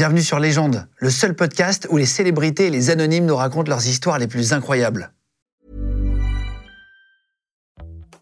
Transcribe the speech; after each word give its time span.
Bienvenue 0.00 0.22
sur 0.22 0.38
Légende, 0.38 0.86
le 0.96 1.10
seul 1.10 1.34
podcast 1.34 1.86
où 1.90 1.98
les 1.98 2.06
célébrités 2.06 2.68
et 2.68 2.70
les 2.70 2.88
anonymes 2.88 3.26
nous 3.26 3.36
racontent 3.36 3.68
leurs 3.68 3.86
histoires 3.86 4.18
les 4.18 4.28
plus 4.28 4.54
incroyables. 4.54 5.12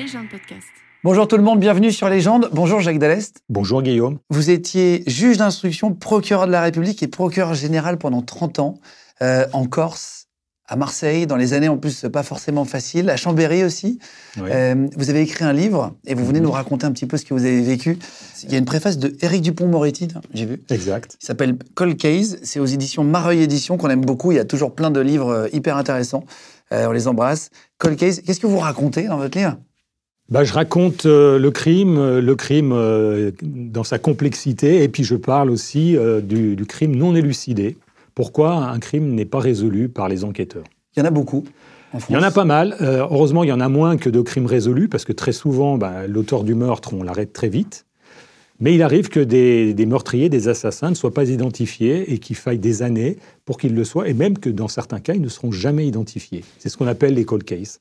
Légende 0.00 0.30
podcast. 0.30 0.66
Bonjour 1.04 1.28
tout 1.28 1.36
le 1.36 1.42
monde, 1.42 1.60
bienvenue 1.60 1.92
sur 1.92 2.08
Légende. 2.08 2.48
Bonjour 2.54 2.80
Jacques 2.80 2.98
Dallest. 2.98 3.42
Bonjour 3.50 3.82
Guillaume. 3.82 4.18
Vous 4.30 4.48
étiez 4.48 5.02
juge 5.06 5.36
d'instruction, 5.36 5.92
procureur 5.92 6.46
de 6.46 6.52
la 6.52 6.62
République 6.62 7.02
et 7.02 7.06
procureur 7.06 7.52
général 7.52 7.98
pendant 7.98 8.22
30 8.22 8.60
ans 8.60 8.74
euh, 9.20 9.44
en 9.52 9.66
Corse, 9.66 10.28
à 10.66 10.76
Marseille, 10.76 11.26
dans 11.26 11.36
les 11.36 11.52
années 11.52 11.68
en 11.68 11.76
plus 11.76 12.06
pas 12.10 12.22
forcément 12.22 12.64
faciles, 12.64 13.10
à 13.10 13.18
Chambéry 13.18 13.62
aussi. 13.62 13.98
Oui. 14.38 14.48
Euh, 14.50 14.88
vous 14.96 15.10
avez 15.10 15.20
écrit 15.20 15.44
un 15.44 15.52
livre 15.52 15.94
et 16.06 16.14
vous 16.14 16.24
venez 16.24 16.40
nous 16.40 16.50
raconter 16.50 16.86
un 16.86 16.92
petit 16.92 17.06
peu 17.06 17.18
ce 17.18 17.26
que 17.26 17.34
vous 17.34 17.44
avez 17.44 17.60
vécu. 17.60 17.98
Il 18.44 18.52
y 18.52 18.54
a 18.54 18.58
une 18.58 18.64
préface 18.64 18.96
de 18.96 19.14
Éric 19.20 19.42
Dupont-Moretti, 19.42 20.08
j'ai 20.32 20.46
vu. 20.46 20.62
Exact. 20.70 21.18
Il 21.20 21.26
s'appelle 21.26 21.58
Cold 21.74 21.98
Case. 21.98 22.38
C'est 22.42 22.58
aux 22.58 22.64
éditions 22.64 23.04
Mareuil 23.04 23.42
Éditions 23.42 23.76
qu'on 23.76 23.90
aime 23.90 24.00
beaucoup. 24.00 24.32
Il 24.32 24.36
y 24.36 24.40
a 24.40 24.46
toujours 24.46 24.74
plein 24.74 24.90
de 24.90 25.00
livres 25.00 25.28
euh, 25.28 25.48
hyper 25.52 25.76
intéressants. 25.76 26.24
Euh, 26.72 26.86
on 26.86 26.92
les 26.92 27.06
embrasse. 27.06 27.50
Cold 27.76 27.98
Case. 27.98 28.22
Qu'est-ce 28.22 28.40
que 28.40 28.46
vous 28.46 28.60
racontez 28.60 29.02
dans 29.02 29.18
votre 29.18 29.36
livre? 29.36 29.58
Bah, 30.30 30.44
je 30.44 30.52
raconte 30.52 31.06
euh, 31.06 31.40
le 31.40 31.50
crime, 31.50 31.98
euh, 31.98 32.20
le 32.20 32.36
crime 32.36 32.70
euh, 32.72 33.32
dans 33.42 33.82
sa 33.82 33.98
complexité, 33.98 34.84
et 34.84 34.88
puis 34.88 35.02
je 35.02 35.16
parle 35.16 35.50
aussi 35.50 35.96
euh, 35.96 36.20
du, 36.20 36.54
du 36.54 36.66
crime 36.66 36.94
non 36.94 37.16
élucidé. 37.16 37.76
Pourquoi 38.14 38.54
un 38.54 38.78
crime 38.78 39.14
n'est 39.14 39.24
pas 39.24 39.40
résolu 39.40 39.88
par 39.88 40.08
les 40.08 40.22
enquêteurs? 40.22 40.62
Il 40.94 41.00
y 41.00 41.02
en 41.02 41.06
a 41.06 41.10
beaucoup. 41.10 41.44
En. 41.92 41.98
Il 42.08 42.12
y 42.12 42.16
en 42.16 42.22
a 42.22 42.30
pas 42.30 42.44
mal. 42.44 42.76
Heureusement, 42.80 43.42
il 43.42 43.48
y 43.48 43.52
en 43.52 43.58
a 43.58 43.68
moins 43.68 43.96
que 43.96 44.08
de 44.08 44.20
crimes 44.20 44.46
résolus, 44.46 44.88
parce 44.88 45.04
que 45.04 45.12
très 45.12 45.32
souvent, 45.32 45.78
bah, 45.78 46.06
l'auteur 46.06 46.44
du 46.44 46.54
meurtre, 46.54 46.92
on 46.94 47.02
l'arrête 47.02 47.32
très 47.32 47.48
vite. 47.48 47.86
Mais 48.60 48.74
il 48.74 48.82
arrive 48.82 49.08
que 49.08 49.20
des, 49.20 49.74
des 49.74 49.86
meurtriers, 49.86 50.28
des 50.28 50.46
assassins 50.46 50.90
ne 50.90 50.94
soient 50.94 51.14
pas 51.14 51.28
identifiés 51.28 52.12
et 52.12 52.18
qu'il 52.18 52.36
faille 52.36 52.58
des 52.58 52.82
années 52.82 53.16
pour 53.44 53.58
qu'ils 53.58 53.74
le 53.74 53.84
soient, 53.84 54.06
et 54.06 54.14
même 54.14 54.38
que 54.38 54.50
dans 54.50 54.68
certains 54.68 55.00
cas, 55.00 55.14
ils 55.14 55.22
ne 55.22 55.28
seront 55.28 55.50
jamais 55.50 55.86
identifiés. 55.86 56.44
C'est 56.58 56.68
ce 56.68 56.76
qu'on 56.76 56.86
appelle 56.86 57.14
les 57.14 57.24
cold 57.24 57.42
cases. 57.42 57.78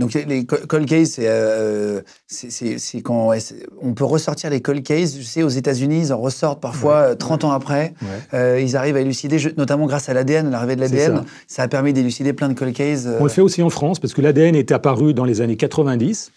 Donc 0.00 0.14
les 0.14 0.44
co- 0.46 0.56
cold 0.68 0.86
cases, 0.88 1.10
c'est 1.12 1.26
euh, 1.28 2.00
c'est- 2.26 3.00
quand 3.02 3.28
ouais, 3.28 3.38
on 3.80 3.94
peut 3.94 4.04
ressortir 4.04 4.50
les 4.50 4.60
cold 4.60 4.82
cases. 4.82 5.16
Je 5.18 5.22
sais, 5.22 5.42
aux 5.42 5.48
États-Unis, 5.48 6.00
ils 6.06 6.12
en 6.12 6.18
ressortent 6.18 6.60
parfois 6.60 6.94
euh, 6.96 7.14
30 7.14 7.44
ans 7.44 7.52
après. 7.52 7.94
Ouais. 8.02 8.08
Euh, 8.34 8.60
ils 8.60 8.76
arrivent 8.76 8.96
à 8.96 9.00
élucider, 9.00 9.36
notamment 9.56 9.86
grâce 9.86 10.08
à 10.08 10.14
l'ADN, 10.14 10.50
l'arrivée 10.50 10.76
de 10.76 10.80
l'ADN. 10.80 11.16
ça. 11.18 11.24
Ça. 11.46 11.62
a 11.64 11.68
permis 11.68 11.92
d'élucider 11.92 12.32
plein 12.32 12.48
de 12.48 12.54
cold 12.54 12.74
cases. 12.74 13.04
euh, 13.06 13.18
On 13.20 13.24
le 13.24 13.30
fait 13.30 13.42
aussi 13.42 13.62
en 13.62 13.70
France 13.70 13.98
parce 14.00 14.14
que 14.14 14.20
l'ADN 14.22 14.56
est 14.56 14.72
apparu 14.72 15.14
dans 15.14 15.24
les 15.24 15.40
années 15.40 15.56
90. 15.56 16.32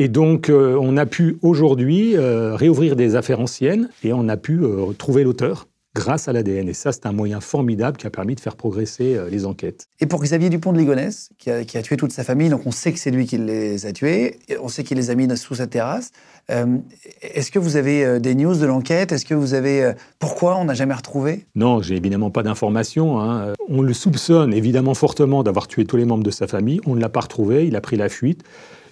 Et 0.00 0.06
donc, 0.08 0.48
euh, 0.48 0.78
on 0.80 0.96
a 0.96 1.06
pu 1.06 1.38
aujourd'hui 1.42 2.16
euh, 2.16 2.54
réouvrir 2.54 2.94
des 2.94 3.16
affaires 3.16 3.40
anciennes 3.40 3.88
et 4.04 4.12
on 4.12 4.28
a 4.28 4.36
pu 4.36 4.60
euh, 4.62 4.92
trouver 4.96 5.24
l'auteur 5.24 5.66
grâce 5.98 6.28
à 6.28 6.32
l'ADN. 6.32 6.68
Et 6.68 6.72
ça, 6.74 6.92
c'est 6.92 7.06
un 7.06 7.12
moyen 7.12 7.40
formidable 7.40 7.96
qui 7.96 8.06
a 8.06 8.10
permis 8.10 8.34
de 8.34 8.40
faire 8.40 8.56
progresser 8.56 9.16
euh, 9.16 9.28
les 9.28 9.44
enquêtes. 9.44 9.86
Et 10.00 10.06
pour 10.06 10.22
Xavier 10.22 10.48
Dupont 10.48 10.72
de 10.72 10.78
Ligonnès, 10.78 11.30
qui 11.38 11.50
a, 11.50 11.64
qui 11.64 11.76
a 11.76 11.82
tué 11.82 11.96
toute 11.96 12.12
sa 12.12 12.24
famille, 12.24 12.48
donc 12.48 12.62
on 12.66 12.70
sait 12.70 12.92
que 12.92 12.98
c'est 12.98 13.10
lui 13.10 13.26
qui 13.26 13.38
les 13.38 13.84
a 13.86 13.92
tués, 13.92 14.38
on 14.62 14.68
sait 14.68 14.84
qu'il 14.84 14.96
les 14.96 15.10
a 15.10 15.14
mis 15.14 15.28
sous 15.36 15.56
sa 15.56 15.66
terrasse. 15.66 16.12
Euh, 16.50 16.78
Est-ce 17.22 17.50
que 17.50 17.58
vous 17.58 17.76
avez 17.76 18.04
euh, 18.04 18.18
des 18.18 18.34
news 18.34 18.54
de 18.54 18.64
l'enquête? 18.66 19.12
Est-ce 19.12 19.24
que 19.26 19.34
vous 19.34 19.54
avez 19.54 19.92
pourquoi 20.18 20.56
on 20.56 20.64
n'a 20.64 20.74
jamais 20.74 20.94
retrouvé? 20.94 21.46
Non, 21.54 21.82
j'ai 21.82 21.96
évidemment 21.96 22.30
pas 22.30 22.42
d'informations. 22.42 23.20
hein. 23.20 23.52
On 23.68 23.82
le 23.82 23.92
soupçonne 23.92 24.54
évidemment 24.54 24.94
fortement 24.94 25.42
d'avoir 25.42 25.66
tué 25.68 25.84
tous 25.84 25.96
les 25.96 26.04
membres 26.06 26.24
de 26.24 26.30
sa 26.30 26.46
famille. 26.46 26.80
On 26.86 26.94
ne 26.94 27.00
l'a 27.00 27.10
pas 27.10 27.20
retrouvé, 27.20 27.66
il 27.66 27.76
a 27.76 27.80
pris 27.80 27.96
la 27.96 28.08
fuite. 28.08 28.42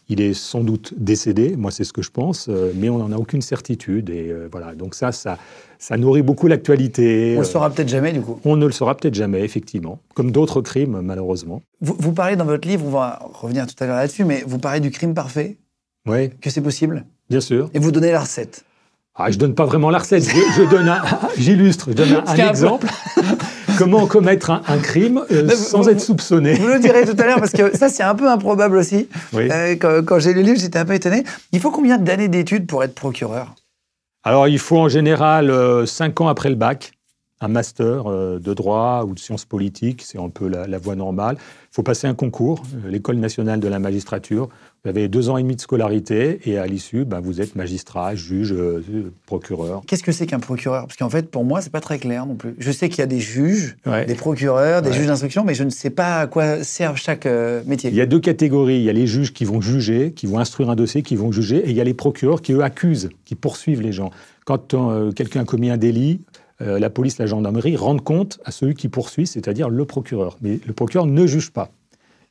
Il 0.08 0.20
est 0.20 0.34
sans 0.34 0.62
doute 0.62 0.94
décédé, 0.96 1.56
moi 1.56 1.70
c'est 1.72 1.82
ce 1.82 1.92
que 1.92 2.00
je 2.02 2.10
pense, 2.12 2.46
euh, 2.48 2.70
mais 2.76 2.88
on 2.88 2.98
n'en 2.98 3.10
a 3.10 3.16
aucune 3.16 3.42
certitude. 3.42 4.08
Et 4.10 4.30
euh, 4.30 4.48
voilà, 4.52 4.74
donc 4.76 4.94
ça, 4.94 5.10
ça, 5.10 5.36
ça 5.80 5.96
nourrit 5.96 6.22
beaucoup 6.22 6.46
l'actualité. 6.46 7.34
On 7.36 7.40
le 7.40 7.46
Euh, 7.46 7.50
saura 7.50 7.70
peut-être 7.70 7.88
jamais 7.88 8.12
du 8.12 8.20
coup. 8.20 8.38
On 8.44 8.54
ne 8.56 8.66
le 8.66 8.72
saura 8.72 8.94
peut-être 8.96 9.14
jamais, 9.14 9.40
effectivement, 9.42 9.98
comme 10.14 10.30
d'autres 10.30 10.60
crimes, 10.60 11.00
malheureusement. 11.02 11.60
Vous, 11.80 11.96
vous 11.98 12.12
parlez 12.12 12.36
dans 12.36 12.44
votre 12.44 12.68
livre, 12.68 12.84
on 12.86 12.90
va 12.90 13.18
revenir 13.34 13.66
tout 13.66 13.74
à 13.82 13.86
l'heure 13.86 13.96
là-dessus, 13.96 14.24
mais 14.24 14.44
vous 14.46 14.58
parlez 14.58 14.78
du 14.80 14.90
crime 14.92 15.12
parfait, 15.12 15.56
Oui, 16.06 16.30
que 16.40 16.50
c'est 16.50 16.60
possible, 16.62 17.04
bien 17.28 17.40
sûr. 17.40 17.68
et 17.74 17.80
vous 17.80 17.90
donnez 17.90 18.12
la 18.12 18.20
recette. 18.20 18.64
Ah, 19.18 19.30
je 19.30 19.38
donne 19.38 19.54
pas 19.54 19.64
vraiment 19.64 19.90
la 19.90 19.98
recette, 19.98 20.22
je, 20.24 20.36
je 20.62 20.70
donne 20.70 20.88
un- 20.88 21.02
j'illustre, 21.38 21.88
je 21.90 21.94
donne 21.96 22.22
un, 22.26 22.34
exemple. 22.50 22.86
Comment 23.84 24.06
commettre 24.06 24.50
un, 24.50 24.62
un 24.68 24.78
crime 24.78 25.22
euh, 25.30 25.48
sans 25.50 25.82
vous- 25.82 25.90
être 25.90 26.00
soupçonné. 26.00 26.54
Vous 26.54 26.66
le 26.68 26.78
direz 26.78 27.04
tout 27.04 27.16
à 27.20 27.26
l'heure 27.26 27.38
parce 27.38 27.52
que 27.52 27.76
ça 27.76 27.88
c'est 27.88 28.02
un 28.02 28.14
peu 28.14 28.28
improbable 28.28 28.76
aussi. 28.76 29.08
Oui. 29.32 29.48
Euh, 29.50 29.76
quand 29.78 30.04
quand 30.04 30.18
j'ai 30.18 30.32
lu 30.32 30.40
le 30.40 30.46
livre, 30.46 30.58
j'étais 30.60 30.78
un 30.78 30.84
peu 30.84 30.94
étonné. 30.94 31.24
Il 31.52 31.60
faut 31.60 31.70
combien 31.70 31.98
d'années 31.98 32.28
d'études 32.28 32.66
pour 32.66 32.82
être 32.84 32.94
procureur? 32.94 33.54
Alors, 34.24 34.48
il 34.48 34.58
faut 34.58 34.78
en 34.78 34.88
général 34.88 35.50
euh, 35.50 35.86
cinq 35.86 36.20
ans 36.20 36.26
après 36.26 36.48
le 36.48 36.56
bac, 36.56 36.92
un 37.40 37.48
master 37.48 38.06
euh, 38.06 38.38
de 38.38 38.54
droit 38.54 39.04
ou 39.06 39.14
de 39.14 39.18
sciences 39.18 39.44
politiques, 39.44 40.02
c'est 40.02 40.18
un 40.18 40.30
peu 40.30 40.48
la, 40.48 40.66
la 40.66 40.78
voie 40.78 40.94
normale. 40.96 41.36
Il 41.38 41.74
faut 41.74 41.82
passer 41.82 42.06
un 42.06 42.14
concours, 42.14 42.62
euh, 42.84 42.88
l'École 42.90 43.16
nationale 43.16 43.60
de 43.60 43.68
la 43.68 43.78
magistrature. 43.78 44.48
Vous 44.82 44.90
avez 44.90 45.08
deux 45.08 45.28
ans 45.28 45.36
et 45.36 45.42
demi 45.42 45.56
de 45.56 45.60
scolarité 45.60 46.40
et 46.48 46.58
à 46.58 46.66
l'issue, 46.66 47.04
ben, 47.04 47.20
vous 47.20 47.40
êtes 47.42 47.54
magistrat, 47.56 48.14
juge, 48.14 48.52
euh, 48.52 49.12
procureur. 49.26 49.82
Qu'est-ce 49.86 50.02
que 50.02 50.12
c'est 50.12 50.26
qu'un 50.26 50.38
procureur? 50.38 50.86
Parce 50.86 50.96
qu'en 50.96 51.10
fait, 51.10 51.30
pour 51.30 51.44
moi, 51.44 51.60
c'est 51.60 51.72
pas 51.72 51.80
très 51.80 51.98
clair 51.98 52.24
non 52.24 52.36
plus. 52.36 52.54
Je 52.58 52.70
sais 52.72 52.88
qu'il 52.88 53.00
y 53.00 53.02
a 53.02 53.06
des 53.06 53.18
juges, 53.20 53.76
Ouais. 53.84 54.06
des 54.06 54.14
procureurs, 54.14 54.80
des 54.80 54.90
Ouais. 54.90 54.96
juges 54.96 55.06
d'instruction, 55.08 55.44
mais 55.44 55.54
je 55.54 55.64
ne 55.64 55.70
sais 55.70 55.90
pas 55.90 56.20
à 56.20 56.26
quoi 56.26 56.62
servent 56.64 56.96
chaque 56.96 57.26
euh, 57.26 57.62
métier. 57.66 57.90
Il 57.90 57.96
y 57.96 58.00
a 58.00 58.06
deux 58.06 58.20
catégories. 58.20 58.76
Il 58.76 58.82
y 58.84 58.90
a 58.90 58.92
les 58.94 59.06
juges 59.06 59.34
qui 59.34 59.44
vont 59.44 59.60
juger, 59.60 60.12
qui 60.12 60.26
vont 60.26 60.38
instruire 60.38 60.70
un 60.70 60.76
dossier, 60.76 61.02
qui 61.02 61.16
vont 61.16 61.32
juger, 61.32 61.58
et 61.58 61.70
il 61.70 61.76
y 61.76 61.80
a 61.82 61.84
les 61.84 61.92
procureurs 61.94 62.40
qui, 62.40 62.52
eux, 62.52 62.62
accusent, 62.62 63.10
qui 63.26 63.34
poursuivent 63.34 63.82
les 63.82 63.92
gens. 63.92 64.10
Quand 64.46 64.72
euh, 64.74 65.10
quelqu'un 65.12 65.40
a 65.40 65.44
commis 65.44 65.68
un 65.70 65.76
délit, 65.76 66.20
euh, 66.62 66.78
la 66.78 66.90
police, 66.90 67.18
la 67.18 67.26
gendarmerie 67.26 67.76
rendent 67.76 68.04
compte 68.04 68.40
à 68.44 68.50
celui 68.50 68.74
qui 68.74 68.88
poursuit, 68.88 69.26
c'est-à-dire 69.26 69.68
le 69.68 69.84
procureur. 69.84 70.36
Mais 70.40 70.58
le 70.66 70.72
procureur 70.72 71.06
ne 71.06 71.26
juge 71.26 71.50
pas. 71.50 71.70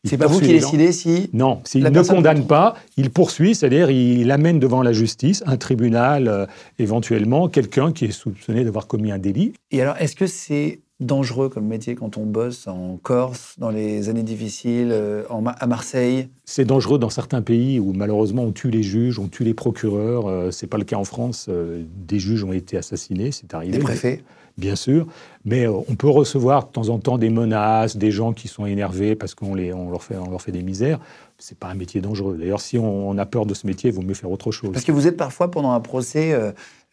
C'est 0.06 0.18
pas 0.18 0.28
vous 0.28 0.40
qui 0.40 0.48
décidez 0.48 0.92
si. 0.92 1.30
Non, 1.34 1.62
s'il 1.64 1.84
ne 1.84 2.02
condamne 2.04 2.38
contre. 2.38 2.48
pas, 2.48 2.76
il 2.96 3.10
poursuit, 3.10 3.56
c'est-à-dire 3.56 3.90
il 3.90 4.30
amène 4.30 4.60
devant 4.60 4.84
la 4.84 4.94
justice, 4.94 5.44
un 5.48 5.58
tribunal, 5.58 6.28
euh, 6.28 6.46
éventuellement, 6.78 7.50
quelqu'un 7.50 7.92
qui 7.92 8.06
est 8.06 8.12
soupçonné 8.12 8.64
d'avoir 8.64 8.88
commis 8.88 9.12
un 9.12 9.18
délit. 9.18 9.54
Et 9.72 9.82
alors, 9.82 9.96
est-ce 9.98 10.16
que 10.16 10.28
c'est 10.28 10.80
dangereux 11.00 11.50
comme 11.50 11.66
métier 11.66 11.96
quand 11.96 12.18
on 12.18 12.26
bosse 12.26 12.68
en 12.68 12.98
Corse, 13.02 13.56
dans 13.58 13.70
les 13.70 14.08
années 14.10 14.24
difficiles, 14.24 14.90
euh, 14.92 15.24
en 15.30 15.42
Ma- 15.42 15.52
à 15.52 15.68
Marseille 15.68 16.30
C'est 16.46 16.66
dangereux 16.66 17.00
dans 17.00 17.10
certains 17.10 17.42
pays 17.42 17.80
où 17.80 17.92
malheureusement 17.94 18.44
on 18.44 18.52
tue 18.52 18.70
les 18.70 18.84
juges, 18.84 19.20
on 19.20 19.28
tue 19.28 19.44
les 19.44 19.54
procureurs. 19.54 20.28
Euh, 20.28 20.52
c'est 20.52 20.68
pas 20.68 20.78
le 20.78 20.86
cas 20.86 20.96
en 20.98 21.04
France. 21.04 21.48
Euh, 21.50 21.84
des 22.08 22.20
juges 22.20 22.44
ont 22.44 22.54
été 22.54 22.78
assassinés, 22.78 23.32
c'est 23.32 23.54
arrivé. 23.54 23.74
Des 23.78 23.84
préfets 23.84 24.24
Bien 24.58 24.78
sûr, 24.78 25.06
mais 25.44 25.68
euh, 25.68 25.74
on 25.90 25.96
peut 25.96 26.08
recevoir 26.08 26.68
de 26.68 26.72
temps 26.72 26.88
en 26.88 26.98
temps 26.98 27.18
des 27.18 27.30
menaces, 27.30 27.98
des 27.98 28.10
gens 28.10 28.32
qui 28.32 28.48
sont 28.48 28.66
énervés 28.66 29.14
parce 29.14 29.36
qu'on 29.36 29.52
on 29.60 29.90
leur 29.92 30.02
fait, 30.02 30.16
on 30.16 30.30
leur 30.30 30.42
fait 30.42 30.54
des 30.54 30.62
misères. 30.62 30.98
C'est 31.38 31.58
pas 31.60 31.68
un 31.68 31.74
métier 31.76 32.00
dangereux. 32.00 32.38
D'ailleurs, 32.40 32.62
si 32.62 32.78
on, 32.78 33.10
on 33.10 33.18
a 33.18 33.26
peur 33.26 33.46
de 33.46 33.54
ce 33.54 33.68
métier, 33.68 33.90
il 33.90 33.94
vaut 33.94 34.02
mieux 34.02 34.14
faire 34.14 34.32
autre 34.32 34.54
chose. 34.54 34.72
Parce 34.72 34.86
que 34.86 34.94
vous 34.94 35.08
êtes 35.08 35.18
parfois 35.18 35.52
pendant 35.52 35.72
un 35.74 35.82
procès, 35.82 36.34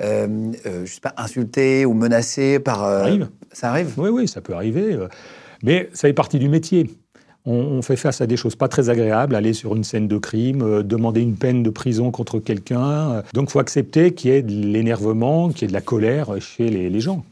euh, 0.02 0.26
euh, 0.66 0.84
je 0.86 0.92
sais 0.94 1.00
pas, 1.00 1.14
insulté 1.16 1.84
ou 1.86 1.94
menacé 1.94 2.58
par. 2.58 2.84
euh, 2.84 2.98
Ça 2.98 3.04
arrive. 3.04 3.28
Ça 3.52 3.70
arrive 3.70 3.94
Oui, 3.98 4.08
oui, 4.10 4.28
ça 4.28 4.40
peut 4.40 4.54
arriver. 4.54 4.92
euh, 4.94 5.08
Mais 5.62 5.88
ça 5.92 6.08
fait 6.08 6.12
partie 6.12 6.38
du 6.38 6.48
métier. 6.48 6.90
On, 7.44 7.54
on 7.54 7.82
fait 7.82 7.96
face 7.96 8.20
à 8.20 8.26
des 8.26 8.36
choses 8.36 8.54
pas 8.54 8.68
très 8.68 8.88
agréables, 8.88 9.34
aller 9.34 9.52
sur 9.52 9.74
une 9.74 9.82
scène 9.84 10.06
de 10.06 10.16
crime, 10.18 10.62
euh, 10.62 10.82
demander 10.84 11.20
une 11.20 11.36
peine 11.36 11.62
de 11.64 11.70
prison 11.70 12.10
contre 12.12 12.38
quelqu'un. 12.38 13.22
Donc, 13.34 13.48
il 13.48 13.52
faut 13.52 13.58
accepter 13.58 14.14
qu'il 14.14 14.30
y 14.30 14.34
ait 14.34 14.42
de 14.42 14.52
l'énervement, 14.52 15.48
qu'il 15.48 15.62
y 15.62 15.64
ait 15.64 15.68
de 15.68 15.72
la 15.72 15.80
colère 15.80 16.40
chez 16.40 16.68
les, 16.68 16.88
les 16.88 17.00
gens. 17.00 17.24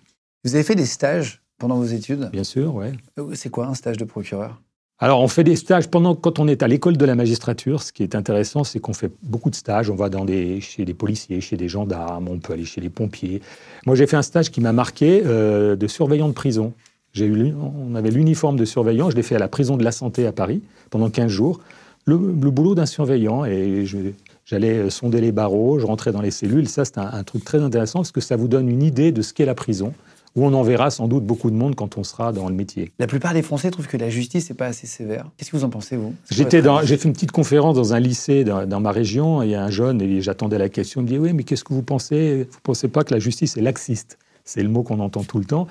Vous 0.44 0.54
avez 0.54 0.64
fait 0.64 0.74
des 0.74 0.86
stages 0.86 1.42
pendant 1.58 1.76
vos 1.76 1.84
études? 1.84 2.28
Bien 2.32 2.42
sûr. 2.44 2.80
Euh, 2.80 3.30
C'est 3.34 3.50
quoi 3.50 3.66
un 3.66 3.74
stage 3.74 3.98
de 3.98 4.04
procureur? 4.04 4.60
Alors, 5.02 5.22
on 5.22 5.28
fait 5.28 5.44
des 5.44 5.56
stages 5.56 5.88
pendant 5.88 6.14
quand 6.14 6.38
on 6.38 6.46
est 6.46 6.62
à 6.62 6.68
l'école 6.68 6.98
de 6.98 7.04
la 7.06 7.14
magistrature. 7.14 7.82
Ce 7.82 7.90
qui 7.90 8.02
est 8.02 8.14
intéressant, 8.14 8.64
c'est 8.64 8.80
qu'on 8.80 8.92
fait 8.92 9.10
beaucoup 9.22 9.48
de 9.48 9.54
stages. 9.54 9.88
On 9.88 9.94
va 9.94 10.10
chez 10.60 10.84
des 10.84 10.92
policiers, 10.92 11.40
chez 11.40 11.56
des 11.56 11.68
gendarmes, 11.68 12.28
on 12.28 12.38
peut 12.38 12.52
aller 12.52 12.66
chez 12.66 12.82
les 12.82 12.90
pompiers. 12.90 13.40
Moi, 13.86 13.96
j'ai 13.96 14.06
fait 14.06 14.18
un 14.18 14.22
stage 14.22 14.50
qui 14.50 14.60
m'a 14.60 14.74
marqué 14.74 15.22
euh, 15.24 15.74
de 15.74 15.86
surveillant 15.86 16.28
de 16.28 16.34
prison. 16.34 16.74
On 17.18 17.94
avait 17.94 18.10
l'uniforme 18.10 18.56
de 18.56 18.66
surveillant. 18.66 19.08
Je 19.08 19.16
l'ai 19.16 19.22
fait 19.22 19.36
à 19.36 19.38
la 19.38 19.48
prison 19.48 19.78
de 19.78 19.84
la 19.84 19.90
santé 19.90 20.26
à 20.26 20.32
Paris 20.32 20.60
pendant 20.90 21.08
15 21.08 21.28
jours. 21.28 21.60
Le, 22.04 22.18
boulot 22.18 22.74
d'un 22.74 22.86
surveillant 22.86 23.46
et 23.46 23.86
J'allais 24.44 24.78
euh, 24.78 24.90
sonder 24.90 25.20
les 25.20 25.32
barreaux, 25.32 25.78
je 25.78 25.86
rentrais 25.86 26.12
dans 26.12 26.20
les 26.20 26.30
cellules. 26.30 26.68
Ça, 26.68 26.84
c'est 26.84 26.98
un 26.98 27.22
truc 27.22 27.44
très 27.44 27.62
intéressant 27.62 28.00
parce 28.00 28.12
que 28.12 28.20
ça 28.20 28.36
vous 28.36 28.48
donne 28.48 28.68
une 28.68 28.82
idée 28.82 29.12
de 29.12 29.22
ce 29.22 29.32
qu'est 29.32 29.46
la 29.46 29.54
prison 29.54 29.94
où 30.36 30.44
on 30.44 30.52
en 30.54 30.62
verra 30.62 30.90
sans 30.90 31.08
doute 31.08 31.24
beaucoup 31.24 31.50
de 31.50 31.56
monde 31.56 31.74
quand 31.74 31.98
on 31.98 32.04
sera 32.04 32.32
dans 32.32 32.48
le 32.48 32.54
métier. 32.54 32.92
La 32.98 33.06
plupart 33.06 33.34
des 33.34 33.42
Français 33.42 33.70
trouvent 33.70 33.88
que 33.88 33.96
la 33.96 34.10
justice 34.10 34.50
n'est 34.50 34.56
pas 34.56 34.66
assez 34.66 34.86
sévère. 34.86 35.26
Qu'est-ce 35.36 35.50
que 35.50 35.56
vous 35.56 35.64
en 35.64 35.70
pensez, 35.70 35.96
vous? 35.96 36.14
J'étais 36.30 36.62
dans, 36.62 36.82
j'ai 36.82 36.96
fait 36.96 37.08
une 37.08 37.14
petite 37.14 37.32
conférence 37.32 37.76
dans 37.76 37.94
un 37.94 38.00
lycée 38.00 38.44
dans, 38.44 38.66
dans 38.66 38.80
ma 38.80 38.92
région. 38.92 39.42
et 39.42 39.46
Il 39.46 39.50
y 39.52 39.54
a 39.54 39.64
un 39.64 39.70
jeune 39.70 40.00
et 40.00 40.20
j'attendais 40.20 40.58
la 40.58 40.68
question. 40.68 41.00
Il 41.00 41.04
me 41.04 41.08
dit 41.08 41.18
oui, 41.18 41.32
mais 41.32 41.42
qu'est-ce 41.42 41.64
que 41.64 41.74
vous 41.74 41.82
pensez? 41.82 42.48
Vous 42.50 42.58
pensez 42.62 42.88
pas 42.88 43.04
que 43.04 43.12
la 43.12 43.20
justice 43.20 43.56
est 43.56 43.62
laxiste? 43.62 44.18
C'est 44.44 44.62
le 44.62 44.68
mot 44.68 44.82
qu'on 44.82 45.00
entend 45.00 45.22
tout 45.22 45.38
le 45.38 45.44
temps. 45.44 45.66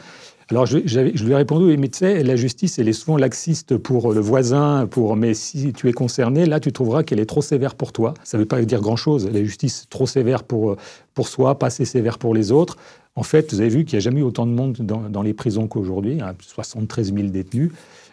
Alors 0.51 0.65
je, 0.65 0.77
lui 0.77 1.31
ai 1.31 1.35
répondu 1.35 1.65
oui, 1.65 1.77
mais 1.77 1.89
tu 1.89 1.99
sais, 1.99 2.23
la 2.23 2.35
justice 2.35 2.79
elle 2.79 2.87
est 2.87 2.93
souvent 2.93 3.17
laxiste 3.17 3.77
pour 3.77 4.13
le 4.13 4.19
voisin, 4.19 4.87
pour 4.89 5.15
mais 5.15 5.35
si 5.35 5.73
tu 5.73 5.87
es 5.87 5.93
concerné, 5.93 6.47
là 6.47 6.59
tu 6.59 6.71
trouveras 6.71 7.03
qu'elle 7.03 7.19
est 7.19 7.27
trop 7.27 7.43
sévère 7.43 7.75
pour 7.75 7.91
toi. 7.91 8.15
Ça 8.23 8.37
ne 8.37 8.41
veut 8.41 8.47
pas 8.47 8.59
dire 8.63 8.81
grand 8.81 8.95
chose. 8.95 9.29
La 9.31 9.43
justice 9.43 9.85
trop 9.91 10.07
sévère 10.07 10.43
pour 10.43 10.75
pour 11.13 11.27
soi, 11.27 11.59
pas 11.59 11.67
assez 11.67 11.85
sévère 11.85 12.17
pour 12.17 12.33
les 12.33 12.51
autres. 12.51 12.77
En 13.15 13.23
fait, 13.23 13.53
vous 13.53 13.59
avez 13.59 13.69
vu 13.69 13.85
qu'il 13.85 13.97
n'y 13.97 14.01
a 14.01 14.03
jamais 14.03 14.21
eu 14.21 14.23
autant 14.23 14.45
de 14.45 14.51
monde 14.51 14.77
dans, 14.77 15.21
les 15.21 15.33
prisons 15.33 15.67
qu'aujourd'hui, 15.67 16.21
hein, 16.21 16.35
73 16.39 17.13
000 17.13 17.27
détenus. 17.27 17.71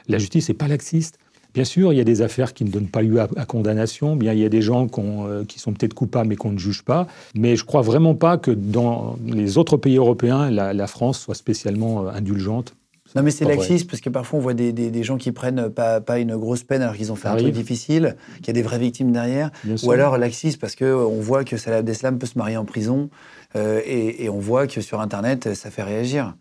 La 0.09 0.19
justice 0.19 0.49
n'est 0.49 0.55
pas 0.55 0.69
laxiste. 0.69 1.19
Bien 1.55 1.65
sûr, 1.65 1.93
il 1.93 1.97
y 1.97 2.01
a 2.01 2.05
des 2.05 2.21
affaires 2.21 2.53
qui 2.53 2.65
ne 2.65 2.71
donnent 2.71 2.89
pas 2.89 3.03
lieu 3.03 3.19
à, 3.21 3.47
condamnation. 3.47 4.15
Bien, 4.15 4.33
il 4.35 4.41
y 4.41 4.45
a 4.45 4.49
des 4.51 4.61
gens 4.61 4.89
euh, 4.99 5.45
qui 5.45 5.59
sont 5.59 5.73
peut-être 5.73 5.95
coupables 5.95 6.29
mais 6.29 6.37
qu'on 6.37 6.53
ne 6.53 6.59
juge 6.59 6.83
pas. 6.83 7.07
Mais 7.35 7.57
je 7.57 7.65
crois 7.65 7.81
vraiment 7.81 8.15
pas 8.15 8.37
que 8.37 8.51
dans 8.51 9.17
les 9.25 9.57
autres 9.57 9.79
pays 9.79 9.97
européens, 9.97 10.51
la, 10.51 10.75
la 10.75 10.87
France 10.87 11.19
soit 11.21 11.35
spécialement 11.35 12.07
euh, 12.07 12.11
indulgente. 12.11 12.75
Non, 13.15 13.23
mais 13.23 13.31
c'est 13.31 13.45
pas 13.45 13.53
laxiste 13.69 13.89
parce 13.89 14.01
que 14.01 14.11
parfois 14.11 14.39
on 14.39 14.43
voit 14.43 14.53
des, 14.55 14.73
des- 14.73 14.91
des 14.91 15.03
gens 15.03 15.17
qui 15.17 15.33
prennent 15.33 15.71
pas, 15.71 16.01
pas 16.01 16.19
une 16.19 16.37
grosse 16.37 16.65
peine 16.65 16.83
alors 16.83 16.95
qu'ils 16.97 17.13
ont 17.13 17.17
fait 17.17 17.29
un 17.29 17.33
truc 17.37 17.55
difficile, 17.55 18.17
qu'il 18.39 18.49
y 18.49 18.51
a 18.51 18.53
des 18.53 18.63
vraies 18.63 18.79
victimes 18.79 19.13
derrière. 19.13 19.51
Bien 19.65 19.77
sûr. 19.77 19.89
Ou 19.89 19.93
alors 19.93 20.19
laxiste 20.19 20.61
parce 20.61 20.77
qu'on 20.77 21.21
voit 21.21 21.45
que 21.45 21.57
Salah 21.57 21.79
Abdeslam 21.79 22.19
peut 22.19 22.27
se 22.27 22.37
marier 22.37 22.57
en 22.57 22.65
prison 22.65 23.09
euh, 23.55 23.81
et, 23.87 24.25
et 24.25 24.29
on 24.29 24.39
voit 24.39 24.67
que 24.67 24.81
sur 24.81 25.01
Internet, 25.01 25.55
ça 25.55 25.71
fait 25.71 25.83
réagir. 25.85 26.35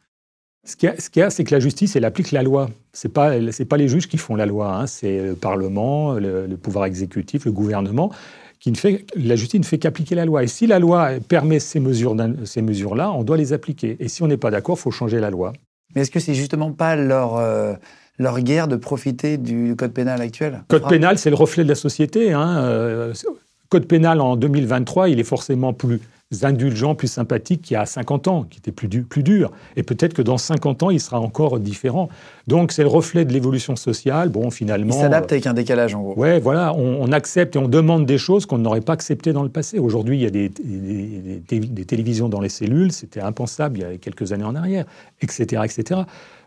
Ce 0.68 0.76
qu'il 0.76 0.90
y 0.90 1.22
a, 1.22 1.30
ce 1.30 1.36
c'est 1.36 1.44
que 1.44 1.54
la 1.54 1.60
justice, 1.60 1.96
elle 1.96 2.06
applique 2.06 2.32
la 2.32 2.42
loi. 2.42 2.70
C'est 2.92 3.14
pas, 3.14 3.34
c'est 3.52 3.66
pas 3.66 3.78
les 3.78 3.88
juges 3.88 4.08
qui 4.08 4.18
font 4.18 4.36
la 4.36 4.48
loi. 4.48 4.76
hein. 4.76 4.88
C'est 4.88 5.22
le 5.24 5.36
Parlement, 5.36 6.14
le, 6.14 6.48
le 6.48 6.58
pouvoir 6.58 6.86
exécutif, 6.86 7.46
le 7.46 7.52
gouvernement 7.52 8.12
qui 8.60 8.72
ne 8.72 8.76
fait. 8.78 9.06
La 9.16 9.36
justice 9.36 9.60
ne 9.60 9.66
fait 9.66 9.78
qu'appliquer 9.78 10.16
la 10.16 10.26
loi. 10.26 10.44
Et 10.44 10.48
si 10.48 10.66
la 10.66 10.80
loi 10.80 11.12
permet 11.28 11.60
ces 11.60 11.80
mesures, 11.80 12.16
d'un- 12.16 12.46
ces 12.46 12.64
mesures-là, 12.64 13.12
on 13.12 13.24
doit 13.24 13.38
les 13.38 13.54
appliquer. 13.54 13.96
Et 14.00 14.08
si 14.08 14.24
on 14.24 14.28
n'est 14.28 14.38
pas 14.38 14.50
d'accord, 14.50 14.76
il 14.80 14.82
faut 14.82 14.92
changer 14.92 15.20
la 15.20 15.30
loi. 15.30 15.54
Mais 15.96 16.02
est-ce 16.02 16.12
que 16.12 16.20
c'est 16.20 16.34
justement 16.34 16.72
pas 16.72 16.96
leur, 16.96 17.38
euh, 17.38 17.74
leur 18.20 18.40
guerre 18.42 18.68
de 18.68 18.76
profiter 18.76 19.38
du 19.38 19.76
code 19.76 19.94
pénal 19.94 20.22
actuel? 20.22 20.64
Code 20.68 20.88
pénal, 20.88 21.18
c'est 21.18 21.30
le 21.30 21.36
reflet 21.36 21.64
de 21.64 21.70
la 21.70 21.76
société. 21.76 22.34
hein. 22.34 22.58
Euh, 22.64 23.14
Code 23.70 23.88
pénal 23.88 24.22
en 24.22 24.36
2023, 24.36 25.10
il 25.10 25.20
est 25.20 25.24
forcément 25.24 25.74
plus 25.74 26.00
indulgent, 26.42 26.96
plus 26.96 27.08
sympathique 27.08 27.62
qu'il 27.62 27.76
y 27.76 27.78
a 27.78 27.86
50 27.86 28.28
ans, 28.28 28.44
qui 28.44 28.58
était 28.60 28.72
plus, 28.72 28.88
du- 28.88 29.04
plus 29.04 29.24
dur. 29.24 29.52
Et 29.76 29.84
peut-être 29.84 30.14
que 30.14 30.22
dans 30.22 30.38
50 30.38 30.84
ans, 30.84 30.90
il 30.90 31.00
sera 31.00 31.20
encore 31.20 31.60
différent. 31.60 32.10
Donc 32.48 32.72
c'est 32.72 32.82
le 32.82 32.90
reflet 32.90 33.26
de 33.26 33.32
l'évolution 33.34 33.76
sociale. 33.76 34.30
Bon, 34.30 34.46
Il 34.46 34.52
finalement. 34.52 35.00
s'adapte 35.00 35.32
avec 35.32 35.46
un 35.48 35.54
décalage 35.54 35.94
en 35.94 36.02
gros. 36.02 36.20
Ouais, 36.20 36.40
voilà, 36.40 36.74
on, 36.74 37.02
on 37.04 37.12
accepte 37.12 37.56
et 37.56 37.60
on 37.60 37.68
demande 37.68 38.06
des 38.06 38.18
choses 38.18 38.46
qu'on 38.46 38.58
n'aurait 38.58 38.82
pas 38.82 38.94
acceptées 38.94 39.34
dans 39.34 39.44
le 39.44 39.50
passé. 39.50 39.78
Aujourd'hui, 39.80 40.18
il 40.18 40.24
y 40.24 40.26
a 40.26 40.30
des, 40.32 40.50
des- 40.50 41.42
des- 41.48 41.60
des 41.60 41.86
télévisions 41.86 42.28
dans 42.28 42.42
les 42.42 42.50
cellules, 42.50 42.92
c'était 42.92 43.22
impensable 43.22 43.78
il 43.78 43.82
y 43.82 43.86
a 43.86 43.98
quelques 43.98 44.32
années 44.32 44.44
en 44.44 44.56
arrière, 44.56 44.86
etc., 45.22 45.62
etc. 45.64 46.02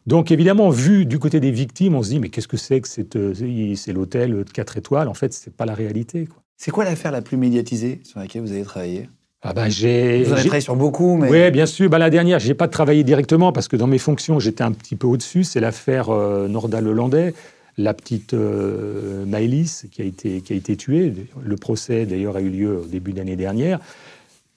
Donc 0.06 0.30
évidemment, 0.32 0.70
vu 0.70 1.06
du 1.06 1.19
côté 1.19 1.38
des 1.38 1.50
victimes, 1.50 1.94
on 1.94 2.02
se 2.02 2.08
dit 2.10 2.19
mais 2.19 2.30
qu'est-ce 2.30 2.48
que 2.48 2.56
c'est 2.56 2.80
que 2.80 2.88
euh, 3.16 3.75
c'est 3.76 3.92
l'hôtel 3.92 4.32
de 4.32 4.42
4 4.42 4.76
étoiles? 4.78 5.06
En 5.08 5.14
fait, 5.14 5.32
c'est 5.32 5.54
pas 5.54 5.66
la 5.66 5.75
réalité. 5.75 6.28
C'est 6.56 6.70
quoi 6.72 6.84
l'affaire 6.84 7.12
la 7.12 7.22
plus 7.22 7.36
médiatisée 7.36 8.00
sur 8.04 8.19
laquelle 8.19 8.42
vous 8.42 8.52
avez 8.52 8.62
travaillé? 8.62 9.08
Ah 9.43 9.52
ben 9.52 9.69
j'ai. 9.69 10.25
Vous 10.25 10.31
en 10.31 10.32
avez 10.32 10.43
travaillé 10.43 10.61
sur 10.61 10.76
beaucoup, 10.76 11.17
mais 11.17 11.31
Oui, 11.31 11.50
bien 11.50 11.67
sûr. 11.67 11.88
Bah, 11.88 11.99
la 11.99 12.11
dernière, 12.11 12.38
je 12.40 12.49
n'ai 12.49 12.55
pas 12.55 12.69
travaillé 12.69 13.05
directement 13.05 13.52
parce 13.52 13.69
que 13.69 13.76
dans 13.76 13.87
mes 13.87 13.99
fonctions, 13.99 14.38
j'étais 14.40 14.64
un 14.64 14.73
petit 14.73 14.96
peu 14.96 15.06
au-dessus. 15.06 15.44
C'est 15.44 15.61
l'affaire 15.61 16.11
euh, 16.11 16.49
Nordal-Lelandais, 16.49 17.35
la 17.76 17.94
petite 17.94 18.35
euh, 18.35 19.25
Maëlys 19.26 19.87
qui 19.93 20.02
a, 20.02 20.05
été, 20.05 20.40
qui 20.40 20.52
a 20.52 20.56
été 20.56 20.76
tuée. 20.76 21.12
Le 21.40 21.56
procès, 21.56 22.05
d'ailleurs, 22.05 22.37
a 22.37 22.40
eu 22.40 22.50
lieu 22.50 22.79
au 22.79 22.87
début 22.87 23.12
d'année 23.12 23.37
dernière. 23.37 23.79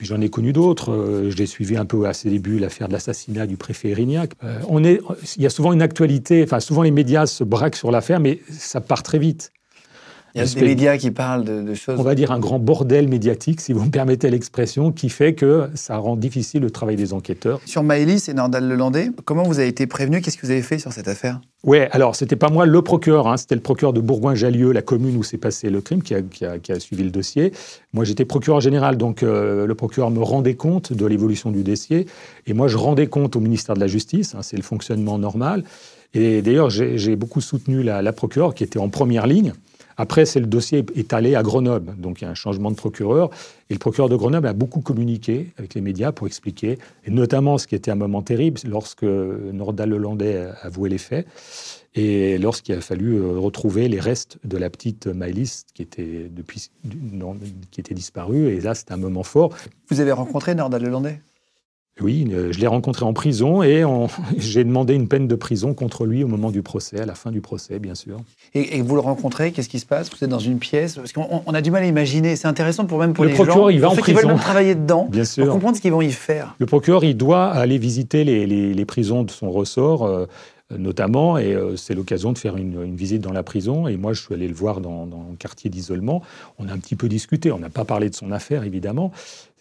Puis 0.02 0.08
j'en 0.08 0.20
ai 0.20 0.30
connu 0.30 0.52
d'autres. 0.52 0.92
Euh, 0.92 1.30
je 1.30 1.38
l'ai 1.38 1.46
suivi 1.46 1.78
un 1.78 1.86
peu 1.86 2.08
à 2.08 2.14
ses 2.14 2.32
débuts, 2.32 2.58
l'affaire 2.58 2.88
de 2.88 2.94
l'assassinat 2.94 3.46
du 3.46 3.56
préfet 3.56 3.90
Erignac. 3.90 4.32
Euh, 4.44 4.60
on 4.68 4.84
est, 4.84 5.00
il 5.38 5.44
y 5.44 5.46
a 5.46 5.52
souvent 5.52 5.74
une 5.74 5.84
actualité, 5.84 6.42
enfin, 6.44 6.60
souvent 6.60 6.82
les 6.82 6.90
médias 6.90 7.28
se 7.28 7.44
braquent 7.44 7.76
sur 7.76 7.92
l'affaire, 7.92 8.20
mais 8.20 8.40
ça 8.50 8.82
part 8.82 9.04
très 9.04 9.20
vite. 9.20 9.52
Il 10.36 10.42
y 10.42 10.44
a 10.44 10.48
des 10.48 10.62
médias 10.62 10.98
qui 10.98 11.12
parlent 11.12 11.44
de, 11.44 11.62
de 11.62 11.74
choses. 11.74 12.00
On 12.00 12.04
va 12.04 12.16
dire 12.16 12.32
un 12.32 12.40
grand 12.40 12.60
bordel 12.60 13.08
médiatique, 13.08 13.62
si 13.62 13.74
vous 13.74 13.84
me 13.86 13.90
permettez 13.92 14.30
l'expression, 14.30 14.92
qui 14.92 15.10
fait 15.10 15.34
que 15.34 15.70
ça 15.76 15.98
rend 15.98 16.16
difficile 16.16 16.62
le 16.62 16.72
travail 16.72 16.96
des 16.96 17.14
enquêteurs. 17.14 17.60
Sur 17.66 17.84
Maëlys 17.84 18.30
et 18.30 18.34
Nordal 18.34 18.68
Lelandais, 18.68 19.10
comment 19.26 19.44
vous 19.44 19.60
avez 19.60 19.68
été 19.68 19.88
prévenu? 19.88 20.22
Qu'est-ce 20.22 20.38
que 20.38 20.46
vous 20.46 20.52
avez 20.52 20.62
fait 20.62 20.80
sur 20.80 20.94
cette 20.94 21.08
affaire? 21.08 21.42
Ouais, 21.64 21.88
alors 21.92 22.16
c'était 22.16 22.36
pas 22.36 22.50
moi 22.50 22.66
le 22.66 22.82
procureur, 22.82 23.28
hein, 23.28 23.38
c'était 23.38 23.56
le 23.56 23.62
procureur 23.62 23.94
de 23.94 24.02
Bourgoin-Jallieu, 24.02 24.72
la 24.72 24.82
commune 24.82 25.16
où 25.16 25.24
s'est 25.24 25.38
passé 25.38 25.70
le 25.70 25.82
crime, 25.82 26.02
qui 26.02 26.16
a, 26.16 26.22
qui 26.22 26.44
a- 26.46 26.58
qui 26.58 26.72
a 26.72 26.80
suivi 26.80 27.04
le 27.04 27.12
dossier. 27.12 27.52
Moi 27.94 28.04
j'étais 28.04 28.26
procureur 28.26 28.62
général, 28.62 28.98
donc 28.98 29.22
euh, 29.24 29.68
le 29.68 29.76
procureur 29.76 30.10
me 30.10 30.24
rendait 30.24 30.56
compte 30.56 30.92
de 30.94 31.06
l'évolution 31.06 31.52
du 31.52 31.64
dossier, 31.64 32.08
et 32.48 32.54
moi 32.54 32.68
je 32.68 32.78
rendais 32.78 33.08
compte 33.08 33.36
au 33.36 33.40
ministère 33.40 33.76
de 33.76 33.80
la 33.80 33.88
Justice, 33.88 34.34
hein, 34.34 34.40
c'est 34.42 34.58
le 34.58 34.64
fonctionnement 34.64 35.20
normal. 35.20 35.64
Et 36.14 36.42
d'ailleurs 36.42 36.70
j'ai 36.70 36.98
j'ai 36.98 37.16
beaucoup 37.16 37.42
soutenu 37.42 37.84
la, 37.84 38.02
la 38.02 38.12
procureure 38.14 38.54
qui 38.56 38.64
était 38.64 38.80
en 38.80 38.90
première 38.90 39.28
ligne. 39.28 39.54
Après, 39.98 40.26
c'est 40.26 40.40
le 40.40 40.46
dossier 40.46 40.86
est 40.96 41.14
allé 41.14 41.36
à 41.36 41.44
Grenoble, 41.44 41.96
donc 41.98 42.22
il 42.22 42.26
y 42.26 42.28
a 42.28 42.32
un 42.32 42.36
changement 42.36 42.72
de 42.72 42.76
procureur. 42.76 43.30
Et 43.70 43.74
le 43.74 43.80
procureur 43.80 44.10
de 44.10 44.16
Grenoble 44.16 44.48
a 44.48 44.54
beaucoup 44.54 44.82
communiqué 44.82 45.54
avec 45.58 45.74
les 45.74 45.82
médias 45.82 46.12
pour 46.12 46.28
expliquer, 46.28 46.78
et 47.06 47.12
notamment 47.12 47.58
ce 47.58 47.68
qui 47.68 47.76
était 47.76 47.92
un 47.92 47.96
moment 47.96 48.22
terrible, 48.22 48.60
lorsque 48.66 49.04
Nordal 49.04 49.90
Lelandais 49.90 50.38
a 50.38 50.66
avoué 50.66 50.90
les 50.90 50.98
faits, 50.98 51.28
et 51.94 52.38
lorsqu'il 52.38 52.76
a 52.76 52.82
fallu 52.82 53.16
euh, 53.16 53.38
retrouver 53.38 53.90
les 53.90 54.00
restes 54.00 54.38
de 54.46 54.58
la 54.58 54.70
petite 54.70 55.08
Maëlys 55.08 55.66
qui 55.74 55.82
était, 55.82 56.30
depuis, 56.30 56.70
qui 57.70 57.82
était 57.82 57.94
disparue. 57.94 58.48
Et 58.48 58.62
là, 58.62 58.76
c'était 58.76 58.94
un 58.94 58.98
moment 58.98 59.24
fort. 59.24 59.54
Vous 59.90 60.00
avez 60.00 60.14
rencontré 60.14 60.56
Nordal 60.56 60.84
Lelandais 60.84 61.20
Oui, 62.00 62.26
euh, 62.32 62.52
je 62.52 62.60
l'ai 62.60 62.68
rencontré 62.68 63.04
en 63.06 63.14
prison 63.14 63.62
et 63.62 63.84
j'ai 64.38 64.64
demandé 64.64 64.94
une 64.96 65.08
peine 65.08 65.28
de 65.28 65.36
prison 65.36 65.74
contre 65.74 66.06
lui 66.06 66.24
au 66.24 66.28
moment 66.28 66.50
du 66.50 66.62
procès, 66.64 67.00
à 67.02 67.06
la 67.06 67.16
fin 67.16 67.32
du 67.32 67.42
procès, 67.42 67.80
bien 67.80 67.96
sûr. 67.96 68.18
et, 68.56 68.78
et 68.78 68.82
vous 68.82 68.96
le 68.96 69.02
rencontrez, 69.02 69.52
qu'est-ce 69.52 69.70
qui 69.70 69.78
se 69.80 69.86
passe? 69.86 70.10
Vous 70.10 70.24
êtes 70.24 70.30
dans 70.30 70.40
une 70.40 70.58
pièce? 70.58 70.96
Parce 70.96 71.12
qu'on 71.14 71.28
on- 71.30 71.42
on 71.46 71.54
a 71.54 71.62
du 71.62 71.70
mal 71.70 71.84
à 71.84 71.86
imaginer. 71.88 72.36
C'est 72.38 72.48
intéressant 72.48 72.86
pour 72.86 72.98
même 73.00 73.14
pour 73.14 73.26
Le 73.26 73.32
les 73.32 73.36
procureur, 73.36 73.64
gens, 73.64 73.70
il 73.70 73.80
va 73.82 73.88
pour 73.88 73.94
en 73.94 73.96
ceux 73.98 74.02
qui 74.04 74.12
veulent 74.12 74.22
prison. 74.22 74.30
même 74.36 74.40
travailler 74.44 74.74
dedans, 74.76 75.08
Bien 75.12 75.22
pour 75.24 75.28
sûr. 75.32 75.50
comprendre 75.52 75.76
ce 75.76 75.82
qu'ils 75.82 75.92
vont 75.92 76.02
y 76.02 76.12
faire. 76.12 76.56
Le 76.60 76.66
procureur, 76.66 77.04
il 77.04 77.18
doit 77.18 77.48
aller 77.48 77.78
visiter 77.78 78.24
les, 78.24 78.48
les- 78.48 78.74
les 78.74 78.86
prisons 78.86 79.24
de 79.24 79.30
son 79.32 79.52
ressort, 79.52 80.06
euh, 80.06 80.26
notamment, 80.78 81.38
et 81.38 81.54
euh, 81.54 81.76
c'est 81.76 81.94
l'occasion 81.94 82.32
de 82.32 82.38
faire 82.38 82.58
une, 82.58 82.96
visite 82.96 83.22
dans 83.22 83.32
la 83.32 83.44
prison. 83.44 83.88
Et 83.88 83.98
moi, 83.98 84.14
je 84.14 84.22
suis 84.22 84.34
allé 84.34 84.48
le 84.48 84.54
voir 84.54 84.82
dans, 84.82 85.06
le 85.06 85.36
quartier 85.38 85.70
d'isolement. 85.70 86.22
On 86.60 86.68
a 86.68 86.74
un 86.74 86.78
petit 86.78 86.96
peu 86.96 87.08
discuté. 87.08 87.52
On 87.52 87.60
n'a 87.60 87.70
pas 87.70 87.86
parlé 87.86 88.10
de 88.10 88.16
son 88.16 88.32
affaire, 88.32 88.64
évidemment. 88.64 89.12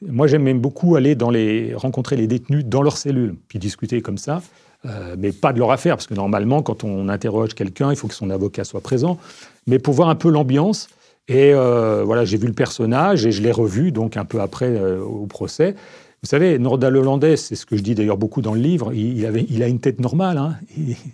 Moi, 0.07 0.27
j'aime 0.27 0.43
même 0.43 0.61
beaucoup 0.61 0.97
aller 0.97 1.15
dans 1.15 1.31
les, 1.31 1.75
rencontrer 1.75 2.17
les 2.17 2.27
détenus 2.27 2.65
dans 2.65 2.83
leurs 2.83 2.97
cellules, 2.97 3.35
puis 3.49 3.59
discuter 3.59 4.01
comme 4.01 4.19
ça. 4.19 4.43
euh, 4.87 5.15
mais 5.19 5.31
pas 5.33 5.53
de 5.53 5.59
leur 5.59 5.73
affaire, 5.73 5.97
parce 5.97 6.07
que 6.07 6.15
normalement, 6.15 6.63
quand 6.63 6.85
on 6.85 7.09
interroge 7.09 7.55
quelqu'un, 7.55 7.91
il 7.91 7.97
faut 7.97 8.09
que 8.09 8.15
son 8.15 8.31
avocat 8.31 8.65
soit 8.65 8.81
présent. 8.81 9.19
Mais 9.67 9.79
pour 9.79 9.93
voir 9.95 10.09
un 10.09 10.15
peu 10.15 10.31
l'ambiance, 10.31 10.89
et 11.29 11.53
euh, 11.53 12.03
voilà, 12.05 12.25
j'ai 12.25 12.39
vu 12.39 12.47
le 12.47 12.55
personnage 12.55 13.27
et 13.27 13.31
je 13.31 13.43
l'ai 13.43 13.53
revu 13.53 13.93
donc 13.93 14.17
un 14.17 14.25
peu 14.25 14.41
après 14.41 14.81
au 14.99 15.27
procès. 15.27 15.75
Vous 16.23 16.29
savez, 16.29 16.59
Nordal 16.59 16.97
Hollandais, 16.99 17.37
c'est 17.39 17.55
ce 17.57 17.65
que 17.65 17.77
je 17.79 17.83
dis 17.83 17.95
d'ailleurs 17.95 18.19
beaucoup 18.19 18.43
dans 18.43 18.53
le 18.53 18.61
livre, 18.61 18.93
il, 18.93 19.17
il 19.19 19.25
avait, 19.25 19.47
il 19.49 19.63
a 19.63 19.69
une 19.69 19.81
tête 19.81 20.01
normale. 20.01 20.37
hein. 20.37 20.57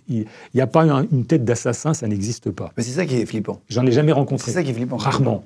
Il 0.09 0.25
n'y 0.53 0.61
a 0.61 0.67
pas 0.67 0.83
un- 0.83 1.05
une 1.11 1.25
tête 1.25 1.45
d'assassin, 1.45 1.93
ça 1.93 2.07
n'existe 2.07 2.51
pas. 2.51 2.73
Mais 2.75 2.83
c'est 2.83 2.91
ça 2.91 3.05
qui 3.05 3.15
est 3.15 3.25
flippant. 3.25 3.61
J'en 3.69 3.85
ai 3.85 3.91
jamais 3.93 4.11
rencontré. 4.11 4.51
C'est 4.51 4.55
ça 4.57 4.63
qui 4.63 4.71
est 4.71 4.73
flippant. 4.73 4.97
Rarement. 4.97 5.45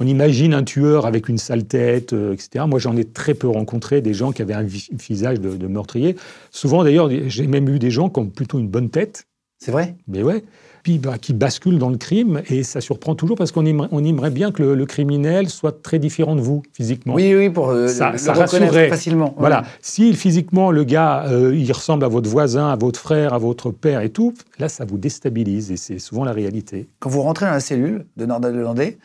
On 0.00 0.06
imagine 0.06 0.52
un 0.54 0.62
tueur 0.62 1.06
avec 1.06 1.28
une 1.28 1.38
sale 1.38 1.64
tête, 1.64 2.12
euh, 2.12 2.34
etc. 2.34 2.66
Moi, 2.68 2.78
j'en 2.78 2.96
ai 2.98 3.04
très 3.04 3.32
peu 3.34 3.48
rencontré 3.48 4.00
des 4.02 4.12
gens 4.14 4.30
qui 4.30 4.42
avaient 4.42 4.54
un 4.54 4.62
vi- 4.62 4.88
visage 4.92 5.40
de, 5.40 5.56
de 5.56 5.66
meurtrier. 5.66 6.14
Souvent, 6.50 6.84
d'ailleurs, 6.84 7.08
j'ai 7.28 7.46
même 7.46 7.68
eu 7.68 7.78
des 7.78 7.90
gens 7.90 8.10
qui 8.10 8.20
ont 8.20 8.26
plutôt 8.26 8.58
une 8.58 8.68
bonne 8.68 8.90
tête, 8.90 9.24
C'est 9.58 9.72
vrai? 9.72 9.96
Mais 10.06 10.22
ouais, 10.22 10.44
puis 10.88 10.98
bah, 10.98 11.18
qui 11.20 11.34
basculent 11.34 11.78
dans 11.78 11.90
le 11.90 11.98
crime, 11.98 12.40
et 12.48 12.62
ça 12.62 12.80
surprend 12.80 13.14
toujours 13.14 13.36
parce 13.36 13.52
qu'on 13.52 13.66
aimerait, 13.66 13.88
on 13.92 14.02
aimerait 14.04 14.30
bien 14.30 14.50
que 14.52 14.62
le, 14.62 14.74
le 14.74 14.86
criminel 14.86 15.50
soit 15.50 15.82
très 15.82 15.98
différent 15.98 16.34
de 16.34 16.40
vous 16.40 16.62
physiquement. 16.72 17.12
Oui, 17.12 17.34
oui, 17.34 17.50
pour 17.50 17.68
euh, 17.68 17.88
Ça- 17.88 18.12
le 18.12 18.18
ça 18.18 18.32
reconnaître 18.32 18.88
facilement. 18.88 19.34
Voilà. 19.36 19.60
Ouais. 19.60 19.66
Si 19.82 20.14
physiquement 20.14 20.70
le 20.70 20.84
gars, 20.84 21.26
euh, 21.26 21.54
il 21.54 21.70
ressemble 21.72 22.06
à 22.06 22.08
votre 22.08 22.30
voisin, 22.30 22.68
à 22.70 22.76
votre 22.76 22.98
frère, 22.98 23.34
à 23.34 23.38
votre 23.38 23.70
père 23.70 24.00
et 24.00 24.08
tout, 24.08 24.32
là, 24.58 24.70
ça 24.70 24.86
vous 24.86 24.96
déstabilise 24.96 25.70
et 25.70 25.76
c'est 25.76 25.98
souvent 25.98 26.24
la 26.24 26.32
réalité. 26.32 26.88
Quand 27.00 27.10
vous 27.10 27.20
rentrez 27.20 27.44
dans 27.44 27.52
la 27.52 27.60
cellule 27.60 28.06
de 28.16 28.24
Nordal 28.24 28.54
Lelandais, 28.56 28.96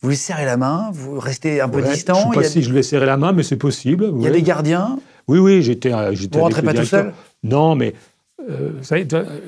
vous 0.00 0.08
lui 0.08 0.16
serrez 0.16 0.46
la 0.46 0.56
main, 0.56 0.88
vous 0.94 1.18
restez 1.18 1.60
un 1.60 1.68
peu 1.68 1.82
Ouais, 1.82 1.92
distant. 1.92 2.14
Je 2.14 2.20
sais 2.22 2.28
il 2.30 2.34
pas 2.34 2.42
si 2.44 2.62
je 2.62 2.70
lui 2.72 2.78
ai 2.78 2.82
serré 2.82 3.04
la 3.04 3.18
main, 3.18 3.32
mais 3.32 3.42
c'est 3.42 3.56
possible. 3.56 4.12
il 4.16 4.22
y 4.22 4.26
a 4.26 4.30
des 4.30 4.42
gardiens. 4.42 4.98
Oui, 5.28 5.38
oui, 5.40 5.60
j'étais. 5.60 5.92
euh, 5.92 6.14
Vous 6.32 6.40
rentrez 6.40 6.62
pas 6.62 6.72
tout 6.72 6.84
seul? 6.84 7.12
Non, 7.42 7.74
mais 7.74 7.92
euh, 8.50 8.70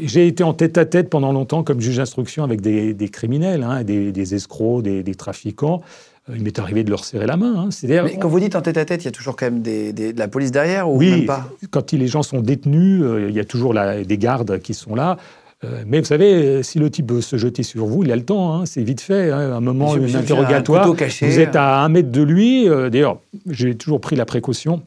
j'ai 0.00 0.26
été 0.26 0.42
en 0.42 0.54
tête 0.54 0.78
à 0.78 0.85
tête 0.87 1.11
pendant 1.11 1.33
longtemps 1.33 1.62
comme 1.62 1.80
juge 1.80 1.99
d'instruction 1.99 2.42
avec 2.42 2.61
des, 2.61 2.95
des 2.95 3.09
criminels, 3.09 3.62
hein, 3.62 3.85
des, 3.85 4.12
des 4.12 4.35
escrocs, 4.35 4.83
des, 4.83 5.02
des 5.02 5.14
trafiquants. 5.14 5.83
Euh, 6.30 6.35
Il 6.37 6.42
m'est 6.42 6.59
arrivé 6.59 6.85
de 6.85 6.90
leur 6.90 7.04
serrer 7.04 7.26
la 7.26 7.37
main. 7.37 7.68
hein. 7.68 7.68
Mais 7.83 8.16
quand 8.18 8.28
vous 8.28 8.40
dites 8.40 8.57
en 8.57 8.62
tête 8.62 8.78
à 8.78 8.85
tête, 8.85 9.02
il 9.02 9.07
y 9.07 9.09
a 9.09 9.12
toujours 9.12 9.37
quand 9.37 9.47
même 9.47 9.61
des, 9.62 9.92
des- 9.92 10.12
de 10.12 10.18
la 10.18 10.28
police 10.28 10.50
derrière 10.52 10.88
ou 10.90 10.97
oui, 10.99 11.11
même 11.11 11.26
pas? 11.26 11.49
quand 11.71 11.92
les 11.92 12.07
gens 12.07 12.23
sont 12.23 12.40
détenus, 12.40 13.02
euh, 13.02 13.26
il 13.28 13.35
y 13.37 13.40
a 13.40 13.45
toujours 13.45 13.75
la- 13.75 14.02
des 14.04 14.18
gardes 14.18 14.59
qui 14.61 14.73
sont 14.75 14.95
là. 14.95 15.18
Euh, 15.64 15.83
mais 15.87 15.99
vous 15.99 16.07
savez, 16.07 16.62
si 16.62 16.78
le 16.78 16.88
type 16.88 17.11
veut 17.12 17.21
se 17.21 17.37
jeter 17.37 17.62
sur 17.64 17.85
vous, 17.85 18.04
il 18.04 18.12
a 18.12 18.16
le 18.16 18.25
temps, 18.25 18.54
hein, 18.54 18.64
c'est 18.64 18.83
vite 18.83 19.00
fait. 19.00 19.30
hein. 19.33 19.52
un 19.54 19.61
moment, 19.61 19.92
un 19.95 20.14
interrogatoire, 20.14 20.95
caché. 20.97 21.28
vous 21.28 21.40
êtes 21.40 21.57
à 21.57 21.83
un 21.83 21.88
mètre 21.88 22.11
de 22.11 22.23
lui. 22.23 22.68
euh, 22.68 22.88
D'ailleurs, 22.90 23.18
j'ai 23.50 23.75
toujours 23.76 24.00
pris 24.00 24.14
la 24.16 24.25
précaution 24.25 24.83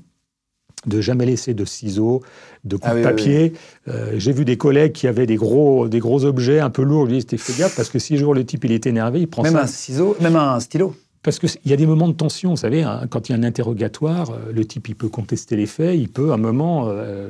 de 0.86 1.02
jamais 1.02 1.26
laisser 1.26 1.54
de 1.54 1.66
ciseaux, 1.66 2.22
de 2.64 2.76
coups 2.76 2.88
Ah 2.90 2.94
de 2.94 2.98
oui, 3.00 3.04
papier. 3.04 3.54
Euh, 3.88 4.14
j'ai 4.18 4.32
vu 4.32 4.46
des 4.46 4.58
collègues 4.58 4.94
qui 4.94 5.08
avaient 5.08 5.26
des 5.28 5.36
gros, 5.36 5.88
des 5.88 6.00
gros 6.00 6.26
objets 6.26 6.60
un 6.60 6.70
peu 6.70 6.82
lourds. 6.84 7.08
Je 7.10 7.16
dis, 7.20 7.38
fais 7.38 7.54
gaffe, 7.60 7.76
parce 7.76 7.90
que 7.90 8.00
si 8.00 8.18
jour 8.18 8.34
le 8.34 8.44
type 8.46 8.64
il 8.66 8.72
est 8.72 8.86
énervé, 8.88 9.20
il 9.22 9.28
prend 9.28 9.44
Même 9.44 9.54
ça. 9.54 9.64
un 9.64 9.68
ciseau, 9.68 10.16
même 10.22 10.36
un 10.36 10.60
stylo. 10.60 10.96
Parce 11.24 11.38
qu'il 11.38 11.52
y 11.66 11.74
a 11.74 11.76
des 11.78 11.86
moments 11.86 12.08
de 12.08 12.14
tension, 12.14 12.50
vous 12.50 12.58
savez, 12.58 12.82
hein, 12.82 13.02
quand 13.08 13.30
il 13.30 13.34
y 13.34 13.36
a 13.36 13.38
un 13.38 13.44
interrogatoire, 13.44 14.32
euh, 14.32 14.52
le 14.52 14.66
type 14.66 14.90
il 14.90 14.96
peut 14.96 15.08
contester 15.08 15.56
les 15.56 15.68
faits, 15.68 15.96
il 16.00 16.10
peut 16.10 16.32
à 16.32 16.34
un 16.34 16.38
moment 16.38 16.88
euh, 16.88 16.92
euh, 16.94 17.30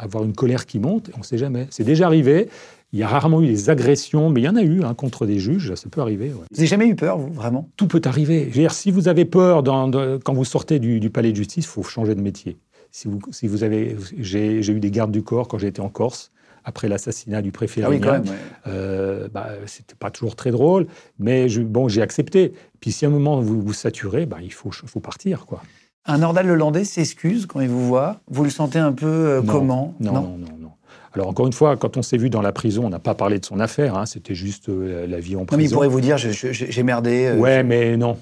avoir 0.00 0.24
une 0.24 0.32
colère 0.32 0.66
qui 0.66 0.80
monte, 0.80 1.10
on 1.14 1.20
ne 1.20 1.24
sait 1.24 1.38
jamais. 1.38 1.68
C'est 1.70 1.84
déjà 1.84 2.06
arrivé, 2.06 2.48
il 2.92 2.98
y 2.98 3.04
a 3.04 3.06
rarement 3.06 3.40
eu 3.40 3.46
des 3.46 3.70
agressions, 3.70 4.28
mais 4.28 4.40
il 4.40 4.44
y 4.44 4.48
en 4.48 4.56
a 4.56 4.62
eu 4.62 4.82
hein, 4.82 4.94
contre 4.94 5.24
des 5.24 5.38
juges, 5.38 5.72
ça 5.76 5.88
peut 5.88 6.00
arriver. 6.00 6.26
ouais. 6.30 6.32
Vous 6.50 6.56
n'avez 6.56 6.66
jamais 6.66 6.86
eu 6.88 6.96
peur, 6.96 7.16
vous, 7.16 7.32
vraiment? 7.32 7.68
Tout 7.76 7.86
peut 7.86 8.02
arriver. 8.06 8.48
Je 8.50 8.56
veux 8.56 8.62
dire, 8.62 8.72
si 8.74 8.90
vous 8.90 9.06
avez 9.06 9.24
peur 9.24 9.62
dans- 9.62 9.86
de- 9.86 10.18
quand 10.24 10.34
vous 10.34 10.44
sortez 10.44 10.80
du, 10.80 10.98
du 10.98 11.08
palais 11.08 11.30
de 11.30 11.36
justice, 11.36 11.64
il 11.64 11.68
faut 11.68 11.84
changer 11.84 12.16
de 12.16 12.20
métier. 12.20 12.56
Si 12.92 13.08
vous, 13.08 13.18
si 13.30 13.48
vous 13.48 13.64
avez, 13.64 13.96
j'ai 14.18 14.58
eu 14.60 14.78
des 14.80 14.90
gardes 14.90 15.10
du 15.10 15.22
corps 15.22 15.48
quand 15.48 15.58
j'étais 15.58 15.80
en 15.80 15.88
Corse, 15.88 16.30
après 16.64 16.88
l'assassinat 16.88 17.42
du 17.42 17.50
préfet 17.50 17.82
Ah 17.84 17.88
oui, 17.90 17.98
quand 18.00 18.12
Rignan. 18.12 18.24
même. 18.24 18.32
ouais. 18.32 18.38
Euh, 18.68 19.28
bah, 19.32 19.48
c'était 19.66 19.94
pas 19.96 20.10
toujours 20.10 20.36
très 20.36 20.50
drôle, 20.52 20.86
mais 21.18 21.48
je- 21.48 21.62
bon, 21.62 21.88
j'ai 21.88 22.02
accepté. 22.02 22.52
Puis 22.80 22.92
si 22.92 23.04
à 23.04 23.08
un 23.08 23.10
moment 23.10 23.40
vous 23.40 23.60
vous 23.60 23.72
saturez, 23.72 24.26
bah, 24.26 24.36
il 24.42 24.52
faut, 24.52 24.70
faut 24.70 25.00
partir, 25.00 25.46
quoi. 25.46 25.62
Un 26.04 26.18
Nordal 26.18 26.46
Lelandais 26.46 26.84
s'excuse 26.84 27.46
quand 27.46 27.60
il 27.60 27.68
vous 27.68 27.86
voit. 27.86 28.20
Vous 28.28 28.44
le 28.44 28.50
sentez 28.50 28.78
un 28.78 28.92
peu 28.92 29.06
euh, 29.06 29.40
Non, 29.42 29.52
comment? 29.52 29.94
Non, 30.00 30.12
non, 30.12 30.20
non, 30.38 30.56
non. 30.60 30.70
Alors 31.14 31.28
encore 31.28 31.46
une 31.46 31.52
fois, 31.52 31.76
quand 31.76 31.96
on 31.96 32.02
s'est 32.02 32.16
vu 32.16 32.28
dans 32.30 32.42
la 32.42 32.52
prison, 32.52 32.84
on 32.86 32.88
n'a 32.90 32.98
pas 32.98 33.14
parlé 33.14 33.38
de 33.38 33.44
son 33.44 33.58
affaire. 33.60 33.96
hein, 33.96 34.06
C'était 34.06 34.34
juste 34.34 34.68
euh, 34.68 35.06
la 35.06 35.18
vie 35.20 35.36
en 35.36 35.40
Non, 35.40 35.46
mais 35.52 35.54
il 35.54 35.58
prison. 35.58 35.76
pourrait 35.76 35.88
vous 35.88 36.00
dire 36.00 36.16
j'ai 36.18 36.82
merdé. 36.82 37.26
euh, 37.26 37.36
Ouais, 37.38 37.62
mais 37.62 37.96
non. 37.96 38.18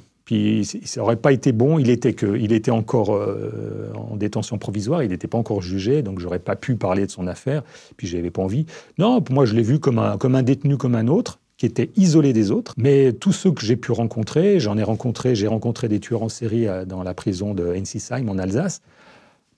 Ça 0.85 1.03
aurait 1.03 1.17
pas 1.17 1.33
été 1.33 1.53
bon. 1.53 1.79
Il 1.79 1.91
était 1.91 2.15
il 2.39 2.53
était 2.53 2.71
encore 2.71 3.15
euh, 3.15 3.93
en 3.95 4.17
détention 4.17 4.59
provisoire. 4.59 5.03
Il 5.03 5.11
n'était 5.11 5.29
pas 5.29 5.39
encore 5.39 5.63
jugé, 5.63 6.03
donc 6.03 6.21
j'aurais 6.21 6.39
pas 6.39 6.57
pu 6.57 6.77
parler 6.77 7.07
de 7.07 7.11
son 7.11 7.27
affaire. 7.27 7.63
Puis 7.97 8.07
j'avais 8.07 8.31
pas 8.31 8.43
envie. 8.43 8.67
Non, 8.99 9.23
moi, 9.31 9.45
je 9.45 9.55
l'ai 9.55 9.63
vu 9.63 9.79
comme 9.81 9.99
un, 9.99 10.19
comme 10.19 10.35
un 10.35 10.43
détenu 10.43 10.77
comme 10.77 10.95
un 10.95 11.09
autre 11.09 11.41
qui 11.57 11.67
était 11.67 11.91
isolé 11.97 12.33
des 12.33 12.51
autres. 12.51 12.75
Mais 12.77 13.13
tous 13.13 13.33
ceux 13.33 13.51
que 13.53 13.65
j'ai 13.65 13.77
pu 13.77 13.93
rencontrer, 13.93 14.61
j'en 14.61 14.79
ai 14.79 14.83
rencontré, 14.83 15.35
j'ai 15.35 15.47
rencontré 15.47 15.89
des 15.89 16.01
tueurs 16.01 16.23
en 16.23 16.29
série 16.29 16.67
euh, 16.67 16.85
dans 16.85 17.03
la 17.03 17.13
prison 17.15 17.53
de 17.53 17.77
Ensisheim 17.77 18.29
en 18.29 18.39
Alsace. 18.39 18.81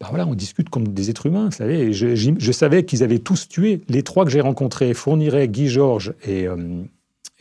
Ben 0.01 0.09
voilà, 0.09 0.27
on 0.27 0.35
discute 0.35 0.69
comme 0.69 0.89
des 0.89 1.11
êtres 1.11 1.27
humains, 1.27 1.45
vous 1.45 1.57
savez. 1.57 1.93
Je 1.93 2.53
savais 2.53 2.85
qu'ils 2.85 3.05
avaient 3.05 3.21
tous 3.21 3.47
tué. 3.47 3.83
Les 3.89 4.03
trois 4.03 4.25
que 4.25 4.33
j'ai 4.33 4.41
rencontrés, 4.41 4.95
Fourniret, 4.95 5.47
Guy 5.47 5.69
Georges 5.69 6.15
et, 6.27 6.49
euh, 6.49 6.57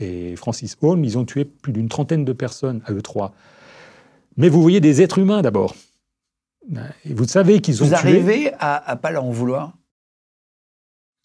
et 0.01 0.35
Francis 0.35 0.75
Holm, 0.81 1.03
ils 1.03 1.17
ont 1.17 1.25
tué 1.25 1.45
plus 1.45 1.71
d'une 1.73 1.89
trentaine 1.89 2.25
de 2.25 2.33
personnes 2.33 2.81
à 2.85 2.91
eux 2.93 3.01
trois. 3.01 3.33
Mais 4.37 4.49
vous 4.49 4.61
voyez 4.61 4.79
des 4.79 5.01
êtres 5.01 5.19
humains 5.19 5.41
d'abord. 5.41 5.75
Et 7.05 7.13
vous 7.13 7.25
savez 7.27 7.59
qu'ils 7.61 7.81
ont 7.83 7.85
Vous 7.87 7.91
tué. 7.95 7.97
arrivez 7.97 8.51
à, 8.59 8.89
à 8.89 8.95
pas 8.95 9.11
leur 9.11 9.25
en 9.25 9.31
vouloir? 9.31 9.73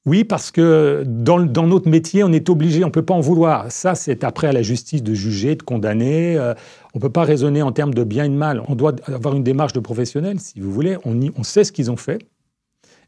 Oui, 0.06 0.22
parce 0.22 0.52
que 0.52 1.02
dans, 1.04 1.40
dans 1.40 1.66
notre 1.66 1.88
métier, 1.90 2.22
on 2.22 2.32
est 2.32 2.48
obligé, 2.48 2.84
on 2.84 2.88
ne 2.88 2.92
peut 2.92 3.04
pas 3.04 3.14
en 3.14 3.20
vouloir. 3.20 3.72
Ça, 3.72 3.96
c'est 3.96 4.22
après 4.22 4.46
à 4.46 4.52
la 4.52 4.62
justice 4.62 5.02
de 5.02 5.14
juger, 5.14 5.56
de 5.56 5.62
condamner. 5.64 6.36
Euh, 6.36 6.54
on 6.94 6.98
ne 6.98 7.02
peut 7.02 7.10
pas 7.10 7.24
raisonner 7.24 7.60
en 7.60 7.72
termes 7.72 7.92
de 7.92 8.04
bien 8.04 8.24
et 8.24 8.28
de 8.28 8.34
mal. 8.34 8.62
On 8.68 8.76
doit 8.76 8.94
avoir 9.08 9.34
une 9.34 9.42
démarche 9.42 9.72
de 9.72 9.80
professionnel, 9.80 10.38
si 10.38 10.60
vous 10.60 10.70
voulez. 10.72 10.96
On, 11.04 11.20
y- 11.20 11.32
on 11.36 11.42
sait 11.42 11.64
ce 11.64 11.72
qu'ils 11.72 11.90
ont 11.90 11.96
fait, 11.96 12.24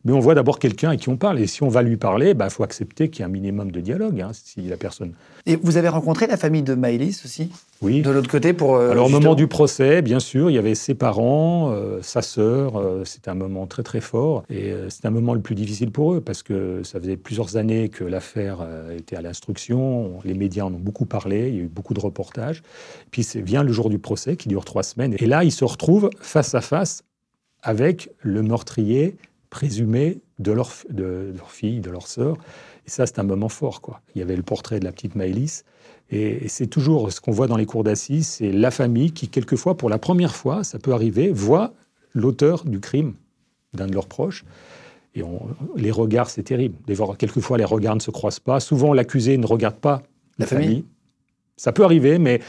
mais 0.08 0.14
on 0.14 0.20
voit 0.20 0.34
d'abord 0.34 0.58
quelqu'un 0.58 0.90
à 0.90 0.96
qui 0.96 1.08
on 1.10 1.16
parle. 1.18 1.38
Et 1.38 1.46
si 1.46 1.62
on 1.62 1.68
va 1.68 1.82
lui 1.82 1.96
parler, 1.98 2.34
il 2.38 2.50
faut 2.50 2.62
accepter 2.64 3.10
qu'il 3.10 3.20
y 3.20 3.22
ait 3.22 3.26
un 3.26 3.32
minimum 3.32 3.70
de 3.70 3.80
dialogue. 3.80 4.20
hein, 4.22 4.30
si 4.32 4.62
la 4.62 4.76
personne. 4.78 5.12
Et 5.46 5.56
vous 5.56 5.76
avez 5.76 5.88
rencontré 5.88 6.26
la 6.26 6.36
famille 6.36 6.62
de 6.62 6.74
Maëlys 6.74 7.24
aussi? 7.24 7.50
Oui. 7.82 8.02
De 8.02 8.10
l'autre 8.10 8.30
côté 8.30 8.52
pour. 8.54 8.76
euh, 8.76 8.90
Alors 8.90 9.06
au 9.06 9.08
moment 9.10 9.34
du 9.34 9.46
procès, 9.46 10.02
bien 10.02 10.18
sûr, 10.18 10.50
il 10.50 10.54
y 10.54 10.58
avait 10.58 10.74
ses 10.74 10.94
parents, 10.94 11.70
euh, 11.72 12.00
sa 12.02 12.22
sœur. 12.22 12.76
euh, 12.76 13.04
c'était 13.04 13.28
un 13.30 13.34
moment 13.34 13.66
très 13.66 13.82
très 13.82 14.00
fort 14.00 14.42
et 14.50 14.72
euh, 14.72 14.88
c'était 14.90 15.08
un 15.08 15.12
moment 15.12 15.34
le 15.34 15.40
plus 15.40 15.54
difficile 15.54 15.90
pour 15.90 16.14
eux 16.14 16.20
parce 16.20 16.42
que 16.42 16.82
ça 16.84 16.98
faisait 17.00 17.16
plusieurs 17.18 17.56
années 17.56 17.88
que 17.90 18.02
l'affaire 18.04 18.66
était 18.96 19.14
à 19.16 19.22
l'instruction. 19.22 20.20
Les 20.24 20.34
médias 20.34 20.64
en 20.64 20.72
ont 20.74 20.78
beaucoup 20.80 21.06
parlé, 21.06 21.48
il 21.48 21.54
y 21.54 21.58
a 21.60 21.62
eu 21.64 21.68
beaucoup 21.68 21.94
de 21.94 22.00
reportages. 22.00 22.62
Puis 23.10 23.22
c'est- 23.22 23.40
vient 23.42 23.62
le 23.62 23.72
jour 23.72 23.90
du 23.90 23.98
procès 23.98 24.36
qui 24.36 24.48
dure 24.48 24.64
trois 24.64 24.82
semaines 24.82 25.14
et 25.18 25.26
là 25.26 25.44
ils 25.44 25.52
se 25.52 25.64
retrouvent 25.64 26.10
face 26.20 26.54
à 26.54 26.60
face 26.60 27.02
avec 27.62 28.10
le 28.22 28.42
meurtrier 28.42 29.16
présumé 29.50 30.20
de 30.38 30.52
leur, 30.52 30.70
de 30.90 31.32
leur 31.36 31.50
fille, 31.50 31.80
de 31.80 31.90
leur 31.90 32.06
sœur. 32.06 32.36
Et 32.86 32.90
ça, 32.90 33.06
c'est 33.06 33.18
un 33.18 33.22
moment 33.24 33.48
fort. 33.48 33.80
Quoi. 33.80 34.00
Il 34.14 34.18
y 34.18 34.22
avait 34.22 34.36
le 34.36 34.42
portrait 34.42 34.80
de 34.80 34.84
la 34.84 34.92
petite 34.92 35.14
Maëlys. 35.14 35.64
Et, 36.10 36.44
et 36.44 36.48
c'est 36.48 36.66
toujours 36.66 37.12
ce 37.12 37.20
qu'on 37.20 37.32
voit 37.32 37.46
dans 37.46 37.56
les 37.56 37.66
cours 37.66 37.84
d'assises, 37.84 38.26
c'est 38.26 38.50
la 38.52 38.70
famille 38.70 39.12
qui, 39.12 39.28
quelquefois, 39.28 39.76
pour 39.76 39.90
la 39.90 39.98
première 39.98 40.34
fois, 40.34 40.64
ça 40.64 40.78
peut 40.78 40.92
arriver, 40.92 41.30
voit 41.30 41.74
l'auteur 42.14 42.64
du 42.64 42.80
crime 42.80 43.14
d'un 43.74 43.86
de 43.86 43.92
leurs 43.92 44.06
proches. 44.06 44.44
Et 45.14 45.22
on- 45.22 45.48
les 45.76 45.90
regards, 45.90 46.30
c'est 46.30 46.42
terrible. 46.44 46.76
Fois, 46.94 47.14
quelquefois, 47.16 47.58
les 47.58 47.64
regards 47.64 47.94
ne 47.96 48.00
se 48.00 48.10
croisent 48.10 48.40
pas. 48.40 48.60
Souvent, 48.60 48.94
l'accusé 48.94 49.36
ne 49.36 49.46
regarde 49.46 49.76
pas 49.76 50.02
La 50.38 50.46
famille? 50.46 50.84
Ça 51.56 51.72
peut 51.72 51.82
arriver, 51.84 52.18
mais 52.18 52.40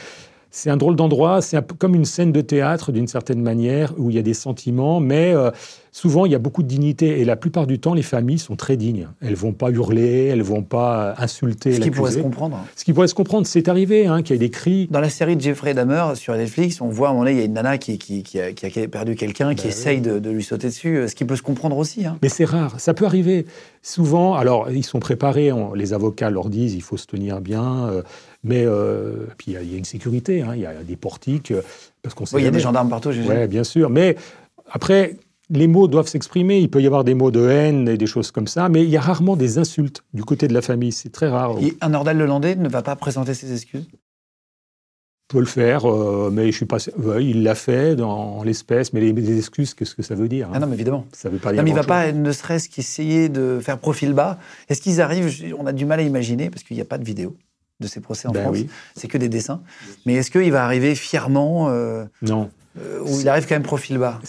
c'est 0.50 0.70
un 0.70 0.76
drôle 0.76 0.96
d'endroit. 0.96 1.40
C'est 1.42 1.56
un 1.56 1.62
peu 1.62 1.74
comme 1.74 1.94
une 1.94 2.04
scène 2.04 2.32
de 2.32 2.40
théâtre, 2.40 2.92
d'une 2.92 3.06
certaine 3.06 3.40
manière, 3.40 3.94
où 3.98 4.10
il 4.10 4.16
y 4.16 4.18
a 4.18 4.22
des 4.22 4.34
sentiments, 4.34 5.00
mais 5.00 5.32
euh, 5.34 5.50
souvent, 5.92 6.26
il 6.26 6.32
y 6.32 6.34
a 6.34 6.38
beaucoup 6.38 6.62
de 6.62 6.68
dignité. 6.68 7.20
Et 7.20 7.24
la 7.24 7.36
plupart 7.36 7.66
du 7.66 7.78
temps, 7.78 7.94
les 7.94 8.02
familles 8.02 8.38
sont 8.38 8.56
très 8.56 8.76
dignes. 8.76 9.08
Elles 9.20 9.34
vont 9.34 9.52
pas 9.52 9.70
hurler, 9.70 10.26
elles 10.26 10.42
vont 10.42 10.62
pas 10.62 11.14
insulter 11.18 11.72
Ce 11.74 11.80
qui 11.80 11.90
pourrait 11.90 12.12
se 12.12 12.18
comprendre. 12.18 12.58
Ce 12.76 12.84
qui 12.84 12.92
pourrait 12.92 13.08
se 13.08 13.14
comprendre, 13.14 13.46
c'est 13.46 13.68
arrivé, 13.68 14.06
hein, 14.06 14.22
qu'il 14.22 14.34
y 14.34 14.36
ait 14.36 14.40
des 14.40 14.50
cris. 14.50 14.88
Dans 14.90 15.00
la 15.00 15.10
série 15.10 15.36
de 15.36 15.40
Jeffrey 15.40 15.74
Dahmer 15.74 16.14
sur 16.14 16.34
Netflix, 16.36 16.80
on 16.80 16.88
voit 16.88 17.08
à 17.08 17.10
un 17.10 17.14
moment 17.14 17.24
donné, 17.24 17.36
il 17.36 17.38
y 17.38 17.42
a 17.42 17.46
une 17.46 17.52
nana 17.54 17.78
qui, 17.78 17.98
qui, 17.98 18.22
qui 18.22 18.40
a, 18.40 18.52
qui 18.52 18.66
a 18.80 18.88
perdu 18.88 19.14
quelqu'un, 19.14 19.50
qui 19.54 19.62
Bah 19.62 19.62
oui. 19.64 19.68
essaye 19.70 20.00
de, 20.00 20.18
de 20.18 20.30
lui 20.30 20.42
sauter 20.42 20.68
dessus, 20.68 20.96
euh, 20.96 21.08
ce 21.08 21.14
qui 21.14 21.24
peut 21.24 21.36
se 21.36 21.42
comprendre 21.42 21.76
aussi. 21.76 22.04
hein. 22.06 22.18
Mais 22.22 22.28
c'est 22.28 22.44
rare, 22.44 22.78
ça 22.80 22.92
peut 22.94 23.04
arriver. 23.04 23.46
Souvent, 23.82 24.34
alors 24.34 24.70
ils 24.70 24.84
sont 24.84 25.00
préparés, 25.00 25.52
on- 25.52 25.72
les 25.74 25.92
avocats 25.94 26.28
leur 26.30 26.50
disent 26.50 26.74
il 26.74 26.82
faut 26.82 26.96
se 26.98 27.06
tenir 27.06 27.40
bien, 27.40 27.88
euh, 27.88 28.02
mais 28.42 28.64
euh, 28.66 29.26
puis 29.36 29.52
il 29.52 29.54
y 29.54 29.56
a- 29.56 29.62
il 29.62 29.72
y, 29.72 29.74
a 29.74 29.78
une 29.78 29.84
sécurité, 29.84 30.42
hein, 30.42 30.52
il 30.54 30.60
y 30.62 30.66
a 30.66 30.82
des 30.82 30.96
portiques, 30.96 31.50
euh, 31.50 31.62
parce 32.02 32.14
qu'on 32.14 32.24
Oui, 32.24 32.42
il 32.42 32.44
y 32.44 32.48
a 32.48 32.50
des 32.50 32.60
gendarmes 32.60 32.88
partout, 32.88 33.12
j'ai 33.12 33.22
Ouais, 33.22 33.46
bien 33.48 33.64
sûr. 33.64 33.90
Mais 33.90 34.16
après, 34.70 35.16
les 35.50 35.66
mots 35.66 35.88
doivent 35.88 36.06
s'exprimer. 36.08 36.58
Il 36.60 36.70
peut 36.70 36.80
y 36.80 36.86
avoir 36.86 37.02
des 37.04 37.14
mots 37.14 37.30
de 37.32 37.48
haine 37.48 37.88
et 37.88 37.96
des 37.96 38.06
choses 38.06 38.30
comme 38.30 38.46
ça, 38.46 38.68
mais 38.68 38.84
il 38.84 38.90
y 38.90 38.96
a 38.96 39.00
rarement 39.00 39.36
des 39.36 39.58
insultes 39.58 40.04
du 40.14 40.22
côté 40.24 40.46
de 40.48 40.54
la 40.54 40.62
famille. 40.62 40.92
C'est 40.92 41.10
très 41.10 41.28
rare. 41.28 41.56
Et 41.60 41.76
un 41.80 41.88
Nordal 41.90 42.16
Lelandais 42.18 42.54
ne 42.54 42.68
va 42.68 42.82
pas 42.82 42.94
présenter 42.96 43.34
ses 43.34 43.52
excuses? 43.52 43.88
On 43.92 45.34
peut 45.34 45.40
le 45.40 45.46
faire, 45.46 45.88
euh, 45.88 46.28
mais 46.32 46.50
je 46.50 46.56
suis 46.56 46.66
pas. 46.66 46.78
ouais, 46.98 47.24
il 47.24 47.44
l'a 47.44 47.54
fait 47.54 47.94
dans 47.94 48.42
l'espèce, 48.42 48.92
mais 48.92 49.00
les, 49.00 49.12
les 49.12 49.38
excuses, 49.38 49.74
qu'est-ce 49.74 49.94
que 49.94 50.02
ça 50.02 50.16
veut 50.16 50.26
dire 50.28 50.48
hein? 50.48 50.52
Ah 50.54 50.58
non, 50.58 50.66
mais 50.66 50.74
évidemment. 50.74 51.04
Ça 51.12 51.28
veut 51.28 51.38
pas 51.38 51.52
dire. 51.52 51.58
Non, 51.58 51.64
mais 51.64 51.70
il 51.70 51.76
va 51.76 51.84
pas, 51.84 52.10
ne 52.10 52.32
serait-ce 52.32 52.68
qu'essayer 52.68 53.28
de 53.28 53.60
faire 53.62 53.78
profil 53.78 54.12
bas. 54.12 54.38
Est-ce 54.68 54.82
qu'ils 54.82 55.00
arrivent? 55.00 55.32
On 55.56 55.66
a 55.66 55.72
du 55.72 55.84
mal 55.84 56.00
à 56.00 56.02
imaginer, 56.02 56.50
parce 56.50 56.64
qu'il 56.64 56.76
n'y 56.76 56.80
a 56.80 56.84
pas 56.84 56.98
de 56.98 57.04
vidéo 57.04 57.36
de 57.80 57.86
ces 57.86 58.00
procès 58.00 58.28
en 58.28 58.32
Ben 58.32 58.42
France. 58.42 58.56
oui. 58.56 58.68
C'est 58.96 59.08
que 59.08 59.18
des 59.18 59.28
dessins. 59.28 59.60
Mais 60.06 60.14
est-ce 60.14 60.30
qu'il 60.30 60.52
va 60.52 60.64
arriver 60.64 60.94
fièrement, 60.94 61.68
euh, 61.70 62.04
Non. 62.22 62.50
euh, 62.78 63.00
ou 63.02 63.20
il 63.20 63.28
arrive 63.28 63.46
quand 63.48 63.54
même 63.54 63.62
profil 63.62 63.98
bas? 63.98 64.20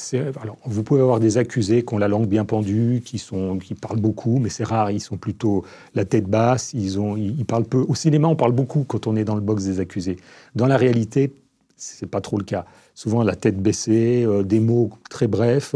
Alors, 0.41 0.57
vous 0.65 0.83
pouvez 0.83 1.01
avoir 1.01 1.19
des 1.19 1.37
accusés 1.37 1.83
qui 1.83 1.93
ont 1.93 1.97
la 1.97 2.07
langue 2.07 2.27
bien 2.27 2.45
pendue, 2.45 3.01
qui, 3.05 3.17
sont, 3.19 3.57
qui 3.59 3.75
parlent 3.75 3.99
beaucoup, 3.99 4.39
mais 4.39 4.49
c'est 4.49 4.63
rare. 4.63 4.89
Ils 4.91 4.99
sont 5.01 5.17
plutôt 5.17 5.65
la 5.95 6.05
tête 6.05 6.25
basse. 6.25 6.73
Ils, 6.73 6.99
ont, 6.99 7.17
ils, 7.17 7.37
ils 7.39 7.45
parlent 7.45 7.65
peu. 7.65 7.85
Au 7.87 7.95
cinéma, 7.95 8.27
on 8.27 8.35
parle 8.35 8.53
beaucoup 8.53 8.83
quand 8.87 9.05
on 9.07 9.15
est 9.15 9.23
dans 9.25 9.35
le 9.35 9.41
box 9.41 9.65
des 9.65 9.79
accusés. 9.79 10.17
Dans 10.55 10.67
la 10.67 10.77
réalité, 10.77 11.33
c'est 11.77 12.09
pas 12.09 12.21
trop 12.21 12.37
le 12.37 12.43
cas. 12.45 12.65
Souvent, 12.95 13.23
la 13.23 13.35
tête 13.35 13.57
baissée, 13.61 14.23
euh, 14.25 14.43
des 14.43 14.59
mots 14.59 14.89
très 15.09 15.27
brefs, 15.27 15.75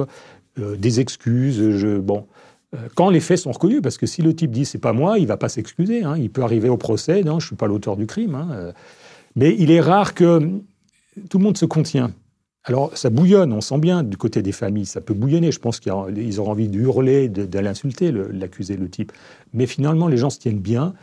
des 0.57 0.99
excuses. 1.01 1.71
Je, 1.71 1.97
bon, 1.97 2.25
quand 2.95 3.09
les 3.09 3.19
faits 3.19 3.39
sont 3.39 3.51
reconnus, 3.51 3.81
parce 3.81 3.97
que 3.97 4.05
si 4.05 4.21
le 4.21 4.35
type 4.35 4.51
dit 4.51 4.65
c'est 4.65 4.77
pas 4.79 4.93
moi, 4.93 5.19
il 5.19 5.27
va 5.27 5.37
pas 5.37 5.49
s'excuser. 5.49 6.03
hein. 6.03 6.15
Il 6.17 6.29
peut 6.29 6.43
arriver 6.43 6.69
au 6.69 6.77
procès, 6.77 7.23
non, 7.23 7.39
je 7.39 7.47
suis 7.47 7.55
pas 7.55 7.67
l'auteur 7.67 7.97
du 7.97 8.05
crime. 8.05 8.35
hein. 8.35 8.49
Euh, 8.53 8.71
Mais 9.35 9.55
il 9.57 9.71
est 9.71 9.81
rare 9.81 10.13
que 10.13 10.39
tout 11.29 11.37
le 11.37 11.43
monde 11.43 11.57
se 11.57 11.65
contient. 11.65 12.11
Alors, 12.67 12.97
ça 12.97 13.09
bouillonne, 13.11 13.53
on 13.53 13.61
sent 13.61 13.77
bien 13.77 14.01
du 14.01 14.17
côté 14.17 14.41
des 14.41 14.51
familles, 14.51 14.87
ça 14.87 14.99
peut 14.99 15.13
bouillonner. 15.13 15.51
Je 15.51 15.59
pense 15.59 15.79
qu'ils 15.79 15.91
auront 16.39 16.51
envie 16.51 16.67
de 16.67 16.79
hurler, 16.79 17.31
l'insulter, 17.53 18.11
le- 18.11 18.29
l'accusé, 18.31 18.75
le 18.75 18.89
type. 18.89 19.11
Mais 19.53 19.67
finalement, 19.67 20.07
les 20.07 20.17
gens 20.17 20.31
se 20.31 20.39
tiennent 20.39 20.59
bien. 20.59 20.93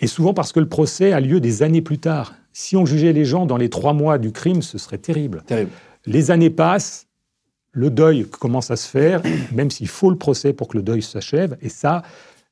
Et 0.00 0.06
souvent 0.06 0.32
parce 0.34 0.52
que 0.52 0.60
le 0.60 0.68
procès 0.68 1.12
a 1.12 1.20
lieu 1.20 1.40
des 1.40 1.62
années 1.62 1.82
plus 1.82 1.98
tard. 1.98 2.34
Si 2.52 2.76
on 2.76 2.86
jugeait 2.86 3.12
les 3.12 3.24
gens 3.24 3.46
dans 3.46 3.56
les 3.56 3.68
trois 3.68 3.94
mois 3.94 4.18
du 4.18 4.30
crime, 4.30 4.62
ce 4.62 4.78
serait 4.78 4.98
terrible. 4.98 5.42
Terrible. 5.46 5.70
Les 6.06 6.30
années 6.30 6.50
passent, 6.50 7.03
le 7.74 7.90
deuil 7.90 8.26
commence 8.28 8.70
à 8.70 8.76
se 8.76 8.88
faire, 8.88 9.22
même 9.52 9.70
s'il 9.70 9.88
faut 9.88 10.10
le 10.10 10.16
procès 10.16 10.52
pour 10.52 10.68
que 10.68 10.76
le 10.78 10.82
deuil 10.82 11.02
s'achève. 11.02 11.56
Et 11.60 11.68
ça, 11.68 12.02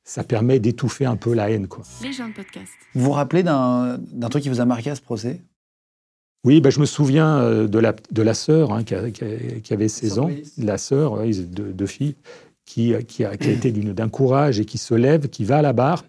ça 0.03 0.23
permet 0.23 0.59
d'étouffer 0.59 1.05
un 1.05 1.15
peu 1.15 1.33
la 1.33 1.49
haine. 1.49 1.67
Quoi. 1.67 1.83
Les 2.03 2.11
gens 2.13 2.27
de 2.27 2.33
podcast. 2.33 2.69
Vous 2.93 3.05
vous 3.05 3.11
rappelez 3.11 3.41
d'un 3.43 3.97
truc 4.29 4.43
qui 4.43 4.49
vous 4.49 4.59
a 4.61 4.65
marqué 4.65 4.89
à 4.91 4.95
ce 4.95 5.01
procès? 5.01 5.41
Oui, 6.45 6.59
ben, 6.59 6.69
je 6.71 6.79
me 6.81 6.85
souviens 6.85 7.37
euh, 7.39 7.67
de 7.69 7.79
la, 7.79 7.95
de 8.11 8.21
la 8.21 8.33
sœur 8.33 8.73
hein, 8.73 8.83
qui, 8.83 8.93
a- 8.95 9.09
qui 9.11 9.23
a- 9.23 9.59
qui 9.63 9.73
avait 9.73 9.87
16 9.87 10.19
ans, 10.19 10.29
la 10.57 10.77
sœur, 10.77 11.13
ouais, 11.13 11.31
deux, 11.31 11.71
deux 11.71 11.85
filles, 11.85 12.15
qui, 12.65 12.93
qui 13.07 13.23
a, 13.23 13.37
qui 13.37 13.47
a 13.47 13.51
été 13.53 13.71
d'une- 13.71 13.93
d'un 13.93 14.09
courage 14.09 14.59
et 14.59 14.65
qui 14.65 14.77
se 14.77 14.93
lève, 14.93 15.29
qui 15.29 15.45
va 15.45 15.59
à 15.59 15.61
la 15.61 15.71
barre 15.71 16.03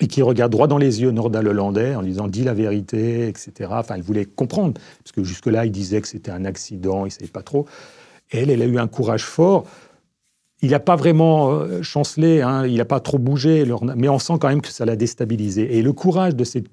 et 0.00 0.08
qui 0.08 0.22
regarde 0.22 0.52
droit 0.52 0.66
dans 0.66 0.78
les 0.78 1.00
yeux 1.02 1.10
Nordal 1.10 1.48
Hollandais 1.48 1.94
en 1.94 2.02
lui 2.02 2.10
disant 2.10 2.28
dis 2.28 2.44
la 2.44 2.54
vérité, 2.54 3.28
etc. 3.28 3.70
Enfin, 3.72 3.94
elle 3.96 4.02
voulait 4.02 4.26
comprendre, 4.26 4.74
parce 5.02 5.12
que 5.12 5.24
jusque-là, 5.24 5.64
il 5.64 5.72
disait 5.72 6.00
que 6.00 6.08
c'était 6.08 6.30
un 6.30 6.44
accident, 6.44 7.06
il 7.06 7.08
ne 7.08 7.12
savait 7.12 7.26
pas 7.28 7.42
trop. 7.42 7.66
Et 8.32 8.38
elle, 8.38 8.50
elle 8.50 8.62
a 8.62 8.66
eu 8.66 8.78
un 8.78 8.88
courage 8.88 9.24
fort. 9.24 9.64
Il 10.62 10.70
n'a 10.70 10.80
pas 10.80 10.96
vraiment 10.96 11.50
euh, 11.50 11.82
chancelé, 11.82 12.40
hein, 12.40 12.66
il 12.66 12.76
n'a 12.76 12.84
pas 12.84 13.00
trop 13.00 13.18
bougé, 13.18 13.64
mais 13.94 14.08
on 14.08 14.18
sent 14.18 14.34
quand 14.40 14.48
même 14.48 14.62
que 14.62 14.68
ça 14.68 14.84
l'a 14.84 14.96
déstabilisé. 14.96 15.76
Et 15.76 15.82
le 15.82 15.92
courage 15.92 16.34
de 16.34 16.44
cette, 16.44 16.68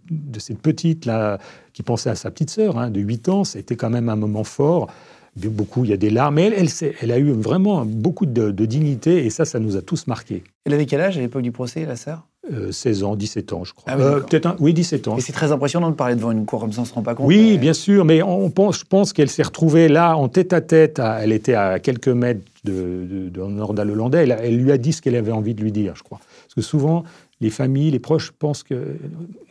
petite, 0.62 1.06
là, 1.06 1.38
qui 1.74 1.84
pensait 1.84 2.10
à 2.10 2.15
sa 2.15 2.32
petite 2.32 2.50
sœur 2.50 2.77
hein, 2.77 2.89
de 2.89 3.00
8 3.00 3.30
ans, 3.30 3.44
c'était 3.44 3.75
quand 3.75 3.89
même 3.89 4.10
un 4.10 4.15
moment 4.15 4.46
fort. 4.46 4.88
Beaucoup, 5.36 5.84
il 5.84 5.89
y 5.89 5.94
a 5.94 5.98
des 5.98 6.12
larmes, 6.12 6.36
mais 6.36 6.53
elle, 6.56 6.70
elle, 7.01 7.12
a 7.12 7.18
eu 7.18 7.32
vraiment 7.32 7.86
beaucoup 7.86 8.27
de 8.27 8.65
dignité, 8.65 9.25
et 9.25 9.30
ça, 9.30 9.46
ça 9.46 9.60
nous 9.60 9.75
a 9.75 9.82
tous 9.82 10.08
marqués. 10.08 10.44
Elle 10.65 10.74
avait 10.74 10.86
quel 10.86 11.01
âge 11.01 11.18
à 11.18 11.22
l'époque 11.22 11.42
du 11.42 11.51
procès, 11.51 11.86
la 11.86 11.96
sœur? 11.96 12.27
Euh, 12.51 12.73
16 12.73 13.03
ans, 13.03 13.15
17 13.15 13.53
ans, 13.53 13.63
je 13.63 13.73
crois. 13.73 13.85
Ah 13.88 13.95
oui, 13.97 14.03
Euh. 14.03 14.19
Peut-être 14.19 14.47
un- 14.47 14.55
oui, 14.59 14.73
17 14.73 15.07
ans. 15.07 15.15
Et 15.17 15.21
c'est 15.21 15.31
très 15.31 15.53
impressionnant 15.53 15.89
de 15.89 15.95
parler 15.95 16.15
devant 16.15 16.31
une 16.31 16.45
cour 16.45 16.59
comme 16.59 16.73
ça, 16.73 16.81
on 16.81 16.85
se 16.85 16.93
rend 16.93 17.01
pas 17.01 17.15
compte. 17.15 17.27
Oui, 17.27 17.51
mais- 17.53 17.57
bien 17.57 17.71
sûr, 17.73 18.03
mais 18.03 18.21
on 18.21 18.50
pense, 18.50 18.79
je 18.79 18.85
pense 18.85 19.13
qu'elle 19.13 19.29
s'est 19.29 19.43
retrouvée 19.43 19.88
là, 19.88 20.17
en 20.17 20.27
tête 20.27 20.51
à 20.51 20.59
tête. 20.59 21.00
à- 21.00 21.19
elle 21.23 21.31
était 21.31 21.53
à 21.53 21.79
quelques 21.79 22.09
mètres 22.09 22.41
de, 22.65 22.71
de, 23.09 23.29
de 23.29 23.41
Nordal 23.43 23.91
Hollandais. 23.91 24.27
Elle, 24.27 24.57
lui 24.57 24.71
a 24.73 24.77
dit 24.77 24.91
ce 24.91 25.01
qu'elle 25.01 25.15
avait 25.15 25.31
envie 25.31 25.53
de 25.53 25.62
lui 25.62 25.71
dire, 25.71 25.93
je 25.95 26.03
crois. 26.03 26.19
Parce 26.19 26.53
que 26.55 26.62
souvent, 26.62 27.05
les 27.39 27.50
familles, 27.50 27.91
les 27.91 28.00
proches 28.00 28.31
pensent 28.31 28.63
que 28.63 28.97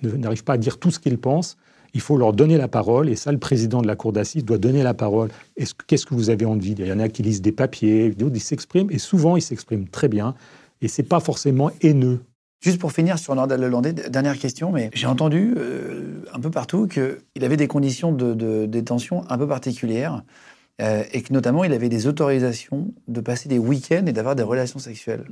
ne- 0.02 0.11
n'arrivent 0.12 0.44
pas 0.44 0.54
à 0.54 0.58
dire 0.58 0.78
tout 0.78 0.90
ce 0.90 0.99
qu'ils 0.99 1.18
pensent. 1.18 1.56
Il 1.94 2.00
faut 2.02 2.16
leur 2.18 2.32
donner 2.34 2.58
la 2.58 2.68
parole, 2.68 3.08
et 3.08 3.16
ça, 3.16 3.32
le 3.32 3.38
président 3.38 3.80
de 3.80 3.87
la 3.87 3.96
cour 3.96 4.12
d'assises 4.12 4.44
doit 4.44 4.58
donner 4.58 4.82
la 4.82 4.92
parole. 4.94 5.30
Est-ce 5.56 5.72
que- 5.75 5.84
Qu'est-ce 5.87 6.04
que 6.06 6.14
vous 6.14 6.28
avez 6.30 6.44
envie 6.44 6.72
Il 6.78 6.87
y 6.87 6.92
en 6.92 6.99
a 6.99 7.08
qui 7.08 7.22
lisent 7.22 7.40
des 7.42 7.52
papiers, 7.52 8.11
d'autres 8.11 8.37
ils 8.37 8.40
s'expriment, 8.40 8.90
et 8.90 8.99
souvent 8.99 9.37
ils 9.37 9.42
s'expriment 9.42 9.87
très 9.88 10.08
bien, 10.08 10.34
et 10.82 10.88
c'est 10.88 11.02
pas 11.02 11.20
forcément 11.20 11.70
haineux. 11.82 12.20
Juste 12.62 12.78
pour 12.78 12.92
finir 12.92 13.19
sur 13.19 13.35
Nordal 13.35 13.61
Lelandais, 13.61 13.92
dernière 13.92 14.38
question, 14.38 14.71
mais 14.71 14.88
j'ai 14.95 15.09
entendu 15.09 15.54
euh, 15.57 16.25
un 16.33 16.38
peu 16.38 16.49
partout 16.49 16.87
qu'il 16.87 17.45
avait 17.45 17.57
des 17.57 17.66
conditions 17.66 18.12
de, 18.12 18.35
de 18.35 18.66
détention 18.66 19.25
un 19.28 19.37
peu 19.37 19.49
particulières 19.49 20.23
euh, 20.81 21.02
et 21.11 21.23
que 21.23 21.33
notamment 21.33 21.64
il 21.64 21.73
avait 21.73 21.88
des 21.88 22.07
autorisations 22.07 22.95
de 23.09 23.21
passer 23.21 23.49
des 23.49 23.59
week-ends 23.59 24.07
et 24.07 24.12
d'avoir 24.12 24.37
des 24.37 24.45
relations 24.45 24.78
sexuelles. 24.78 25.25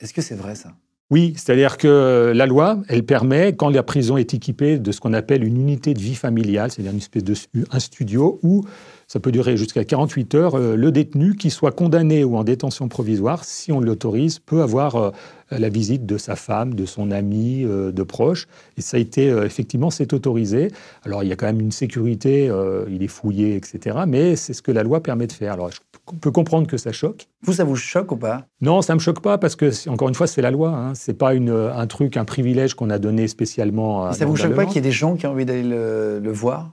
Est-ce 0.00 0.12
que 0.12 0.22
c'est 0.22 0.34
vrai 0.34 0.56
ça? 0.56 0.72
Oui, 1.12 1.34
c'est-à-dire 1.36 1.76
que 1.76 2.32
la 2.34 2.46
loi, 2.46 2.82
elle 2.88 3.04
permet, 3.04 3.52
quand 3.52 3.68
la 3.68 3.82
prison 3.82 4.16
est 4.16 4.34
équipée 4.34 4.78
de 4.78 4.92
ce 4.92 4.98
qu'on 4.98 5.12
appelle 5.12 5.44
une 5.44 5.60
unité 5.60 5.94
de 5.94 6.00
vie 6.00 6.14
familiale, 6.14 6.72
c'est-à-dire 6.72 6.92
une 6.92 6.98
espèce 6.98 7.22
de 7.22 7.34
un 7.70 7.78
studio 7.78 8.40
où 8.42 8.64
ça 9.12 9.20
peut 9.20 9.30
durer 9.30 9.58
jusqu'à 9.58 9.84
48 9.84 10.34
heures, 10.36 10.54
euh, 10.54 10.74
le 10.74 10.90
détenu, 10.90 11.36
qui 11.36 11.50
soit 11.50 11.70
condamné 11.70 12.24
ou 12.24 12.38
en 12.38 12.44
détention 12.44 12.88
provisoire, 12.88 13.44
si 13.44 13.70
on 13.70 13.78
l'autorise, 13.78 14.38
peut 14.38 14.62
avoir 14.62 14.96
euh, 14.96 15.10
la 15.50 15.68
visite 15.68 16.06
de 16.06 16.16
sa 16.16 16.34
femme, 16.34 16.72
de 16.72 16.86
son 16.86 17.10
ami, 17.10 17.62
euh, 17.62 17.92
de 17.92 18.02
proches. 18.04 18.48
Et 18.78 18.80
ça 18.80 18.96
a 18.96 19.00
été, 19.00 19.26
effectivement, 19.26 19.90
c'est 19.90 20.14
autorisé. 20.14 20.68
Alors, 21.04 21.22
il 21.24 21.28
y 21.28 21.32
a 21.32 21.36
quand 21.36 21.44
même 21.44 21.60
une 21.60 21.72
sécurité, 21.72 22.50
il 22.88 23.02
est 23.02 23.08
fouillé, 23.08 23.54
etc. 23.54 23.98
Mais 24.08 24.34
c'est 24.34 24.54
ce 24.54 24.62
que 24.62 24.72
la 24.72 24.82
loi 24.82 25.02
permet 25.02 25.26
de 25.26 25.32
faire. 25.32 25.52
Alors, 25.52 25.70
je 25.70 25.78
peux 26.18 26.30
comprendre 26.30 26.66
que 26.66 26.78
ça 26.78 26.92
choque. 26.92 27.28
Vous, 27.42 27.52
ça 27.52 27.64
vous 27.64 27.76
choque 27.76 28.12
ou 28.12 28.16
pas? 28.16 28.46
Non, 28.62 28.80
ça 28.80 28.94
me 28.94 28.98
choque 28.98 29.20
pas 29.20 29.36
parce 29.36 29.56
que, 29.56 29.90
encore 29.90 30.08
une 30.08 30.14
fois, 30.14 30.26
c'est 30.26 30.40
la 30.40 30.50
loi. 30.50 30.70
Hein. 30.70 30.94
C'est 30.94 31.18
pas 31.18 31.34
une, 31.34 31.50
un 31.50 31.86
truc, 31.86 32.16
un 32.16 32.24
privilège 32.24 32.72
qu'on 32.72 32.88
a 32.88 32.98
donné 32.98 33.28
spécialement 33.28 34.06
à. 34.06 34.14
Ça 34.14 34.24
vous 34.24 34.32
Nordal 34.36 34.48
choque 34.48 34.56
pas 34.56 34.64
qu'il 34.64 34.76
y 34.76 34.78
ait 34.78 34.80
des 34.80 34.90
gens 34.90 35.16
qui 35.16 35.26
ont 35.26 35.32
envie 35.32 35.44
d'aller 35.44 35.64
le, 35.64 36.18
le 36.18 36.32
voir? 36.32 36.72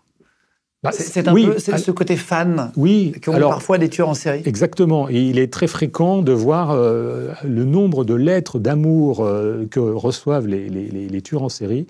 Bah, 0.82 0.92
C'est 0.94 1.28
un 1.28 1.34
oui, 1.34 1.46
peu 1.46 1.60
ce 1.60 1.92
côté 1.92 2.16
fan 2.16 2.72
Oui, 2.78 3.12
qu'ont 3.22 3.38
parfois 3.38 3.78
des 3.78 3.90
tueurs 3.90 4.08
en 4.08 4.14
série. 4.14 4.42
exactement. 4.46 5.10
Et 5.10 5.22
il 5.22 5.38
est 5.38 5.52
très 5.52 5.68
fréquent 5.68 6.22
de 6.22 6.32
voir 6.32 6.72
euh, 6.72 7.34
le 7.44 7.66
nombre 7.66 8.06
de 8.06 8.14
lettres 8.14 8.60
d'amour 8.60 9.20
euh, 9.26 9.66
que 9.70 9.80
reçoivent 9.82 10.48
les, 10.48 10.70
les- 10.70 10.88
les- 10.88 11.10
les 11.10 11.22
tueurs 11.22 11.44
en 11.44 11.50
série. 11.50 11.86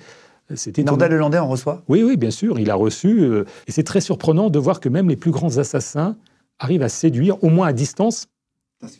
Nordal 0.80 1.12
Lelandais 1.12 1.38
en 1.38 1.48
reçoit? 1.48 1.84
Oui, 1.88 2.02
oui, 2.02 2.18
bien 2.18 2.32
sûr, 2.32 2.58
il 2.60 2.72
a 2.72 2.76
reçu. 2.76 3.20
euh, 3.22 3.44
et 3.68 3.72
c'est 3.72 3.84
très 3.84 4.02
surprenant 4.02 4.50
de 4.50 4.58
voir 4.58 4.80
que 4.80 4.90
même 4.90 5.08
les 5.08 5.16
plus 5.16 5.30
grands 5.30 5.58
assassins 5.60 6.16
arrivent 6.58 6.82
à 6.82 6.90
séduire, 6.90 7.44
au 7.44 7.50
moins 7.50 7.68
à 7.68 7.74
distance, 7.74 8.26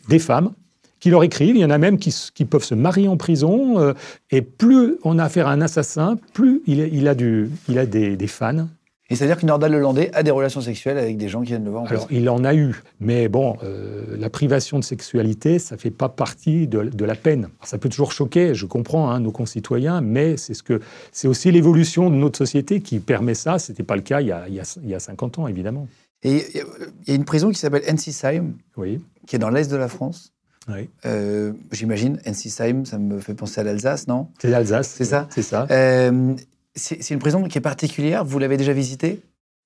des 0.08 0.20
femmes 0.20 0.52
qui 1.00 1.10
leur 1.10 1.24
écrivent. 1.24 1.56
Il 1.56 1.62
y 1.62 1.64
en 1.64 1.70
a 1.70 1.78
même 1.78 1.98
qui, 1.98 2.14
qui 2.32 2.44
peuvent 2.44 2.62
se 2.62 2.76
marier 2.76 3.08
en 3.08 3.16
prison. 3.16 3.80
euh, 3.80 3.94
et 4.30 4.42
plus 4.42 4.98
on 5.02 5.18
a 5.18 5.24
affaire 5.24 5.48
à 5.48 5.52
un 5.52 5.60
assassin, 5.60 6.16
plus 6.32 6.62
il, 6.68 7.08
a, 7.08 7.14
du, 7.16 7.50
il 7.68 7.78
a 7.80 7.86
des, 7.86 8.14
des 8.16 8.26
fans. 8.28 8.68
Et 9.10 9.16
c'est-à-dire 9.16 9.38
que 9.38 9.44
Nordal 9.44 9.72
Lelandais 9.72 10.10
a 10.14 10.22
des 10.22 10.30
relations 10.30 10.60
sexuelles 10.60 10.96
avec 10.96 11.16
des 11.16 11.28
gens 11.28 11.40
qui 11.40 11.48
viennent 11.48 11.64
le 11.64 11.70
voir 11.70 11.82
en 11.82 11.86
Alors, 11.86 12.06
il 12.10 12.28
en 12.30 12.44
a 12.44 12.54
eu. 12.54 12.80
Mais 13.00 13.28
bon, 13.28 13.56
euh, 13.64 14.16
la 14.16 14.30
privation 14.30 14.78
de 14.78 14.84
sexualité, 14.84 15.58
ça 15.58 15.74
ne 15.74 15.80
fait 15.80 15.90
pas 15.90 16.08
partie 16.08 16.68
de, 16.68 16.84
de 16.84 17.04
la 17.04 17.16
peine. 17.16 17.44
Alors, 17.44 17.66
ça 17.66 17.76
peut 17.78 17.88
toujours 17.88 18.12
choquer, 18.12 18.54
je 18.54 18.66
comprends, 18.66 19.10
hein, 19.10 19.18
nos 19.20 19.32
concitoyens, 19.32 20.00
mais 20.00 20.36
c'est 20.36 20.54
ce 20.54 20.62
que 20.62 20.80
c'est 21.10 21.26
aussi 21.26 21.50
l'évolution 21.50 22.08
de 22.08 22.14
notre 22.14 22.38
société 22.38 22.80
qui 22.80 23.00
permet 23.00 23.34
ça. 23.34 23.58
Ce 23.58 23.72
n'était 23.72 23.82
pas 23.82 23.96
le 23.96 24.02
cas 24.02 24.20
il 24.20 24.28
y, 24.28 24.32
a, 24.32 24.44
il 24.48 24.54
y 24.54 24.60
a- 24.60 24.78
il 24.82 24.88
y 24.88 24.94
a 24.94 25.00
50 25.00 25.38
ans, 25.40 25.48
évidemment. 25.48 25.88
Et 26.22 26.30
il 26.54 26.56
y 26.56 26.60
a- 26.60 26.64
il 27.06 27.08
y 27.08 27.12
a 27.12 27.14
une 27.16 27.24
prison 27.24 27.50
qui 27.50 27.58
s'appelle 27.58 27.82
Ensisheim, 27.90 28.52
Oui. 28.76 29.00
qui 29.26 29.34
est 29.36 29.38
dans 29.40 29.50
l'est 29.50 29.68
de 29.70 29.76
la 29.76 29.88
France. 29.88 30.32
oui. 30.68 30.88
Euh, 31.06 31.52
J'imagine, 31.72 32.20
Ensisheim, 32.28 32.84
ça 32.84 32.98
me 32.98 33.18
fait 33.18 33.34
penser 33.34 33.60
à 33.60 33.64
l'Alsace, 33.64 34.06
non? 34.06 34.28
C'est 34.40 34.50
l'Alsace. 34.50 34.88
C'est 34.96 35.04
ça? 35.04 35.26
C'est 35.30 35.42
ça. 35.42 35.66
Euh, 35.70 36.34
C'est 36.74 37.10
une 37.10 37.18
prison 37.18 37.44
qui 37.44 37.58
est 37.58 37.62
particulière, 37.62 38.24
vous 38.24 38.38
l'avez 38.38 38.56
déjà 38.56 38.72
visitée? 38.72 39.20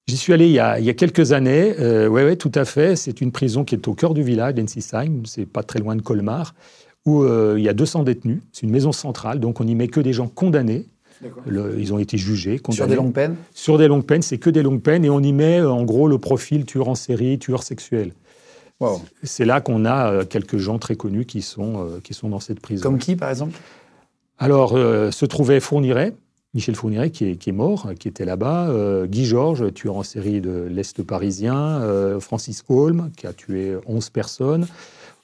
J'y 0.06 0.16
suis 0.16 0.32
allé 0.32 0.46
il 0.46 0.52
y 0.52 0.58
a, 0.58 0.78
il 0.78 0.84
y 0.84 0.90
a 0.90 0.94
quelques 0.94 1.32
années. 1.32 1.74
Euh, 1.78 2.08
oui, 2.08 2.22
ouais, 2.22 2.36
tout 2.36 2.52
à 2.54 2.64
fait. 2.64 2.94
C'est 2.96 3.20
une 3.20 3.32
prison 3.32 3.64
qui 3.64 3.74
est 3.74 3.88
au 3.88 3.94
cœur 3.94 4.12
du 4.14 4.22
village 4.22 4.54
d'Ensisheim. 4.54 5.22
C'est 5.24 5.46
pas 5.46 5.62
très 5.62 5.78
loin 5.78 5.96
de 5.96 6.02
Colmar, 6.02 6.54
où 7.06 7.22
euh, 7.22 7.54
il 7.58 7.64
y 7.64 7.68
a 7.70 7.72
200 7.72 8.02
détenus. 8.02 8.40
C'est 8.52 8.62
une 8.64 8.70
maison 8.70 8.92
centrale, 8.92 9.40
donc 9.40 9.60
on 9.60 9.64
n'y 9.64 9.74
met 9.74 9.88
que 9.88 10.00
des 10.00 10.12
gens 10.12 10.28
condamnés. 10.28 10.86
Le- 11.46 11.76
ils 11.78 11.94
ont 11.94 11.98
été 11.98 12.18
jugés, 12.18 12.58
condamnés. 12.58 12.76
Sur 12.76 12.86
des 12.88 12.96
longues 12.96 13.12
peines? 13.14 13.36
Sur 13.54 13.78
des 13.78 13.88
longues 13.88 14.04
peines, 14.04 14.20
c'est 14.20 14.36
que 14.36 14.50
des 14.50 14.62
longues 14.62 14.82
peines, 14.82 15.04
et 15.06 15.10
on 15.10 15.20
y 15.20 15.32
met 15.32 15.60
euh, 15.60 15.70
en 15.70 15.84
gros 15.84 16.06
le 16.06 16.18
profil 16.18 16.66
tueur 16.66 16.88
en 16.88 16.94
série, 16.94 17.38
tueur 17.38 17.62
sexuel. 17.62 18.12
Wow. 18.80 19.00
C'est 19.22 19.46
là 19.46 19.62
qu'on 19.62 19.86
a 19.86 20.10
euh, 20.12 20.24
quelques 20.26 20.58
gens 20.58 20.78
très 20.78 20.96
connus 20.96 21.24
qui 21.24 21.40
sont, 21.40 21.88
qui 22.02 22.12
sont 22.12 22.28
dans 22.28 22.40
cette 22.40 22.60
prison. 22.60 22.82
Comme 22.82 22.98
qui, 22.98 23.16
par 23.16 23.30
exemple? 23.30 23.58
Alors, 24.38 24.70
se 24.72 25.24
trouvait 25.24 25.60
Fourniret, 25.60 26.12
Michel 26.54 26.76
Fourniret, 26.76 27.10
qui 27.10 27.30
est, 27.30 27.36
qui 27.36 27.50
est 27.50 27.54
mort, 27.54 27.88
qui 27.98 28.06
était 28.06 28.24
là-bas, 28.24 28.68
euh, 28.68 29.06
Guy 29.06 29.24
Georges, 29.24 29.74
tueur 29.74 29.96
en 29.96 30.04
série 30.04 30.40
de 30.40 30.68
l'Est 30.70 31.02
parisien, 31.02 31.56
euh, 31.56 32.20
Francis 32.20 32.62
Holm, 32.68 33.10
qui 33.16 33.26
a 33.26 33.32
tué 33.32 33.74
11 33.86 34.10
personnes. 34.10 34.66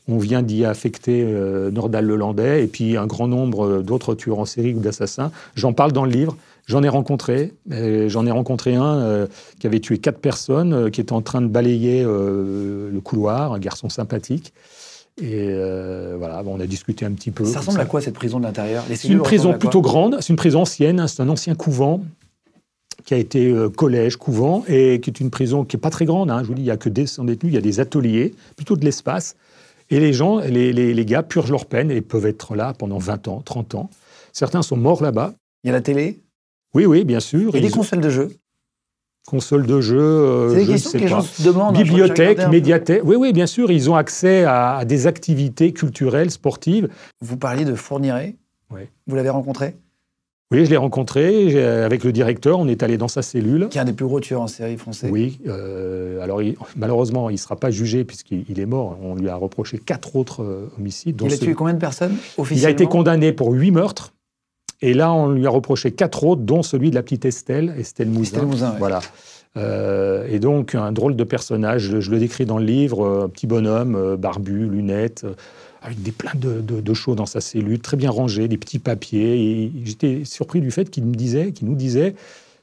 On 0.09 0.19
vient 0.19 0.43
d'y 0.43 0.65
affecter 0.65 1.23
euh, 1.25 1.71
Nordal 1.71 2.05
Lelandais, 2.05 2.65
et 2.65 2.67
puis 2.67 2.97
un 2.97 3.07
grand 3.07 3.29
nombre 3.29 3.81
d'autres 3.83 4.17
tueurs 4.17 4.41
en 4.41 4.45
série 4.45 4.75
ou 4.75 4.81
d'assassins. 4.81 5.31
J'en 5.55 5.73
parle 5.73 5.93
dans 5.93 6.05
le 6.05 6.11
livre. 6.11 6.37
J'en 6.67 6.83
ai 6.83 6.89
rencontré. 6.89 7.53
J'en 7.69 8.27
ai 8.27 8.31
rencontré 8.31 8.77
un 8.77 9.27
qui 9.59 9.67
avait 9.67 9.81
tué 9.81 9.99
quatre 9.99 10.21
personnes, 10.21 10.91
qui 10.93 11.01
était 11.01 11.13
en 11.13 11.23
train 11.23 11.41
de 11.41 11.49
balayer 11.49 12.05
le 12.05 13.01
couloir, 13.03 13.55
un 13.55 13.59
garçon 13.59 13.89
sympathique. 13.89 14.53
Et 15.19 15.49
euh, 15.51 16.17
voilà, 16.19 16.43
bon, 16.43 16.57
on 16.57 16.61
a 16.61 16.67
discuté 16.67 17.05
un 17.05 17.13
petit 17.13 17.31
peu. 17.31 17.45
Ça 17.45 17.61
ressemble 17.61 17.81
à 17.81 17.85
quoi 17.85 18.01
cette 18.01 18.15
prison 18.15 18.39
de 18.39 18.45
l'intérieur? 18.45 18.85
C'est 18.95 19.09
une 19.09 19.21
prison 19.23 19.53
plutôt 19.59 19.81
grande, 19.83 20.17
c'est 20.21 20.29
une 20.31 20.37
prison 20.37 20.63
ancienne, 20.63 21.01
hein, 21.01 21.09
c'est 21.09 21.23
un 21.23 21.29
ancien 21.29 21.55
couvent 21.55 22.03
qui 23.05 23.15
a 23.15 23.17
été 23.17 23.49
euh, 23.51 23.69
collège, 23.69 24.17
couvent, 24.17 24.65
et 24.69 25.01
qui 25.01 25.11
est 25.11 25.21
une 25.21 25.31
prison 25.31 25.65
qui 25.65 25.77
n'est 25.77 25.81
pas 25.81 25.91
très 25.91 26.05
grande. 26.05 26.31
hein. 26.31 26.41
je 26.43 26.49
vous 26.49 26.55
dis, 26.55 26.63
il 26.63 26.67
n'y 26.67 26.71
a 26.71 26.77
que 26.77 26.89
des 26.89 27.07
100 27.07 27.25
détenus, 27.25 27.53
il 27.53 27.55
y 27.55 27.59
a 27.59 27.63
des 27.63 27.81
ateliers, 27.81 28.35
plutôt 28.57 28.77
de 28.77 28.85
l'espace. 28.85 29.37
Et 29.91 29.99
les 30.01 30.13
gens, 30.13 30.39
les, 30.39 30.73
les- 30.73 30.95
les 30.95 31.05
gars 31.05 31.23
purgent 31.23 31.51
leur 31.51 31.67
peine 31.67 31.91
et 31.91 32.01
peuvent 32.01 32.27
être 32.27 32.55
là 32.55 32.73
pendant 32.79 32.99
20 32.99 33.27
ans, 33.29 33.43
30 33.45 33.75
ans. 33.75 33.91
Certains 34.33 34.63
sont 34.63 34.77
morts 34.77 35.03
là-bas. 35.03 35.35
Il 35.65 35.69
y 35.69 35.71
a 35.71 35.73
la 35.73 35.81
télé? 35.81 36.21
Oui, 36.75 36.87
oui, 36.87 37.05
bien 37.05 37.21
sûr. 37.21 37.53
Y 37.55 37.59
a 37.59 37.61
des 37.61 37.67
Ils- 37.67 37.73
consoles 37.73 38.01
de 38.01 38.11
jeux? 38.11 38.31
Consoles 39.27 39.67
de 39.67 39.81
jeux, 39.81 39.99
euh, 40.01 40.55
des 40.55 40.65
je 40.65 40.67
ne 40.69 40.73
questions 40.73 40.91
sais 40.91 40.99
que 40.99 41.05
les 41.05 41.11
pas. 41.11 41.17
gens 41.17 41.23
se 41.23 41.43
demandent. 41.43 41.77
hein, 41.77 41.83
Bibliothèque, 41.83 42.49
médiathèque. 42.49 43.03
Oui, 43.05 43.17
oui, 43.17 43.33
bien 43.33 43.47
sûr, 43.47 43.71
ils 43.71 43.89
ont 43.91 43.95
accès 43.95 44.45
à, 44.45 44.77
à 44.79 44.85
des 44.85 45.07
activités 45.07 45.73
culturelles, 45.73 46.31
sportives. 46.31 46.89
Vous 47.21 47.37
parliez 47.37 47.65
de 47.65 47.75
Fourniret 47.75 48.37
Oui. 48.73 48.83
Vous 49.07 49.17
l'avez 49.17 49.31
rencontré? 49.31 49.77
Oui, 50.53 50.65
je 50.65 50.71
l'ai 50.71 50.77
rencontré 50.77 51.65
avec 51.85 52.03
le 52.03 52.11
directeur. 52.11 52.59
On 52.59 52.67
est 52.67 52.83
allé 52.83 52.97
dans 52.99 53.07
sa 53.07 53.23
cellule. 53.23 53.69
Qui 53.71 53.79
est 53.79 53.83
un 53.83 53.85
des 53.85 53.93
plus 53.93 54.07
gros 54.07 54.19
tueurs 54.19 54.41
en 54.41 54.49
série 54.49 54.77
français. 54.77 55.09
Oui, 55.09 55.39
euh, 55.47 56.21
alors 56.21 56.43
il- 56.43 56.57
malheureusement, 56.77 57.31
il 57.31 57.35
ne 57.35 57.39
sera 57.39 57.55
pas 57.55 57.71
jugé 57.71 58.03
puisqu'il 58.05 58.45
il 58.49 58.59
est 58.59 58.67
mort. 58.67 58.99
On 59.01 59.15
lui 59.15 59.29
a 59.29 59.37
reproché 59.37 59.79
quatre 59.79 60.17
autres 60.17 60.43
euh, 60.43 60.69
homicides. 60.77 61.23
Il 61.25 61.33
a 61.33 61.37
tué 61.39 61.55
combien 61.55 61.75
de 61.75 61.79
personnes 61.79 62.17
Il 62.37 62.41
officiellement 62.41 62.67
a 62.67 62.71
été 62.73 62.87
condamné 62.87 63.33
pour 63.33 63.53
huit 63.53 63.71
meurtres. 63.71 64.13
Et 64.83 64.95
là, 64.95 65.13
on 65.13 65.31
lui 65.31 65.47
a 65.47 65.51
reproché 65.51 65.93
quatre 65.93 66.25
autres, 66.25 66.43
dont 66.43 66.63
celui 66.63 66.91
de 66.91 66.95
la 66.95 67.03
petite 67.03 67.25
Estelle, 67.25 67.75
Estelle 67.79 68.09
Mouzin. 68.09 68.23
Estelle 68.23 68.47
Mouzin. 68.47 68.75
Voilà. 68.79 69.01
Euh, 69.57 70.27
et 70.31 70.39
donc, 70.39 70.75
un 70.75 70.93
drôle 70.93 71.17
de 71.17 71.25
personnage, 71.25 71.83
je, 71.83 72.01
je 72.01 72.11
le 72.11 72.19
décris 72.19 72.47
dans 72.47 72.59
le 72.59 72.65
livre, 72.65 73.05
euh, 73.05 73.25
un 73.25 73.29
petit 73.29 73.47
bonhomme, 73.47 73.95
euh, 73.97 74.17
barbu, 74.17 74.67
lunettes, 74.69 75.25
euh, 75.25 75.35
avec 75.83 76.01
des 76.03 76.13
plein 76.13 76.33
de, 76.35 76.61
de- 76.61 77.15
dans 77.15 77.27
sa 77.27 77.41
cellule, 77.41 77.81
très 77.81 77.97
bien 77.97 78.11
rangé, 78.11 78.49
des 78.49 78.59
petits 78.59 78.79
papiers. 78.79 79.41
Et 79.65 79.73
j'étais 79.85 80.23
surpris 80.25 80.61
du 80.61 80.71
fait 80.71 80.89
qu'il 80.91 81.05
me 81.05 81.15
disait, 81.15 81.53
qu'il 81.53 81.69
nous 81.69 81.75
disait 81.75 82.15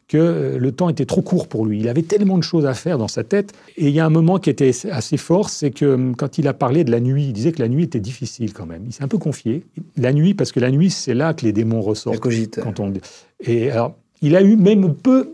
que 0.07 0.55
le 0.57 0.71
temps 0.71 0.89
était 0.89 1.05
trop 1.05 1.21
court 1.21 1.47
pour 1.47 1.65
lui. 1.65 1.79
Il 1.79 1.89
avait 1.89 2.01
tellement 2.01 2.37
de 2.37 2.43
choses 2.43 2.65
à 2.65 2.73
faire 2.73 2.97
dans 2.97 3.07
sa 3.07 3.23
tête. 3.23 3.53
Et 3.75 3.87
il 3.87 3.93
y 3.93 3.99
a 3.99 4.05
un 4.05 4.09
moment 4.09 4.39
qui 4.39 4.49
était 4.49 4.71
assez 4.89 5.17
fort, 5.17 5.49
c'est 5.49 5.71
que 5.71 5.85
hum, 5.85 6.15
quand 6.15 6.37
il 6.37 6.47
a 6.47 6.53
parlé 6.53 6.83
de 6.83 6.91
la 6.91 6.99
nuit, 6.99 7.25
il 7.25 7.33
disait 7.33 7.51
que 7.51 7.61
la 7.61 7.67
nuit 7.67 7.83
était 7.83 7.99
difficile 7.99 8.53
quand 8.53 8.65
même. 8.65 8.83
Il 8.87 8.93
s'est 8.93 9.03
un 9.03 9.09
peu 9.09 9.17
confié. 9.17 9.63
La 9.97 10.13
nuit, 10.13 10.33
parce 10.33 10.51
que 10.51 10.59
la 10.59 10.71
nuit, 10.71 10.89
c'est 10.89 11.13
là 11.13 11.33
que 11.33 11.45
les 11.45 11.51
démons 11.51 11.81
ressortent. 11.81 12.19
Quand 12.61 12.79
on... 12.79 12.93
Et 13.41 13.71
alors, 13.71 13.95
il 14.21 14.35
a 14.35 14.41
eu 14.41 14.55
même 14.55 14.95
peu, 14.95 15.33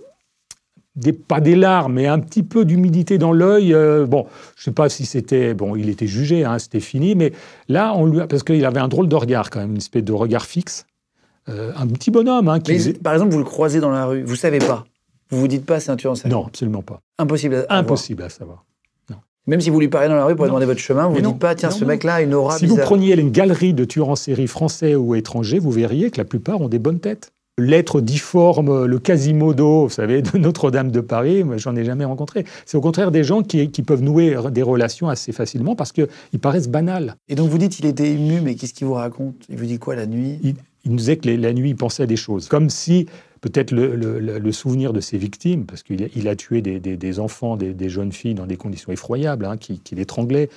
des, 0.95 1.13
pas 1.13 1.39
des 1.39 1.55
larmes, 1.55 1.93
mais 1.93 2.07
un 2.07 2.19
petit 2.19 2.43
peu 2.43 2.65
d'humidité 2.65 3.17
dans 3.17 3.31
l'œil. 3.31 3.73
Euh, 3.73 4.05
bon, 4.05 4.25
je 4.55 4.61
ne 4.61 4.63
sais 4.65 4.71
pas 4.71 4.89
si 4.89 5.05
c'était. 5.05 5.53
Bon, 5.53 5.75
il 5.75 5.89
était 5.89 6.07
jugé, 6.07 6.45
hein, 6.45 6.59
c'était 6.59 6.79
fini, 6.79 7.15
mais 7.15 7.31
là, 7.69 7.93
on 7.95 8.05
lui 8.05 8.21
a, 8.21 8.27
parce 8.27 8.43
qu'il 8.43 8.65
avait 8.65 8.79
un 8.79 8.87
drôle 8.87 9.07
de 9.07 9.15
regard, 9.15 9.49
quand 9.49 9.59
même, 9.59 9.71
une 9.71 9.77
espèce 9.77 10.03
de 10.03 10.13
regard 10.13 10.45
fixe. 10.45 10.85
Euh, 11.49 11.71
un 11.75 11.87
petit 11.87 12.11
bonhomme. 12.11 12.47
Hein, 12.47 12.59
qui 12.59 12.93
Par 12.93 13.13
exemple, 13.13 13.31
vous 13.31 13.39
le 13.39 13.43
croisez 13.43 13.79
dans 13.79 13.91
la 13.91 14.05
rue, 14.05 14.23
vous 14.23 14.35
savez 14.35 14.59
pas. 14.59 14.85
Vous 15.29 15.39
vous 15.39 15.47
dites 15.47 15.65
pas 15.65 15.79
c'est 15.79 15.91
un 15.91 15.95
tueur 15.95 16.13
en 16.13 16.15
série 16.15 16.29
Non, 16.29 16.45
absolument 16.45 16.83
pas. 16.83 17.01
Impossible 17.17 17.65
à 17.67 17.77
Impossible 17.77 18.23
à 18.23 18.29
savoir. 18.29 18.65
Même 19.45 19.59
si 19.59 19.69
vous 19.69 19.79
lui 19.79 19.89
parlez 19.89 20.07
dans 20.07 20.15
la 20.15 20.23
rue 20.23 20.35
pour 20.35 20.45
lui 20.45 20.49
demander 20.49 20.65
votre 20.65 20.79
chemin, 20.79 21.07
vous 21.07 21.19
ne 21.19 21.27
dites 21.27 21.39
pas, 21.39 21.53
tiens, 21.53 21.69
ce 21.69 21.83
mec-là 21.83 22.15
a 22.15 22.21
une 22.21 22.33
aura 22.33 22.57
Si 22.57 22.65
vous 22.65 22.77
preniez 22.77 23.19
une 23.19 23.31
galerie 23.31 23.73
de 23.73 23.83
tueurs 23.83 24.07
en 24.07 24.15
série 24.15 24.47
français 24.47 24.95
ou 24.95 25.15
étrangers, 25.15 25.59
vous 25.59 25.71
verriez 25.71 26.11
que 26.11 26.17
la 26.17 26.23
plupart 26.23 26.61
ont 26.61 26.69
des 26.69 26.79
bonnes 26.79 26.99
têtes. 26.99 27.33
L'être 27.59 28.01
difforme, 28.01 28.85
le 28.85 28.99
Quasimodo, 28.99 29.83
vous 29.83 29.89
savez, 29.89 30.21
de 30.21 30.37
Notre-Dame 30.37 30.91
de 30.91 31.01
Paris, 31.01 31.43
j'en 31.57 31.75
ai 31.75 31.83
jamais 31.83 32.05
rencontré. 32.05 32.45
C'est 32.65 32.77
au 32.77 32.81
contraire 32.81 33.11
des 33.11 33.23
gens 33.23 33.43
qui, 33.43 33.67
peuvent 33.85 34.01
nouer 34.01 34.35
des 34.49 34.63
relations 34.63 35.09
assez 35.09 35.33
facilement 35.33 35.75
parce 35.75 35.91
qu'ils 35.91 36.07
paraissent 36.41 36.69
banals. 36.69 37.15
Et 37.27 37.35
donc 37.35 37.49
vous 37.49 37.57
dites, 37.57 37.79
il 37.79 37.85
était 37.85 38.09
ému, 38.09 38.39
mais 38.41 38.55
qu'est-ce 38.55 38.73
qu'il 38.73 38.87
vous 38.87 38.93
raconte? 38.93 39.35
Il 39.49 39.57
vous 39.57 39.65
dit 39.65 39.77
quoi 39.77 39.95
la 39.95 40.07
nuit? 40.07 40.39
Il 40.41 40.55
nous 40.85 40.97
disait 40.97 41.17
que 41.17 41.29
la 41.29 41.53
nuit, 41.53 41.71
il 41.71 41.75
pensait 41.75 42.03
à 42.03 42.07
des 42.07 42.15
choses. 42.15 42.47
Comme 42.47 42.69
si 42.69 43.07
peut-être 43.43 43.71
le, 43.71 44.51
souvenir 44.51 44.93
de 44.93 45.01
ses 45.01 45.17
victimes, 45.17 45.65
parce 45.65 45.83
qu'il 45.83 46.27
a, 46.27 46.35
tué 46.35 46.61
des, 46.61 47.19
enfants, 47.19 47.57
des, 47.57 47.89
jeunes 47.89 48.13
filles 48.13 48.35
dans 48.35 48.45
des 48.45 48.55
conditions 48.55 48.91
effroyables, 48.91 49.45
hein, 49.45 49.57
qui, 49.57 49.79
qui 49.79 49.95
l'étranglaient, 49.95 50.49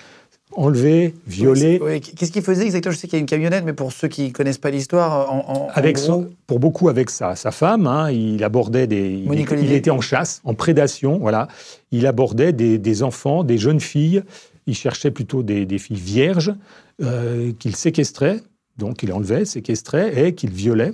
enlevés, 0.52 1.14
violés. 1.26 1.80
Qu'est-ce 2.00 2.30
qu'il 2.30 2.42
faisait 2.42 2.64
exactement? 2.64 2.92
Je 2.92 2.98
sais 2.98 3.08
qu'il 3.08 3.16
y 3.16 3.20
a 3.20 3.20
une 3.20 3.26
camionnette, 3.26 3.64
mais 3.64 3.72
pour 3.72 3.92
ceux 3.92 4.06
qui 4.06 4.28
ne 4.28 4.32
connaissent 4.32 4.58
pas 4.58 4.70
l'histoire, 4.70 5.32
en, 5.32 5.68
avec 5.74 5.98
pour 6.46 6.60
beaucoup 6.60 6.88
avec 6.88 7.10
sa, 7.10 7.34
sa 7.34 7.50
femme, 7.50 7.88
hein, 7.88 8.10
il 8.10 8.42
abordait 8.44 8.86
des. 8.86 9.24
il, 9.28 9.72
était 9.72 9.90
en 9.90 10.00
chasse, 10.00 10.40
en 10.44 10.54
prédation, 10.54 11.18
voilà. 11.18 11.48
Il 11.90 12.06
abordait 12.06 12.52
des, 12.52 13.02
enfants, 13.02 13.42
des 13.42 13.58
jeunes 13.58 13.80
filles. 13.80 14.22
Il 14.68 14.74
cherchait 14.74 15.10
plutôt 15.10 15.42
des, 15.42 15.78
filles 15.78 15.96
vierges 15.96 16.54
euh, 17.02 17.52
qu'il 17.58 17.74
séquestrait 17.74 18.40
donc 18.78 19.02
il 19.02 19.12
enlevait, 19.12 19.44
séquestrait 19.44 20.26
et 20.26 20.34
qu'il 20.34 20.50
violait 20.50 20.92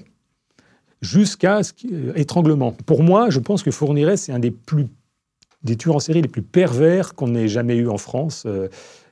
jusqu'à 1.02 1.60
euh, 1.92 2.12
étranglement. 2.14 2.72
Pour 2.86 3.02
moi, 3.02 3.28
je 3.28 3.40
pense 3.40 3.62
que 3.62 3.70
Fourniret, 3.70 4.16
c'est 4.16 4.32
un 4.32 4.38
des 4.38 4.52
plus 4.52 4.86
tueurs 5.78 5.96
en 5.96 6.00
série 6.00 6.22
les 6.22 6.28
plus 6.28 6.42
pervers 6.42 7.14
qu'on 7.14 7.34
ait 7.34 7.48
jamais 7.48 7.76
eu 7.76 7.88
en 7.88 7.98
France. 7.98 8.44
Euh, 8.46 8.68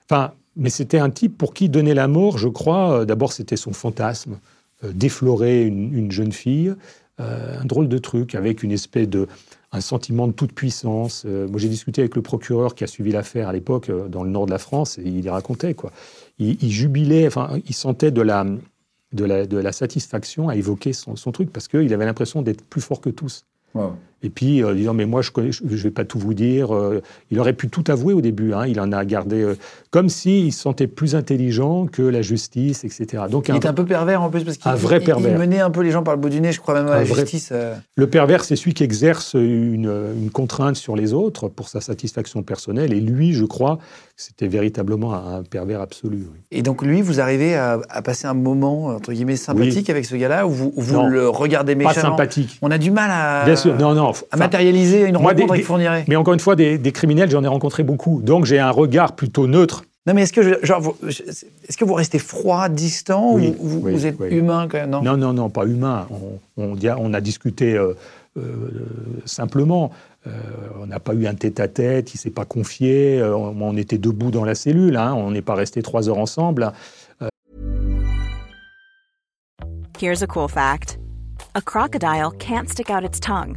enfin, 0.08 0.32
mais 0.56 0.70
c'était 0.70 0.98
un 0.98 1.10
type 1.10 1.36
pour 1.36 1.52
qui 1.52 1.68
donner 1.68 1.94
la 1.94 2.08
mort, 2.08 2.38
je 2.38 2.48
crois, 2.48 3.00
euh, 3.00 3.04
d'abord 3.04 3.32
c'était 3.32 3.56
son 3.56 3.72
fantasme, 3.72 4.38
déflorer 4.94 5.66
une, 5.66 6.10
jeune 6.10 6.32
fille, 6.32 6.74
un 7.18 7.66
drôle 7.66 7.86
de 7.86 7.98
truc 7.98 8.34
avec 8.34 8.62
une 8.62 8.72
espèce 8.72 9.10
de 9.10 9.28
un 9.72 9.80
sentiment 9.80 10.26
de 10.26 10.32
toute 10.32 10.52
puissance. 10.52 11.24
moi, 11.24 11.58
j'ai 11.60 11.68
discuté 11.68 12.00
avec 12.00 12.16
le 12.16 12.22
procureur 12.22 12.74
qui 12.74 12.82
a 12.82 12.86
suivi 12.86 13.12
l'affaire 13.12 13.48
à 13.48 13.52
l'époque 13.52 13.90
dans 14.08 14.24
le 14.24 14.30
nord 14.30 14.46
de 14.46 14.50
la 14.50 14.58
France 14.58 14.98
et 14.98 15.06
il 15.06 15.24
y 15.24 15.28
racontait 15.28 15.74
quoi 15.74 15.92
il, 16.40 16.70
jubilait, 16.70 17.26
enfin, 17.26 17.58
il 17.66 17.74
sentait 17.74 18.10
de 18.10 18.22
la, 18.22 18.46
de 19.12 19.24
la, 19.24 19.46
de 19.46 19.58
la 19.58 19.72
satisfaction 19.72 20.48
à 20.48 20.56
évoquer 20.56 20.92
son, 20.92 21.16
son 21.16 21.32
truc 21.32 21.52
parce 21.52 21.68
qu'il 21.68 21.92
avait 21.92 22.04
l'impression 22.04 22.42
d'être 22.42 22.64
plus 22.64 22.80
fort 22.80 23.00
que 23.00 23.10
tous. 23.10 23.44
Et 24.22 24.28
puis, 24.28 24.62
euh, 24.62 24.74
disant, 24.74 24.92
mais 24.92 25.06
moi, 25.06 25.22
je 25.22 25.30
ne 25.40 25.76
vais 25.76 25.90
pas 25.90 26.04
tout 26.04 26.18
vous 26.18 26.34
dire. 26.34 26.74
Euh, 26.74 27.02
il 27.30 27.40
aurait 27.40 27.54
pu 27.54 27.68
tout 27.68 27.84
avouer 27.88 28.12
au 28.12 28.20
début. 28.20 28.52
Hein, 28.52 28.66
il 28.66 28.78
en 28.78 28.92
a 28.92 29.04
gardé. 29.06 29.40
Euh, 29.40 29.56
comme 29.90 30.10
s'il 30.10 30.52
se 30.52 30.60
sentait 30.60 30.86
plus 30.86 31.14
intelligent 31.14 31.86
que 31.86 32.02
la 32.02 32.20
justice, 32.20 32.84
etc. 32.84 33.24
Donc, 33.30 33.48
il 33.48 33.52
un, 33.52 33.56
était 33.56 33.66
un 33.66 33.72
peu 33.72 33.86
pervers 33.86 34.22
en 34.22 34.28
plus, 34.28 34.44
parce 34.44 34.58
qu'il 34.58 34.70
vrai 34.72 35.00
pervers. 35.00 35.32
il 35.32 35.38
menait 35.38 35.60
un 35.60 35.70
peu 35.70 35.80
les 35.80 35.90
gens 35.90 36.02
par 36.02 36.14
le 36.14 36.20
bout 36.20 36.28
du 36.28 36.40
nez, 36.40 36.52
je 36.52 36.60
crois 36.60 36.74
même 36.74 36.86
à 36.88 36.96
la 36.96 37.04
justice. 37.04 37.52
Le 37.96 38.06
pervers, 38.06 38.44
c'est 38.44 38.56
celui 38.56 38.74
qui 38.74 38.84
exerce 38.84 39.34
une, 39.34 39.90
une, 40.20 40.30
contrainte 40.30 40.76
sur 40.76 40.94
les 40.96 41.12
autres 41.12 41.48
pour 41.48 41.68
sa 41.68 41.80
satisfaction 41.80 42.42
personnelle. 42.42 42.92
Et 42.92 43.00
lui, 43.00 43.32
je 43.32 43.44
crois, 43.44 43.78
c'était 44.16 44.46
véritablement 44.46 45.14
un 45.14 45.42
pervers 45.42 45.80
absolu. 45.80 46.26
Et 46.50 46.62
donc, 46.62 46.82
lui, 46.82 47.00
vous 47.00 47.20
arrivez 47.20 47.56
à, 47.56 47.80
passer 48.04 48.26
un 48.26 48.34
moment, 48.34 48.86
entre 48.86 49.12
guillemets, 49.12 49.36
sympathique 49.36 49.88
avec 49.90 50.04
ce 50.04 50.14
gars-là, 50.14 50.46
ou 50.46 50.50
vous, 50.50 50.72
vous 50.76 51.06
le 51.08 51.28
regardez 51.28 51.74
méchamment 51.74 51.94
Pas 51.94 52.00
sympathique. 52.00 52.58
On 52.62 52.70
a 52.70 52.78
du 52.78 52.90
mal 52.90 53.10
à. 53.10 53.44
Bien 53.44 53.56
sûr, 53.56 53.76
non, 53.76 53.94
non 53.94 54.09
à 54.30 54.36
matérialiser 54.36 55.06
une 55.06 55.16
rencontre 55.16 55.52
avec 55.52 55.64
Fourniret. 55.64 56.04
Mais 56.08 56.16
encore 56.16 56.34
une 56.34 56.40
fois, 56.40 56.56
des, 56.56 56.92
criminels, 56.92 57.30
j'en 57.30 57.44
ai 57.44 57.48
rencontré 57.48 57.82
beaucoup. 57.82 58.20
Donc 58.22 58.44
j'ai 58.44 58.58
un 58.58 58.70
regard 58.70 59.14
plutôt 59.16 59.46
neutre. 59.46 59.84
Non, 60.06 60.14
mais 60.14 60.22
est-ce 60.22 60.32
que, 60.32 60.64
genre, 60.64 60.96
est-ce 61.06 61.76
que 61.76 61.84
vous 61.84 61.94
restez 61.94 62.18
froid, 62.18 62.68
distant, 62.68 63.34
ou 63.34 63.54
vous, 63.60 64.06
êtes 64.06 64.18
humain 64.30 64.66
quand 64.70 64.78
même 64.78 64.90
non, 64.90 65.02
non, 65.02 65.16
non, 65.16 65.32
non, 65.34 65.50
pas 65.50 65.66
humain. 65.66 66.06
On, 66.56 66.74
on, 66.76 67.14
a 67.14 67.20
discuté 67.20 67.76
euh, 67.76 67.92
euh, 68.38 68.42
simplement. 69.26 69.90
Euh, 70.26 70.30
on 70.80 70.86
n'a 70.86 71.00
pas 71.00 71.14
eu 71.14 71.26
un 71.26 71.34
tête-à-tête, 71.34 72.14
il 72.14 72.16
ne 72.16 72.20
s'est 72.20 72.30
pas 72.30 72.46
confié. 72.46 73.22
on, 73.22 73.76
était 73.76 73.98
debout 73.98 74.30
dans 74.30 74.44
la 74.44 74.54
cellule, 74.54 74.96
hein, 74.96 75.12
on 75.14 75.32
n'est 75.32 75.42
pas 75.42 75.54
resté 75.54 75.82
trois 75.82 76.08
heures 76.08 76.18
ensemble. 76.18 76.72
Here's 80.00 80.22
a 80.22 80.26
cool 80.26 80.48
fact. 80.48 80.98
A 81.54 81.60
crocodile 81.60 82.30
can't 82.38 82.70
stick 82.70 82.88
out 82.88 83.04
its 83.04 83.20
tongue. 83.20 83.56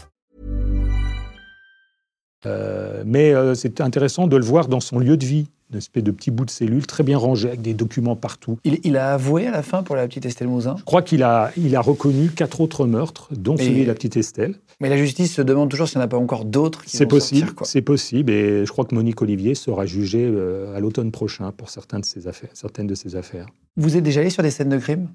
Euh, 2.45 3.03
mais 3.05 3.33
euh, 3.33 3.53
c'est 3.53 3.81
intéressant 3.81 4.27
de 4.27 4.37
le 4.37 4.43
voir 4.43 4.67
dans 4.67 4.79
son 4.79 4.99
lieu 4.99 5.17
de 5.17 5.25
vie, 5.25 5.47
une 5.71 5.77
espèce 5.77 6.03
de 6.03 6.11
petit 6.11 6.31
bout 6.31 6.45
de 6.45 6.49
cellule 6.49 6.85
très 6.85 7.03
bien 7.03 7.17
rangé 7.17 7.47
avec 7.47 7.61
des 7.61 7.73
documents 7.73 8.15
partout. 8.15 8.57
Il, 8.63 8.97
a 8.97 9.13
avoué 9.13 9.47
à 9.47 9.51
la 9.51 9.63
fin 9.63 9.83
pour 9.83 9.95
la 9.95 10.07
petite 10.07 10.25
Estelle 10.25 10.47
Mouzin? 10.47 10.75
Je 10.77 10.83
crois 10.83 11.01
qu'il 11.01 11.23
a, 11.23 11.51
il 11.55 11.75
a 11.75 11.81
reconnu 11.81 12.29
quatre 12.29 12.61
autres 12.61 12.85
meurtres, 12.85 13.29
dont 13.31 13.57
celui 13.57 13.83
de 13.83 13.87
la 13.87 13.93
petite 13.93 14.17
Estelle. 14.17 14.55
Mais 14.79 14.89
la 14.89 14.97
justice 14.97 15.33
se 15.33 15.41
demande 15.41 15.69
toujours 15.69 15.87
s'il 15.87 15.99
n'y 15.99 16.03
en 16.03 16.05
a 16.05 16.09
pas 16.09 16.17
encore 16.17 16.43
d'autres 16.43 16.83
qui 16.83 16.97
C'est 16.97 17.05
possible, 17.05 17.53
c'est 17.63 17.81
possible. 17.81 18.31
Et 18.31 18.65
je 18.65 18.71
crois 18.71 18.83
que 18.83 18.95
Monique 18.95 19.21
Olivier 19.21 19.55
sera 19.55 19.85
jugée 19.85 20.25
euh, 20.25 20.75
à 20.75 20.79
l'automne 20.79 21.11
prochain 21.11 21.51
pour 21.51 21.69
certaines 21.69 22.01
de 22.01 22.05
ses 22.05 22.27
affaires. 22.27 22.49
Certaines 22.53 22.87
de 22.87 22.95
ses 22.95 23.15
affaires. 23.15 23.45
Vous 23.77 23.95
êtes 23.95 24.03
déjà 24.03 24.21
allé 24.21 24.29
sur 24.29 24.43
des 24.43 24.51
scènes 24.51 24.69
de 24.69 24.77
crime? 24.77 25.07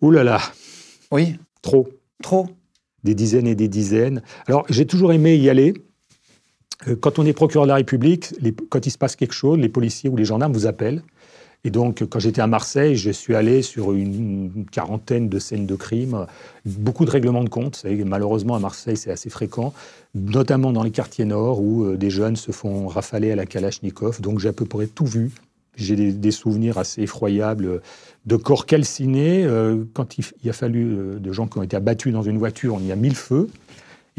Ouh 0.00 0.12
là 0.12 0.22
là 0.22 0.40
Oui 1.10 1.36
Trop. 1.60 1.88
Trop 2.22 2.46
Des 3.02 3.14
dizaines 3.14 3.48
et 3.48 3.56
des 3.56 3.68
dizaines. 3.68 4.22
Alors, 4.46 4.64
j'ai 4.70 4.86
toujours 4.86 5.12
aimé 5.12 5.36
y 5.36 5.50
aller. 5.50 5.74
Euh, 6.86 6.96
quand 6.96 7.18
on 7.18 7.26
est 7.26 7.32
procureur 7.32 7.64
de 7.64 7.68
la 7.68 7.76
République, 7.76 8.34
quand 8.68 8.86
il 8.86 8.90
se 8.90 8.98
passe 8.98 9.16
quelque 9.16 9.34
chose, 9.34 9.58
les 9.58 9.68
policiers 9.68 10.08
ou 10.10 10.16
les 10.16 10.24
gendarmes 10.24 10.52
vous 10.52 10.66
appellent. 10.66 11.02
Et 11.64 11.70
donc, 11.70 12.04
quand 12.08 12.20
j'étais 12.20 12.40
à 12.40 12.46
Marseille, 12.46 12.94
je 12.94 13.10
suis 13.10 13.34
allé 13.34 13.62
sur 13.62 13.92
une, 13.92 14.64
quarantaine 14.70 15.28
de 15.28 15.40
scènes 15.40 15.66
de 15.66 15.74
crime, 15.74 16.26
beaucoup 16.64 17.04
de 17.04 17.10
règlements 17.10 17.42
de 17.42 17.48
compte. 17.48 17.84
Malheureusement, 18.06 18.54
à 18.54 18.60
Marseille, 18.60 18.96
c'est 18.96 19.10
assez 19.10 19.28
fréquent, 19.28 19.74
notamment 20.14 20.72
dans 20.72 20.84
les 20.84 20.92
quartiers 20.92 21.24
nord 21.24 21.60
où 21.60 21.84
euh, 21.84 21.96
des 21.96 22.10
jeunes 22.10 22.36
se 22.36 22.52
font 22.52 22.86
rafaler 22.86 23.32
à 23.32 23.36
la 23.36 23.44
Kalachnikov. 23.44 24.20
Donc, 24.20 24.38
j'ai 24.38 24.48
à 24.48 24.52
peu 24.52 24.66
près 24.66 24.86
tout 24.86 25.06
vu. 25.06 25.32
J'ai 25.74 25.96
des, 25.96 26.30
souvenirs 26.30 26.78
assez 26.78 27.02
effroyables 27.02 27.82
de 28.26 28.36
corps 28.36 28.66
calcinés. 28.66 29.44
Euh, 29.44 29.84
quand 29.94 30.16
il, 30.18 30.50
a 30.50 30.52
fallu 30.52 30.96
de 31.18 31.32
gens 31.32 31.48
qui 31.48 31.58
ont 31.58 31.62
été 31.62 31.76
abattus 31.76 32.12
dans 32.12 32.22
une 32.22 32.38
voiture, 32.38 32.74
on 32.74 32.80
y 32.80 32.92
a 32.92 32.96
mis 32.96 33.08
le 33.08 33.14
feu 33.14 33.48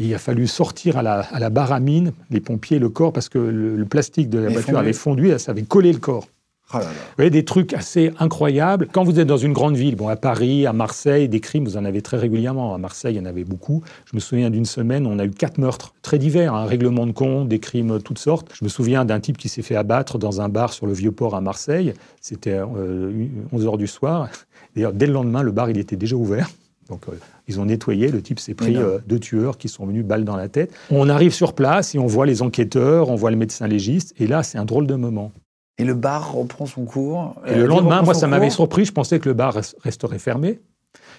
il 0.00 0.14
a 0.14 0.18
fallu 0.18 0.46
sortir 0.46 0.96
à 0.96 1.02
la, 1.02 1.20
à 1.30 1.50
barre 1.50 1.72
à 1.72 1.80
mine, 1.80 2.12
les 2.30 2.40
pompiers, 2.40 2.78
le 2.78 2.88
corps, 2.88 3.12
parce 3.12 3.28
que 3.28 3.38
le, 3.38 3.84
plastique 3.84 4.30
de 4.30 4.38
la 4.38 4.48
voiture 4.50 4.78
avait 4.78 4.92
fondu, 4.92 5.30
ça 5.38 5.52
avait 5.52 5.62
collé 5.62 5.92
le 5.92 5.98
corps. 5.98 6.26
Oh 6.72 6.78
Vous 6.78 6.84
voyez, 7.16 7.30
des 7.30 7.44
trucs 7.44 7.74
assez 7.74 8.12
incroyables. 8.20 8.86
Quand 8.92 9.02
vous 9.02 9.18
êtes 9.18 9.26
dans 9.26 9.36
une 9.36 9.52
grande 9.52 9.76
ville, 9.76 9.96
bon, 9.96 10.06
à 10.06 10.14
Paris, 10.14 10.66
à 10.66 10.72
Marseille, 10.72 11.28
des 11.28 11.40
crimes, 11.40 11.64
vous 11.64 11.76
en 11.76 11.84
avez 11.84 12.00
très 12.00 12.16
régulièrement. 12.16 12.72
À 12.72 12.78
Marseille, 12.78 13.14
il 13.14 13.18
y 13.18 13.20
en 13.20 13.24
avait 13.24 13.42
beaucoup. 13.42 13.82
Je 14.04 14.14
me 14.14 14.20
souviens 14.20 14.50
d'une 14.50 14.64
semaine, 14.64 15.04
on 15.04 15.18
a 15.18 15.24
eu 15.24 15.30
quatre 15.30 15.58
meurtres, 15.58 15.94
très 16.02 16.18
divers, 16.18 16.54
un 16.54 16.62
hein, 16.62 16.66
règlement 16.66 17.08
de 17.08 17.12
compte, 17.12 17.48
des 17.48 17.58
crimes 17.58 18.00
toutes 18.00 18.20
sortes. 18.20 18.52
Je 18.54 18.64
me 18.64 18.68
souviens 18.68 19.04
d'un 19.04 19.18
type 19.18 19.36
qui 19.36 19.48
s'est 19.48 19.62
fait 19.62 19.74
abattre 19.74 20.16
dans 20.16 20.40
un 20.40 20.48
bar 20.48 20.72
sur 20.72 20.86
le 20.86 20.92
Vieux-Port 20.92 21.34
à 21.34 21.40
Marseille. 21.40 21.92
C'était 22.20 22.60
11 22.62 22.68
euh, 22.76 23.28
h 23.52 23.76
du 23.76 23.88
soir. 23.88 24.28
D'ailleurs, 24.76 24.92
dès 24.92 25.06
le 25.06 25.12
lendemain, 25.12 25.42
le 25.42 25.50
bar, 25.50 25.70
il 25.70 25.78
était 25.78 25.96
déjà 25.96 26.14
ouvert. 26.14 26.48
Donc 26.88 27.08
euh, 27.08 27.12
ils 27.50 27.60
ont 27.60 27.64
nettoyé, 27.66 28.08
le 28.08 28.22
type 28.22 28.40
s'est 28.40 28.54
pris 28.54 28.76
euh, 28.76 28.98
deux 29.06 29.18
tueurs 29.18 29.58
qui 29.58 29.68
sont 29.68 29.84
venus 29.86 30.04
balle 30.04 30.24
dans 30.24 30.36
la 30.36 30.48
tête. 30.48 30.72
On 30.90 31.08
arrive 31.08 31.32
sur 31.34 31.52
place 31.54 31.94
et 31.94 31.98
on 31.98 32.06
voit 32.06 32.26
les 32.26 32.42
enquêteurs, 32.42 33.10
on 33.10 33.16
voit 33.16 33.30
le 33.30 33.36
médecin 33.36 33.66
légiste, 33.66 34.14
et 34.18 34.26
là 34.26 34.42
c'est 34.42 34.58
un 34.58 34.64
drôle 34.64 34.86
de 34.86 34.94
moment. 34.94 35.32
Et 35.78 35.84
le 35.84 35.94
bar 35.94 36.32
reprend 36.32 36.66
son 36.66 36.84
cours. 36.84 37.34
Et 37.46 37.50
Euh, 37.50 37.54
le 37.56 37.60
il 37.62 37.66
lendemain, 37.66 38.02
moi 38.02 38.14
ça 38.14 38.26
m'avait 38.26 38.50
surpris, 38.50 38.84
je 38.84 38.92
pensais 38.92 39.18
que 39.18 39.28
le 39.28 39.34
bar 39.34 39.56
res- 39.56 39.74
resterait 39.80 40.18
fermé. 40.18 40.60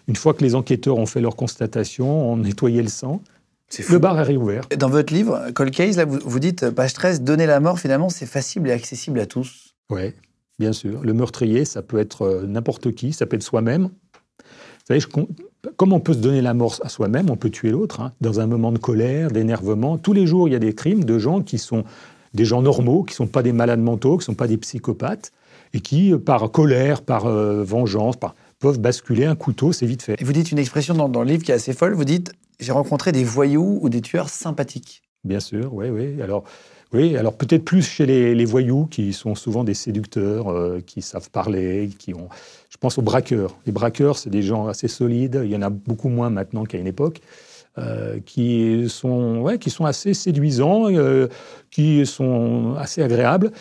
Une 0.07 0.15
fois 0.15 0.33
que 0.33 0.43
les 0.43 0.55
enquêteurs 0.55 0.97
ont 0.97 1.05
fait 1.05 1.21
leur 1.21 1.35
constatation, 1.35 2.31
on 2.31 2.37
nettoyé 2.37 2.81
le 2.81 2.87
sang, 2.89 3.21
le 3.89 3.99
bar 3.99 4.19
est 4.19 4.23
réouvert. 4.23 4.63
Dans 4.77 4.89
votre 4.89 5.13
livre, 5.13 5.51
Cold 5.55 5.71
Case, 5.73 5.95
là, 5.97 6.03
vous, 6.05 6.19
vous 6.23 6.39
dites, 6.39 6.63
euh, 6.63 6.71
page 6.71 6.93
13, 6.93 7.21
donner 7.21 7.45
la 7.45 7.59
mort, 7.61 7.79
finalement, 7.79 8.09
c'est 8.09 8.25
facile 8.25 8.67
et 8.67 8.71
accessible 8.71 9.19
à 9.19 9.25
tous. 9.25 9.73
Oui, 9.89 10.13
bien 10.59 10.73
sûr. 10.73 11.01
Le 11.03 11.13
meurtrier, 11.13 11.63
ça 11.65 11.81
peut 11.81 11.97
être 11.99 12.23
euh, 12.23 12.45
n'importe 12.45 12.91
qui, 12.93 13.13
ça 13.13 13.25
peut 13.25 13.37
être 13.37 13.43
soi-même. 13.43 13.83
Vous 13.83 14.85
savez, 14.87 14.99
je 14.99 15.07
comme 15.78 15.93
on 15.93 16.00
peut 16.00 16.13
se 16.13 16.19
donner 16.19 16.41
la 16.41 16.54
mort 16.54 16.80
à 16.84 16.89
soi-même, 16.89 17.30
on 17.30 17.36
peut 17.36 17.50
tuer 17.50 17.69
l'autre, 17.69 18.02
hein, 18.02 18.13
dans 18.21 18.39
un 18.39 18.47
moment 18.47 18.71
de 18.71 18.78
colère, 18.78 19.32
d'énervement. 19.32 19.97
Tous 19.97 20.13
les 20.13 20.26
jours, 20.26 20.47
il 20.47 20.52
y 20.52 20.56
a 20.56 20.60
des 20.60 20.74
crimes 20.74 21.04
de 21.04 21.19
gens 21.19 21.41
qui 21.41 21.58
sont 21.58 21.84
des 22.34 22.45
gens 22.45 22.62
normaux, 22.62 23.04
qui 23.04 23.13
ne 23.13 23.17
sont 23.17 23.28
pas 23.28 23.43
des 23.43 23.54
malades 23.54 23.82
mentaux, 23.82 24.17
qui 24.17 24.21
ne 24.21 24.26
sont 24.26 24.36
pas 24.36 24.47
des 24.47 24.58
psychopathes, 24.58 25.32
et 25.74 25.80
qui, 25.82 26.13
euh, 26.13 26.17
par 26.17 26.50
colère, 26.52 27.02
par 27.02 27.26
euh, 27.26 27.63
vengeance, 27.63 28.17
par- 28.17 28.36
peuvent 28.60 28.80
basculer 28.80 29.26
un 29.26 29.36
couteau, 29.36 29.71
c'est 29.71 29.86
vite 29.86 30.04
fait. 30.04 30.21
Et 30.21 30.24
vous 30.24 30.34
dites 30.34 30.52
une 30.52 30.60
expression 30.60 30.93
dans, 30.93 31.10
dans 31.10 31.24
le 31.24 31.30
livre 31.30 31.43
qui 31.43 31.52
est 31.52 31.56
assez 31.56 31.74
folle, 31.74 31.93
vous 31.93 32.06
dites, 32.06 32.32
j'ai 32.60 32.71
rencontré 32.71 33.12
des 33.12 33.24
voyous 33.24 33.80
ou 33.82 33.89
des 33.89 34.02
tueurs 34.02 34.30
sympathiques. 34.30 35.02
Bien 35.24 35.39
sûr, 35.39 35.74
oui, 35.74 35.89
oui. 35.89 36.21
Alors, 36.21 36.43
oui, 36.93 37.15
alors 37.17 37.34
peut-être 37.34 37.63
plus 37.63 37.82
chez 37.82 38.06
les, 38.06 38.36
les 38.36 38.45
voyous 38.45 38.86
qui 38.86 39.13
sont 39.13 39.34
souvent 39.34 39.63
des 39.63 39.74
séducteurs, 39.74 40.50
euh, 40.50 40.80
qui 40.86 41.02
savent 41.02 41.30
parler, 41.30 41.89
qui 41.97 42.13
ont. 42.13 42.28
Je 42.81 42.87
pense 42.87 42.97
aux 42.97 43.03
braqueurs. 43.03 43.57
Les 43.67 43.71
braqueurs, 43.71 44.17
c'est 44.17 44.31
des 44.31 44.41
gens 44.41 44.65
assez 44.65 44.87
solides. 44.87 45.39
Il 45.43 45.51
y 45.51 45.55
en 45.55 45.61
a 45.61 45.69
beaucoup 45.69 46.09
moins 46.09 46.31
maintenant 46.31 46.63
qu'à 46.65 46.79
une 46.79 46.87
époque. 46.87 47.21
euh, 47.77 48.19
qui 48.25 48.87
sont 48.89 49.37
ouais, 49.37 49.57
qui 49.59 49.69
sont 49.69 49.85
assez 49.85 50.13
séduisants, 50.15 50.89
euh, 50.91 51.27
qui 51.69 52.05
sont 52.07 52.73
assez 52.79 53.01
agréables. 53.03 53.51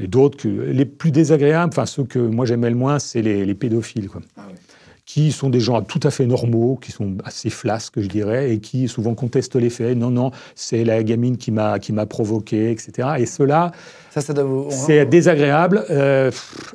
Et 0.00 0.08
d'autres 0.08 0.38
que 0.38 0.48
les 0.48 0.86
plus 0.86 1.10
désagréables, 1.12 1.70
enfin 1.72 1.84
ceux 1.86 2.02
que 2.04 2.18
moi 2.18 2.46
j'aimais 2.46 2.70
le 2.70 2.74
moins, 2.76 2.98
c'est 2.98 3.20
les, 3.22 3.44
les 3.44 3.54
pédophiles. 3.54 4.08
Quoi 4.08 4.22
qui 5.06 5.32
sont 5.32 5.50
des 5.50 5.58
gens 5.60 5.82
tout 5.82 5.98
à 6.04 6.10
fait 6.12 6.24
normaux, 6.26 6.76
qui 6.80 6.92
sont 6.92 7.16
assez 7.24 7.50
flasques, 7.50 8.00
je 8.00 8.06
dirais, 8.06 8.52
et 8.52 8.60
qui 8.60 8.86
souvent 8.86 9.14
contestent 9.16 9.56
les 9.56 9.68
faits. 9.70 9.96
Non, 9.98 10.10
non, 10.10 10.30
c'est 10.54 10.84
la 10.84 11.02
gamine 11.02 11.36
qui 11.36 11.50
m'a 11.50 11.78
qui 11.80 11.92
m'a 11.92 12.06
provoqué, 12.06 12.70
etc. 12.70 13.08
Et 13.18 13.26
cela, 13.26 13.72
Ça, 14.10 14.20
ça 14.20 14.32
doit 14.32 14.44
vous... 14.44 14.66
on- 14.68 14.70
c'est 14.70 15.04
désagréable. 15.06 15.84
euh, 15.90 16.30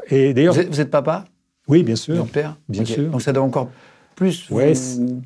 et 0.09 0.33
d'ailleurs, 0.33 0.53
Vous 0.53 0.59
êtes, 0.59 0.69
vous 0.69 0.81
êtes 0.81 0.91
papa? 0.91 1.23
Oui, 1.67 1.83
bien 1.83 1.95
sûr, 1.95 2.23
êtes 2.25 2.31
père 2.31 2.57
bien 2.69 2.85
sûr. 2.85 3.09
Donc 3.11 3.21
ça 3.21 3.33
doit 3.33 3.43
encore 3.43 3.69
plus 4.15 4.49
Ouais, 4.49 4.73
vous- 4.73 5.21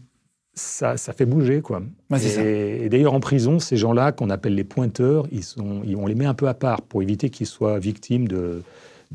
ça, 0.56 0.98
ça 0.98 1.14
fait 1.14 1.26
bouger, 1.26 1.62
quoi. 1.62 1.82
Ça. 2.18 2.44
et 2.44 2.86
et 2.86 2.90
d'ailleurs, 2.90 3.14
en 3.14 3.20
prison, 3.20 3.60
ces 3.60 3.78
gens-là 3.78 4.12
qu'on 4.12 4.30
appelle 4.30 4.56
les 4.56 4.64
pointeurs, 4.64 5.26
ils 5.32 5.44
sont, 5.44 5.82
ils- 5.86 5.96
on 5.96 6.06
les 6.08 6.16
met 6.16 6.26
un 6.26 6.34
peu 6.34 6.48
à 6.48 6.54
part 6.54 6.82
pour 6.82 7.02
éviter 7.02 7.30
qu'ils 7.30 7.48
soient 7.48 7.80
victimes 7.80 8.28
de 8.28 8.62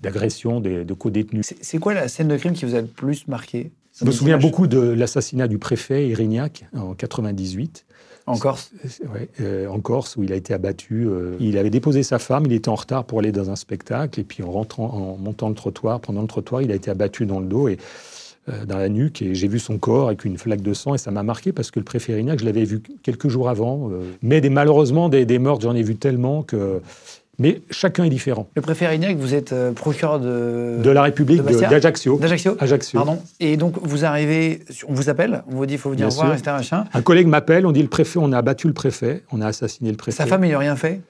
d'agressions 0.01 0.59
des- 0.61 0.85
de 0.85 0.95
co-détenus. 0.95 1.47
C'est 1.47 1.63
c'est 1.65 1.79
quoi 1.79 1.95
la 1.95 2.09
scène 2.09 2.27
de 2.29 2.37
crime 2.37 2.53
qui 2.53 2.65
vous 2.65 2.75
a 2.75 2.81
le 2.81 2.87
plus 2.87 3.29
marqué? 3.29 3.71
Je 3.99 4.05
me 4.05 4.11
souviens 4.11 4.39
beaucoup 4.39 4.67
de 4.67 4.79
l'assassinat 4.81 5.47
du 5.47 5.59
préfet 5.59 6.09
Irignac 6.09 6.65
en 6.77 6.95
98. 6.95 7.87
En 8.27 8.39
Corse? 8.39 8.71
Ouais, 9.13 9.29
euh, 9.41 9.67
en 9.69 9.81
Corse, 9.81 10.17
où 10.17 10.23
il 10.23 10.33
a 10.33 10.37
été 10.37 10.55
abattu. 10.55 11.07
euh, 11.07 11.37
il 11.41 11.59
avait 11.59 11.71
déposé 11.71 12.03
sa 12.03 12.19
femme, 12.19 12.47
il 12.47 12.53
était 12.53 12.71
en 12.71 12.75
retard 12.75 13.05
pour 13.05 13.19
aller 13.19 13.33
dans 13.33 13.51
un 13.51 13.57
spectacle, 13.57 14.19
et 14.21 14.25
puis 14.25 14.43
en 14.43 14.51
rentrant, 14.51 14.87
en 14.93 15.17
montant 15.19 15.49
le 15.51 15.55
trottoir, 15.55 16.01
pendant 16.01 16.23
le 16.23 16.27
trottoir, 16.27 16.63
il 16.63 16.73
a 16.73 16.75
été 16.75 16.91
abattu 16.91 17.27
dans 17.27 17.39
le 17.41 17.47
dos 17.47 17.69
et 17.69 17.77
euh, 18.49 18.65
dans 18.65 18.79
la 18.79 18.89
nuque, 18.89 19.21
et 19.21 19.35
j'ai 19.35 19.49
vu 19.49 19.59
son 19.59 19.77
corps 19.79 20.07
avec 20.07 20.25
une 20.25 20.39
flaque 20.39 20.63
de 20.63 20.73
sang, 20.73 20.95
et 20.95 20.99
ça 20.99 21.11
m'a 21.11 21.23
marqué 21.23 21.53
parce 21.53 21.71
que 21.71 21.79
le 21.79 21.85
préfet 21.85 22.13
Irignac, 22.13 22.39
je 22.41 22.45
l'avais 22.47 22.65
vu 22.65 22.81
quelques 23.03 23.29
jours 23.29 23.49
avant. 23.51 23.91
euh, 23.91 24.01
mais 24.23 24.41
des, 24.41 24.51
malheureusement, 24.51 25.09
des, 25.11 25.27
des 25.27 25.39
meurtres, 25.39 25.63
j'en 25.63 25.75
ai 25.75 25.83
vu 25.83 25.97
tellement 25.97 26.43
que. 26.43 26.81
Mais 27.39 27.63
chacun 27.71 28.05
est 28.05 28.11
différent. 28.11 28.49
Le 28.55 28.63
préfet 28.63 28.87
Rignac, 28.87 29.17
vous 29.17 29.35
êtes 29.35 29.53
euh, 29.53 29.73
procureur 29.73 30.21
de... 30.21 30.79
De 30.83 30.91
la 30.91 31.03
République 31.03 31.43
d'Ajaccio. 31.43 32.19
D'Ajaccio 32.19 32.57
Ajaccio. 32.61 32.99
Pardon. 32.99 33.19
Et 33.41 33.57
donc, 33.57 33.75
vous 33.83 34.05
arrivez, 34.05 34.65
on 34.89 34.95
vous 34.95 35.09
appelle, 35.09 35.43
on 35.51 35.57
vous 35.57 35.67
dit, 35.67 35.75
il 35.75 35.81
faut 35.81 35.91
venir 35.91 36.09
Bien 36.09 36.17
voir, 36.17 36.39
sûr. 36.39 36.53
etc. 36.53 36.83
Un 36.93 37.03
collègue 37.03 37.27
m'appelle, 37.27 37.67
on 37.67 37.73
dit 37.73 37.83
le 37.83 37.89
préfet, 37.89 38.19
on 38.21 38.33
a 38.33 38.39
abattu 38.39 38.67
le 38.67 38.73
préfet, 38.73 39.23
on 39.33 39.41
a 39.41 39.47
assassiné 39.49 39.91
le 39.91 39.97
préfet. 39.97 40.17
Sa 40.17 40.27
femme, 40.27 40.45
il 40.45 40.51
n'a 40.51 40.59
rien 40.59 40.77
fait? 40.77 41.01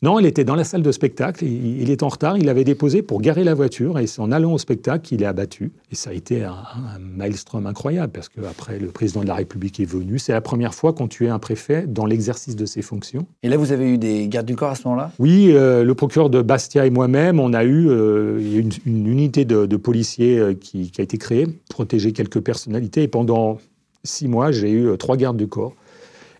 Non, 0.00 0.20
il 0.20 0.26
était 0.26 0.44
dans 0.44 0.54
la 0.54 0.62
salle 0.62 0.82
de 0.82 0.92
spectacle, 0.92 1.44
il, 1.44 1.82
il 1.82 1.90
est 1.90 2.04
en 2.04 2.08
retard, 2.08 2.38
il 2.38 2.48
avait 2.48 2.62
déposé 2.62 3.02
pour 3.02 3.20
garer 3.20 3.42
la 3.42 3.54
voiture, 3.54 3.98
et 3.98 4.06
c'est 4.06 4.20
en 4.20 4.30
allant 4.30 4.52
au 4.52 4.58
spectacle 4.58 5.04
qu'il 5.04 5.22
est 5.22 5.26
abattu. 5.26 5.72
Et 5.90 5.96
ça 5.96 6.10
a 6.10 6.12
été 6.12 6.44
un, 6.44 6.52
un 6.52 6.98
maelstrom 7.00 7.66
incroyable, 7.66 8.12
parce 8.12 8.28
qu'après, 8.28 8.78
le 8.78 8.88
président 8.88 9.22
de 9.22 9.26
la 9.26 9.34
République 9.34 9.80
est 9.80 9.84
venu. 9.84 10.20
C'est 10.20 10.32
la 10.32 10.40
première 10.40 10.72
fois 10.72 10.92
qu'on 10.92 11.08
tuait 11.08 11.30
un 11.30 11.40
préfet 11.40 11.86
dans 11.88 12.06
l'exercice 12.06 12.54
de 12.54 12.64
ses 12.64 12.80
fonctions. 12.82 13.26
Et 13.42 13.48
là, 13.48 13.56
vous 13.56 13.72
avez 13.72 13.90
eu 13.90 13.98
des 13.98 14.28
gardes 14.28 14.46
du 14.46 14.54
corps 14.54 14.70
à 14.70 14.74
ce 14.76 14.86
moment-là? 14.86 15.10
Oui, 15.18 15.50
euh, 15.50 15.82
le 15.82 15.94
procureur 15.94 16.30
de 16.30 16.42
Bastia 16.42 16.86
et 16.86 16.90
moi-même, 16.90 17.40
on 17.40 17.52
a 17.52 17.64
eu 17.64 17.88
euh, 17.88 18.38
il 18.40 18.58
une, 18.58 18.70
une 18.86 19.06
unité 19.08 19.44
de, 19.44 19.66
de 19.66 19.76
policiers 19.76 20.38
euh, 20.38 20.54
qui, 20.54 20.92
qui 20.92 21.00
a 21.00 21.04
été 21.04 21.18
créée, 21.18 21.48
protéger 21.68 22.12
quelques 22.12 22.40
personnalités. 22.40 23.02
Et 23.02 23.08
pendant 23.08 23.58
six 24.04 24.28
mois, 24.28 24.52
j'ai 24.52 24.70
eu 24.70 24.96
trois 24.96 25.16
gardes 25.16 25.36
du 25.36 25.48
corps. 25.48 25.74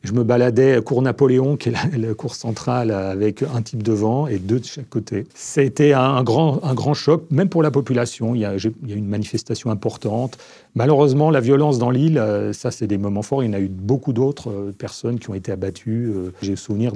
Je 0.09 0.14
me 0.14 0.25
baladais 0.25 0.81
cours 0.81 1.03
Napoléon, 1.03 1.59
qui 1.59 1.68
est 1.68 1.75
la, 1.99 2.14
cour 2.14 2.35
centrale, 2.35 2.90
avec 2.92 3.42
un 3.42 3.61
type 3.61 3.83
devant 3.83 4.27
et 4.27 4.38
deux 4.38 4.59
de 4.59 4.64
chaque 4.64 4.88
côté. 4.88 5.27
C'était 5.35 5.92
un, 5.92 6.23
grand, 6.23 6.64
un 6.64 6.73
grand 6.73 6.94
choc, 6.94 7.25
même 7.31 7.51
pour 7.51 7.62
la 7.62 7.71
population. 7.71 8.35
Il 8.35 8.40
y 8.40 8.47
a, 8.47 8.57
eu 8.57 8.73
une 8.87 9.07
manifestation 9.07 9.71
importante. 9.71 10.38
Malheureusement, 10.75 11.31
la 11.31 11.40
violence 11.40 11.79
dans 11.79 11.90
l'île, 11.90 12.16
euh, 12.16 12.55
ça, 12.55 12.71
c'est 12.71 12.87
des 12.87 12.97
moments 12.97 13.21
forts. 13.21 13.42
Il 13.42 13.49
y 13.49 13.51
en 13.51 13.53
a 13.53 13.61
eu 13.61 13.68
beaucoup 13.68 14.14
d'autres 14.14 14.49
euh, 14.51 14.73
personnes 14.73 15.18
qui 15.18 15.29
ont 15.29 15.35
été 15.35 15.53
abattues. 15.53 16.07
Euh, 16.07 16.33
J'ai 16.40 16.53
le 16.53 16.57
souvenir 16.57 16.92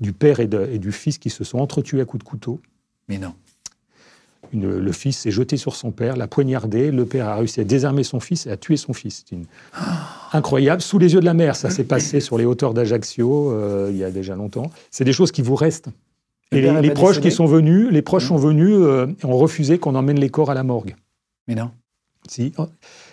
du 0.00 0.12
père 0.12 0.40
et, 0.40 0.50
et 0.72 0.80
du 0.80 0.90
fils 0.90 1.18
qui 1.18 1.30
se 1.30 1.44
sont 1.44 1.58
entretués 1.58 2.00
à 2.00 2.04
coups 2.04 2.24
de 2.24 2.28
couteau. 2.28 2.60
Mais 3.08 3.18
non. 3.18 3.32
Une- 4.52 4.78
le 4.78 4.92
fils 4.92 5.18
s'est 5.18 5.30
jeté 5.30 5.56
sur 5.56 5.74
son 5.76 5.90
père, 5.90 6.16
l'a 6.16 6.26
poignardé. 6.26 6.90
Le 6.90 7.04
père 7.04 7.28
a 7.28 7.36
réussi 7.36 7.60
à 7.60 7.64
désarmer 7.64 8.04
son 8.04 8.20
fils 8.20 8.46
et 8.46 8.50
à 8.50 8.56
tuer 8.56 8.76
son 8.76 8.92
fils. 8.92 9.24
C'est 9.28 9.34
une- 9.36 9.46
incroyable. 10.32 10.80
Sous 10.82 10.98
les 10.98 11.14
yeux 11.14 11.20
de 11.20 11.24
la 11.24 11.34
mer, 11.34 11.56
ça 11.56 11.70
s'est 11.70 11.84
passé 11.84 12.20
sur 12.20 12.38
les 12.38 12.44
hauteurs 12.44 12.74
d'Ajaccio 12.74 13.50
euh, 13.52 13.88
il 13.90 13.96
y 13.96 14.04
a 14.04 14.10
déjà 14.10 14.34
longtemps. 14.34 14.70
C'est 14.90 15.04
des 15.04 15.12
choses 15.12 15.32
qui 15.32 15.42
vous 15.42 15.54
restent. 15.56 15.88
Le 16.52 16.58
Et 16.58 16.60
les, 16.62 16.80
les 16.80 16.90
proches 16.90 17.16
décédé 17.16 17.28
qui 17.30 17.34
sont 17.34 17.46
venus, 17.46 17.88
les 17.90 18.02
proches 18.02 18.24
Mhm. 18.24 18.28
sont 18.28 18.36
venus 18.36 18.74
euh, 18.74 19.06
ont 19.24 19.36
refusé 19.36 19.78
qu'on 19.78 19.94
emmène 19.96 20.20
les 20.20 20.28
corps 20.28 20.50
à 20.50 20.54
la 20.54 20.62
morgue. 20.62 20.94
Mais 21.48 21.54
non. 21.54 21.70
Si. 22.28 22.52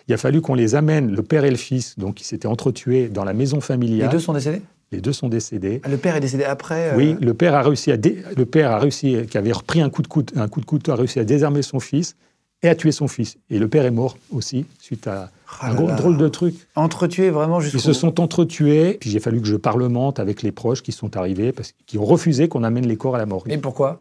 Il 0.07 0.13
a 0.13 0.17
fallu 0.17 0.41
qu'on 0.41 0.55
les 0.55 0.75
amène, 0.75 1.11
le 1.15 1.21
père 1.23 1.43
et 1.45 1.51
le 1.51 1.55
fils, 1.55 1.97
donc 1.99 2.15
qui 2.15 2.25
s'étaient 2.25 2.47
entretués 2.47 3.09
dans 3.09 3.23
la 3.23 3.33
maison 3.33 3.57
Les 3.57 3.61
familiale. 3.61 4.09
deux 4.09 4.19
sont 4.19 4.33
décédés? 4.33 4.61
Les 4.93 5.01
deux 5.01 5.11
sont 5.13 5.27
décédés. 5.27 5.81
Le 5.89 5.97
père 5.97 6.15
est 6.15 6.19
décédé 6.21 6.43
après 6.43 6.91
euh, 6.91 6.95
Oui, 6.95 7.15
le 7.19 7.33
père 7.33 7.55
a 7.55 7.61
réussi 7.63 7.91
à 7.91 7.97
dé- 7.97 8.23
le 8.37 8.45
père 8.45 8.71
a 8.71 8.77
réussi 8.79 9.17
qui 9.29 9.37
avait 9.37 9.51
repris 9.51 9.81
un 9.81 9.89
coup 9.89 10.01
de 10.03 10.07
couteau, 10.07 10.33
un 10.39 10.47
coup 10.47 10.61
de 10.61 10.65
couteau 10.65 10.91
a 10.91 10.95
réussi 10.95 11.19
à 11.19 11.23
désarmer 11.25 11.61
son 11.63 11.79
fils 11.79 12.15
et 12.61 12.69
à 12.69 12.75
tuer 12.75 12.91
son 12.91 13.07
fils. 13.07 13.37
Et 13.49 13.59
le 13.59 13.67
père 13.67 13.85
est 13.85 13.91
mort 13.91 14.17
aussi 14.31 14.65
suite 14.79 15.07
à 15.07 15.31
Ah 15.59 15.71
un 15.71 15.73
gros- 15.75 15.91
drôle 15.91 16.17
de 16.17 16.27
truc. 16.29 16.55
Entretués 16.75 17.29
vraiment 17.31 17.59
Ils 17.59 17.63
jusqu'au 17.63 17.79
se 17.79 17.93
sont 17.93 18.19
entretués. 18.21 18.97
Puis 19.01 19.09
j'ai 19.09 19.19
fallu 19.19 19.41
que 19.41 19.47
je 19.47 19.55
parlemente 19.57 20.19
avec 20.19 20.41
les 20.43 20.51
proches 20.51 20.81
qui 20.83 20.91
sont 20.91 21.17
arrivés 21.17 21.51
parce 21.51 21.73
qu'ils 21.87 21.99
ont 21.99 22.05
refusé 22.05 22.47
qu'on 22.47 22.63
amène 22.63 22.87
les 22.87 22.95
corps 22.95 23.15
à 23.15 23.17
la 23.17 23.25
morgue. 23.25 23.51
Et 23.51 23.57
pourquoi? 23.57 23.99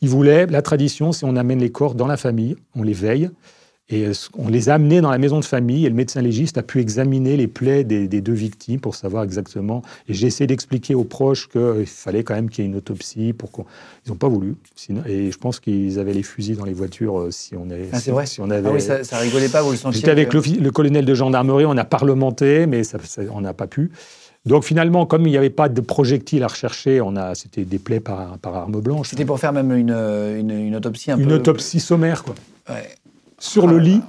Ils 0.00 0.08
voulaient 0.10 0.46
la 0.46 0.62
tradition, 0.62 1.10
c'est 1.10 1.26
on 1.26 1.34
amène 1.36 1.58
les 1.58 1.70
corps 1.72 1.94
dans 1.96 2.06
la 2.06 2.16
famille, 2.16 2.54
on 2.76 2.82
les 2.84 2.92
veille. 2.92 3.30
Et 3.90 4.04
euh, 4.06 4.12
on 4.36 4.48
les 4.48 4.68
a 4.68 4.74
amenés 4.74 5.00
dans 5.00 5.10
la 5.10 5.16
maison 5.16 5.40
de 5.40 5.44
famille 5.46 5.86
et 5.86 5.88
le 5.88 5.94
médecin 5.94 6.20
légiste 6.20 6.58
a 6.58 6.62
pu 6.62 6.78
examiner 6.80 7.38
les 7.38 7.46
plaies 7.46 7.84
des, 7.84 8.06
des 8.06 8.20
deux 8.20 8.34
victimes 8.34 8.80
pour 8.80 8.94
savoir 8.94 9.22
exactement. 9.24 9.80
Et 10.08 10.14
j'ai 10.14 10.26
essayé 10.26 10.46
d'expliquer 10.46 10.94
aux 10.94 11.04
proches 11.04 11.48
qu'il 11.48 11.86
fallait 11.86 12.22
quand 12.22 12.34
même 12.34 12.50
qu'il 12.50 12.64
y 12.64 12.66
ait 12.66 12.70
une 12.70 12.76
autopsie 12.76 13.32
pour 13.32 13.50
qu'on. 13.50 13.64
Ils 14.04 14.10
n'ont 14.10 14.16
pas 14.16 14.28
voulu. 14.28 14.56
Sinon, 14.76 15.02
et 15.06 15.30
je 15.32 15.38
pense 15.38 15.58
qu'ils 15.58 15.98
avaient 15.98 16.12
les 16.12 16.22
fusils 16.22 16.56
dans 16.58 16.66
les 16.66 16.74
voitures 16.74 17.18
euh, 17.18 17.30
si 17.30 17.56
on, 17.56 17.70
est, 17.70 17.88
Ah, 17.92 17.98
c'est 17.98 18.10
vrai 18.10 18.26
si 18.26 18.40
on 18.42 18.50
avait. 18.50 18.68
Ah 18.68 18.72
oui, 18.72 18.80
ça, 18.82 19.04
ça 19.04 19.16
rigolait 19.18 19.48
pas, 19.48 19.62
vous 19.62 19.70
le 19.70 19.76
sentiez 19.78 20.00
J'étais 20.00 20.10
avec 20.10 20.34
le 20.34 20.70
colonel 20.70 21.06
de 21.06 21.14
gendarmerie, 21.14 21.64
on 21.64 21.76
a 21.78 21.84
parlementé, 21.84 22.66
mais 22.66 22.84
ça- 22.84 22.98
ça- 23.02 23.22
on 23.32 23.40
n'a 23.40 23.54
pas 23.54 23.66
pu. 23.66 23.90
Donc 24.44 24.64
finalement, 24.64 25.06
comme 25.06 25.26
il 25.26 25.30
n'y 25.30 25.36
avait 25.38 25.50
pas 25.50 25.68
de 25.70 25.80
projectiles 25.80 26.42
à 26.42 26.46
rechercher, 26.48 27.00
on 27.00 27.16
a, 27.16 27.34
c'était 27.34 27.64
des 27.64 27.78
plaies 27.78 28.00
par, 28.00 28.36
par 28.38 28.54
arme 28.54 28.80
blanche. 28.80 29.08
C'était 29.10 29.24
pour 29.24 29.40
faire 29.40 29.52
même 29.54 29.72
une, 29.72 29.90
euh, 29.94 30.38
une, 30.38 30.50
une 30.50 30.76
autopsie 30.76 31.10
un 31.10 31.18
Une 31.18 31.28
peu... 31.28 31.34
autopsie 31.34 31.80
sommaire, 31.80 32.22
quoi. 32.22 32.34
Ouais. 32.68 32.88
Sur 33.38 33.64
Ah 33.68 33.72
le 33.72 33.78
là 33.78 33.84
lit, 33.84 34.00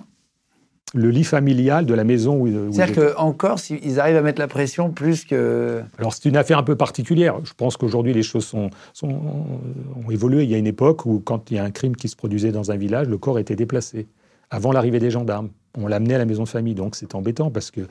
le 0.95 1.09
lit 1.11 1.23
familial 1.23 1.85
de 1.85 1.93
la 1.93 2.03
maison 2.03 2.35
où, 2.35 2.47
où 2.47 2.73
C'est-à-dire 2.73 3.13
qu'en 3.15 3.31
Corse, 3.31 3.69
ils 3.69 3.79
ils 3.83 3.99
arrivent 3.99 4.15
à 4.17 4.21
mettre 4.21 4.39
la 4.39 4.47
pression 4.47 4.89
plus 4.89 5.23
que... 5.25 5.81
Alors 5.99 6.13
c'est 6.13 6.25
une 6.27 6.37
affaire 6.37 6.57
un 6.57 6.63
peu 6.63 6.75
particulière. 6.75 7.35
Je 7.43 7.53
pense 7.53 7.77
qu'aujourd'hui 7.77 8.13
les 8.13 8.23
choses 8.23 8.45
sont, 8.45 8.69
sont- 8.93 9.07
ont 9.09 10.09
évolué. 10.09 10.43
Il 10.43 10.49
y 10.49 10.55
a 10.55 10.57
une 10.57 10.67
époque 10.67 11.05
où 11.05 11.19
quand 11.19 11.51
il 11.51 11.57
y 11.57 11.59
a 11.59 11.63
un 11.63 11.71
crime 11.71 11.95
qui 11.95 12.07
se 12.09 12.15
produisait 12.15 12.51
dans 12.51 12.71
un 12.71 12.75
village, 12.75 13.07
le 13.07 13.17
corps 13.17 13.37
était 13.39 13.55
déplacé 13.55 14.07
avant 14.49 14.71
l'arrivée 14.71 14.99
des 14.99 15.11
gendarmes. 15.11 15.49
On 15.77 15.85
l'amenait 15.85 16.15
à 16.15 16.17
la 16.17 16.25
maison 16.25 16.43
de 16.43 16.49
famille, 16.49 16.73
donc 16.73 16.95
c'est 16.95 17.13
embêtant 17.13 17.51
parce 17.51 17.69
que 17.69 17.81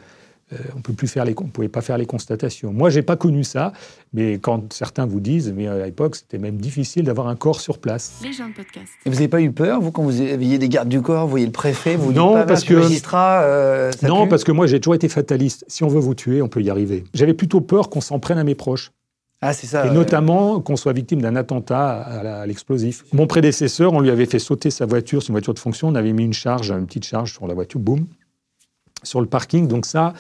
Euh, 0.53 0.57
on 0.77 0.81
peut 0.81 0.95
plus 0.95 1.09
faire 1.09 1.25
les, 1.27 1.35
on 1.39 1.49
pouvait 1.49 1.69
pas 1.69 1.83
faire 1.83 1.99
les 1.99 2.07
constatations. 2.07 2.73
Moi, 2.73 2.89
j'ai 2.89 3.03
pas 3.03 3.17
connu 3.17 3.45
ça, 3.45 3.73
mais 4.15 4.39
quand 4.39 4.73
certains 4.73 5.05
vous 5.05 5.21
disent, 5.21 5.53
mais 5.55 5.67
à 5.67 5.85
l'époque, 5.85 6.17
c'était 6.17 6.39
même 6.39 6.57
difficile 6.57 7.05
d'avoir 7.05 7.29
un 7.29 7.37
corps 7.37 7.61
sur 7.61 7.79
place. 7.79 8.15
Les 8.23 8.33
gens 8.33 8.49
de 8.49 8.55
podcast. 8.55 8.87
Et 9.05 9.11
vous 9.11 9.17
n'avez 9.17 9.29
pas 9.29 9.43
eu 9.43 9.53
peur, 9.53 9.81
vous, 9.83 9.91
quand 9.93 10.03
vous 10.03 10.21
aviez 10.23 10.57
des 10.59 10.69
gardes 10.71 10.89
du 10.89 11.03
corps, 11.03 11.25
vous 11.25 11.31
voyez 11.31 11.45
le 11.47 11.53
préfet, 11.53 11.97
vous 11.97 12.13
Non, 12.13 12.29
dites 12.31 12.37
pas, 12.39 12.47
parce 12.47 12.65
que- 12.65 12.75
magistrat, 12.75 13.43
euh, 13.43 13.93
ça 13.93 14.09
non, 14.09 14.23
pue 14.25 14.29
parce 14.31 14.45
que 14.45 14.53
moi, 14.53 14.67
j'ai 14.67 14.81
toujours 14.81 14.95
été 14.95 15.09
fataliste. 15.09 15.65
Si 15.69 15.85
on 15.85 15.89
veut 15.89 16.01
vous 16.01 16.15
tuer, 16.15 16.41
on 16.41 16.49
peut 16.49 16.63
y 16.63 16.71
arriver. 16.71 17.05
J'avais 17.13 17.35
plutôt 17.35 17.61
peur 17.61 17.91
qu'on 17.91 18.01
s'en 18.01 18.19
prenne 18.19 18.39
à 18.39 18.45
mes 18.45 18.55
proches. 18.55 18.93
Ah, 19.41 19.53
c'est 19.53 19.69
ça. 19.69 19.85
et 19.85 19.89
ouais. 19.91 19.95
notamment 19.95 20.61
qu'on 20.61 20.75
soit 20.75 20.93
victime 20.93 21.21
d'un 21.23 21.37
attentat 21.37 21.91
à 22.01 22.47
l'explosif. 22.47 23.05
Mon 23.13 23.29
prédécesseur, 23.29 23.93
on 23.93 24.01
lui 24.01 24.11
avait 24.11 24.27
fait 24.27 24.41
sauter 24.41 24.71
sa 24.71 24.85
voiture, 24.85 25.23
c'est 25.23 25.29
une 25.29 25.35
voiture 25.35 25.55
de 25.55 25.61
fonction, 25.61 25.87
on 25.89 25.95
avait 25.95 26.13
mis 26.13 26.25
une 26.25 26.33
charge, 26.33 26.73
une 26.73 26.87
petite 26.87 27.05
charge 27.05 27.35
sur 27.35 27.47
la 27.47 27.55
voiture, 27.55 27.79
boum, 27.79 28.07
sur 29.05 29.21
le 29.21 29.29
parking. 29.29 29.69
Donc 29.69 29.87
ça, 29.87 30.13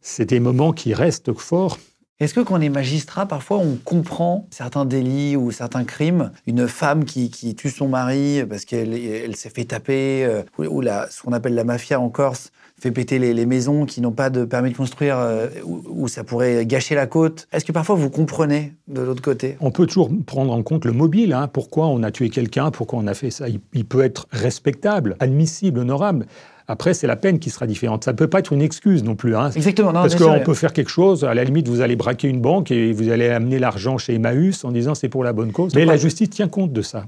c'est 0.00 0.26
des 0.26 0.40
moments 0.40 0.72
qui 0.72 0.94
restent 0.94 1.32
forts. 1.32 1.78
Est-ce 2.18 2.34
que 2.34 2.40
quand 2.40 2.58
on 2.58 2.60
est 2.60 2.68
magistrat, 2.68 3.24
parfois, 3.24 3.56
on 3.56 3.76
comprend 3.82 4.46
certains 4.50 4.84
délits 4.84 5.36
ou 5.36 5.50
certains 5.52 5.84
crimes? 5.84 6.32
Une 6.46 6.68
femme 6.68 7.06
qui, 7.06 7.30
qui 7.30 7.54
tue 7.54 7.70
son 7.70 7.88
mari 7.88 8.44
parce 8.46 8.66
qu'elle 8.66 8.92
elle 8.92 9.36
s'est 9.36 9.48
fait 9.48 9.64
taper, 9.64 10.26
euh, 10.26 10.42
ou, 10.58 10.64
ou 10.64 10.80
la, 10.82 11.08
ce 11.08 11.22
qu'on 11.22 11.32
appelle 11.32 11.54
la 11.54 11.64
mafia 11.64 11.98
en 11.98 12.10
Corse, 12.10 12.52
fait 12.78 12.90
péter 12.90 13.18
les, 13.18 13.32
les 13.32 13.46
maisons 13.46 13.86
qui 13.86 14.02
n'ont 14.02 14.12
pas 14.12 14.28
de 14.28 14.44
permis 14.44 14.70
de 14.70 14.76
construire, 14.76 15.16
euh, 15.18 15.48
où, 15.64 15.82
où 15.88 16.08
ça 16.08 16.22
pourrait 16.22 16.66
gâcher 16.66 16.94
la 16.94 17.06
côte. 17.06 17.48
Est-ce 17.52 17.64
que 17.64 17.72
parfois 17.72 17.94
vous 17.96 18.10
comprenez 18.10 18.74
de 18.86 19.00
l'autre 19.00 19.22
côté? 19.22 19.56
On 19.60 19.70
peut 19.70 19.86
toujours 19.86 20.10
prendre 20.26 20.52
en 20.52 20.62
compte 20.62 20.84
le 20.84 20.92
mobile. 20.92 21.32
hein. 21.32 21.48
Pourquoi 21.48 21.86
on 21.86 22.02
a 22.02 22.10
tué 22.10 22.28
quelqu'un? 22.28 22.70
Pourquoi 22.70 22.98
on 22.98 23.06
a 23.06 23.14
fait 23.14 23.30
ça? 23.30 23.48
Il, 23.48 23.60
il 23.72 23.86
peut 23.86 24.02
être 24.02 24.26
respectable, 24.30 25.16
admissible, 25.20 25.78
honorable. 25.78 26.26
Après, 26.70 26.94
c'est 26.94 27.08
la 27.08 27.16
peine 27.16 27.40
qui 27.40 27.50
sera 27.50 27.66
différente. 27.66 28.04
Ça 28.04 28.12
ne 28.12 28.16
peut 28.16 28.28
pas 28.28 28.38
être 28.38 28.52
une 28.52 28.62
excuse 28.62 29.02
non 29.02 29.16
plus. 29.16 29.34
hein. 29.34 29.50
Exactement, 29.50 29.92
non, 29.92 30.02
Parce 30.02 30.14
qu'on 30.14 30.38
peut 30.40 30.54
faire 30.54 30.72
quelque 30.72 30.88
chose, 30.90 31.24
à 31.24 31.34
la 31.34 31.42
limite, 31.42 31.66
vous 31.66 31.80
allez 31.80 31.96
braquer 31.96 32.28
une 32.28 32.40
banque 32.40 32.70
et 32.70 32.92
vous 32.92 33.10
allez 33.10 33.28
amener 33.28 33.58
l'argent 33.58 33.98
chez 33.98 34.14
Emmaüs 34.14 34.64
en 34.64 34.70
disant 34.70 34.94
c'est 34.94 35.08
pour 35.08 35.24
la 35.24 35.32
bonne 35.32 35.50
cause. 35.50 35.74
Mais 35.74 35.84
la 35.84 35.96
justice 35.96 36.30
tient 36.30 36.46
compte 36.46 36.72
de 36.72 36.82
ça, 36.82 37.06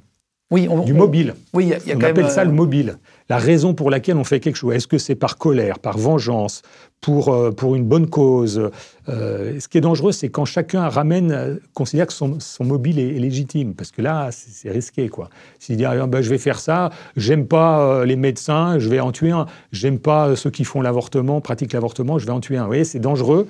Oui, 0.51 0.67
on, 0.69 0.81
du 0.85 0.93
on- 0.93 0.97
mobile. 0.97 1.35
Oui, 1.55 1.65
il 1.67 1.69
y 1.71 1.75
a, 1.75 1.79
y 1.87 1.93
a 1.93 1.97
On 1.97 1.99
quand 2.01 2.07
appelle 2.09 2.25
même. 2.25 2.33
ça 2.33 2.41
euh, 2.43 2.47
le 2.47 2.51
mobile. 2.53 2.99
La 3.29 3.39
raison 3.39 3.73
pour 3.73 3.89
laquelle 3.89 4.17
on 4.17 4.25
fait 4.25 4.41
quelque 4.41 4.57
chose. 4.57 4.75
Est-ce 4.75 4.89
que 4.89 4.99
c'est 4.99 5.15
par 5.15 5.39
colère, 5.39 5.79
par 5.79 5.97
vengeance, 5.97 6.63
pour, 7.03 7.29
euh, 7.35 7.51
pour 7.51 7.75
une 7.77 7.85
bonne 7.85 8.09
cause 8.09 8.71
Euh, 9.09 9.59
Ce 9.59 9.67
qui 9.67 9.79
est 9.79 9.81
dangereux, 9.81 10.13
c'est 10.13 10.29
quand 10.29 10.45
chacun 10.45 10.89
ramène, 10.89 11.33
euh, 11.33 11.57
considère 11.75 12.07
que 12.07 12.13
son, 12.13 12.39
son 12.39 12.63
mobile 12.65 13.01
est, 13.01 13.19
légitime. 13.19 13.75
Parce 13.75 13.91
que 13.91 14.01
là, 14.01 14.31
c'est 14.31 14.71
risqué. 14.71 15.09
quoi. 15.09 15.29
S'il 15.59 15.77
dit 15.77 15.85
ah, 15.85 16.07
ben, 16.07 16.23
je 16.23 16.31
vais 16.31 16.39
faire 16.39 16.61
ça, 16.61 16.91
j'aime 17.17 17.47
pas 17.49 18.05
les 18.05 18.15
médecins, 18.15 18.79
je 18.79 18.89
vais 18.89 19.01
en 19.01 19.11
tuer 19.11 19.33
un. 19.33 19.47
J'aime 19.73 19.99
pas 19.99 20.37
ceux 20.37 20.51
qui 20.51 20.63
font 20.63 20.81
l'avortement, 20.81 21.41
pratiquent 21.41 21.73
l'avortement, 21.73 22.21
je 22.21 22.27
vais 22.27 22.33
en 22.33 22.39
tuer 22.39 22.57
un. 22.59 22.63
Vous 22.63 22.69
voyez, 22.69 22.85
c'est 22.85 23.01
dangereux. 23.01 23.49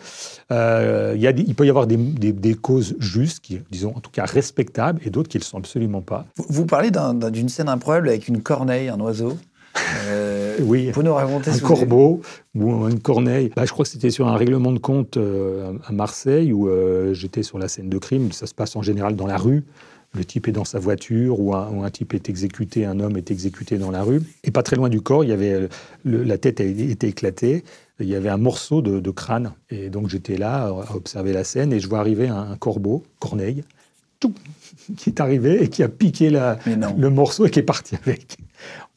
Il 0.51 1.55
peut 1.55 1.67
y 1.67 1.71
avoir 1.71 1.87
des, 1.87 1.97
des- 1.99 2.55
causes 2.55 2.97
justes, 2.99 3.41
qui, 3.41 3.61
disons 3.71 3.93
en 3.95 4.01
tout 4.01 4.11
cas 4.11 4.25
respectables, 4.25 5.01
et 5.05 5.11
d'autres 5.11 5.29
qui 5.29 5.37
ne 5.37 5.43
le 5.43 5.47
sont 5.47 5.59
absolument 5.59 6.01
pas. 6.01 6.25
Vous, 6.37 6.65
parlez 6.65 6.91
d'un- 6.91 7.13
d'un- 7.13 7.31
d'une 7.31 7.49
scène 7.51 7.69
improbable 7.69 8.09
avec 8.09 8.27
une 8.29 8.41
corneille, 8.43 8.89
un 8.89 9.01
oiseau. 9.01 9.37
Euh, 10.07 10.57
Oui. 10.63 10.91
Nous 11.03 11.13
raconter 11.15 11.51
un 11.51 11.55
avez- 11.55 11.63
corbeau 11.63 12.21
ou 12.55 12.89
une 12.89 13.01
corneille. 13.01 13.51
Bah, 13.57 13.65
je 13.65 13.73
crois 13.73 13.85
que 13.85 13.91
c'était 13.91 14.11
sur 14.11 14.29
un 14.29 14.37
règlement 14.37 14.73
de 14.73 14.79
compte 14.79 15.17
euh, 15.17 15.73
à 15.87 15.93
Marseille 15.93 16.53
où 16.53 16.69
euh, 16.69 17.15
j'étais 17.15 17.43
sur 17.43 17.59
la 17.59 17.69
scène 17.69 17.89
de 17.89 17.99
crime. 17.99 18.33
Ça 18.33 18.47
se 18.47 18.55
passe 18.55 18.77
en 18.77 18.83
général 18.83 19.17
dans 19.17 19.27
la 19.27 19.37
rue. 19.39 19.65
Le 20.15 20.25
type 20.27 20.47
est 20.47 20.53
dans 20.53 20.67
sa 20.67 20.79
voiture 20.79 21.41
ou 21.41 21.55
un, 21.55 21.71
ou 21.71 21.83
un 21.85 21.91
type 21.91 22.13
est 22.13 22.29
exécuté, 22.29 22.85
un 22.85 23.01
homme 23.01 23.17
est 23.17 23.31
exécuté 23.31 23.79
dans 23.79 23.91
la 23.91 24.03
rue. 24.03 24.21
Et 24.45 24.51
pas 24.51 24.63
très 24.63 24.77
loin 24.77 24.91
du 24.91 25.01
corps, 25.01 25.25
il 25.25 25.31
y 25.31 25.33
avait 25.33 25.69
le- 26.05 26.23
la 26.23 26.37
tête 26.37 26.61
a 26.61 26.65
été 26.65 27.09
éclatée. 27.09 27.65
Il 27.99 28.09
y 28.09 28.15
avait 28.15 28.29
un 28.29 28.37
morceau 28.37 28.83
de, 28.83 29.01
de 29.01 29.11
crâne. 29.11 29.53
Et 29.71 29.89
donc 29.89 30.11
j'étais 30.11 30.37
là 30.37 30.67
euh, 30.69 30.83
à 30.87 30.95
observer 30.97 31.33
la 31.33 31.45
scène 31.45 31.73
et 31.73 31.81
je 31.81 31.89
vois 31.89 32.01
arriver 32.01 32.29
un, 32.29 32.51
un 32.53 32.57
corbeau, 32.57 33.05
corneille, 33.21 33.65
tout, 34.21 34.35
qui 34.99 35.09
est 35.09 35.21
arrivé 35.21 35.63
et 35.65 35.69
qui 35.69 35.83
a 35.83 35.89
piqué 35.89 36.29
la, 36.29 36.59
le 36.67 37.09
morceau 37.09 37.47
et 37.47 37.51
qui 37.51 37.61
est 37.61 37.63
parti 37.65 37.95
avec. 38.05 38.37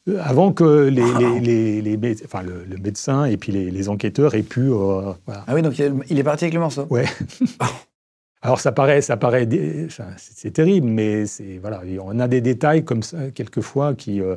Euh, 0.08 0.20
Avant 0.22 0.52
que 0.52 0.84
les, 0.88 1.02
les- 1.18 1.40
les- 1.40 1.82
les 1.82 1.96
mé- 1.96 2.22
enfin, 2.24 2.42
le, 2.42 2.64
le 2.64 2.76
médecin 2.76 3.24
et 3.24 3.36
puis 3.36 3.50
les, 3.52 3.70
les 3.70 3.88
enquêteurs 3.88 4.34
aient 4.34 4.42
pu. 4.42 4.60
euh, 4.70 5.12
voilà. 5.26 5.44
Ah 5.46 5.54
oui, 5.54 5.62
donc 5.62 5.78
il 5.78 6.18
est 6.18 6.22
parti 6.22 6.44
avec 6.44 6.54
le 6.54 6.60
morceau. 6.60 6.86
Ouais. 6.90 7.06
Alors 8.42 8.60
ça 8.60 8.70
paraît, 8.70 9.00
ça 9.02 9.16
paraît, 9.16 9.48
c'est 10.18 10.52
terrible, 10.52 10.86
mais 10.86 11.26
c'est 11.26 11.58
voilà, 11.58 11.82
on 12.04 12.20
a 12.20 12.28
des 12.28 12.40
détails 12.40 12.84
comme 12.84 13.02
ça 13.02 13.30
quelquefois 13.32 13.94
qui 13.94 14.20
euh, 14.20 14.36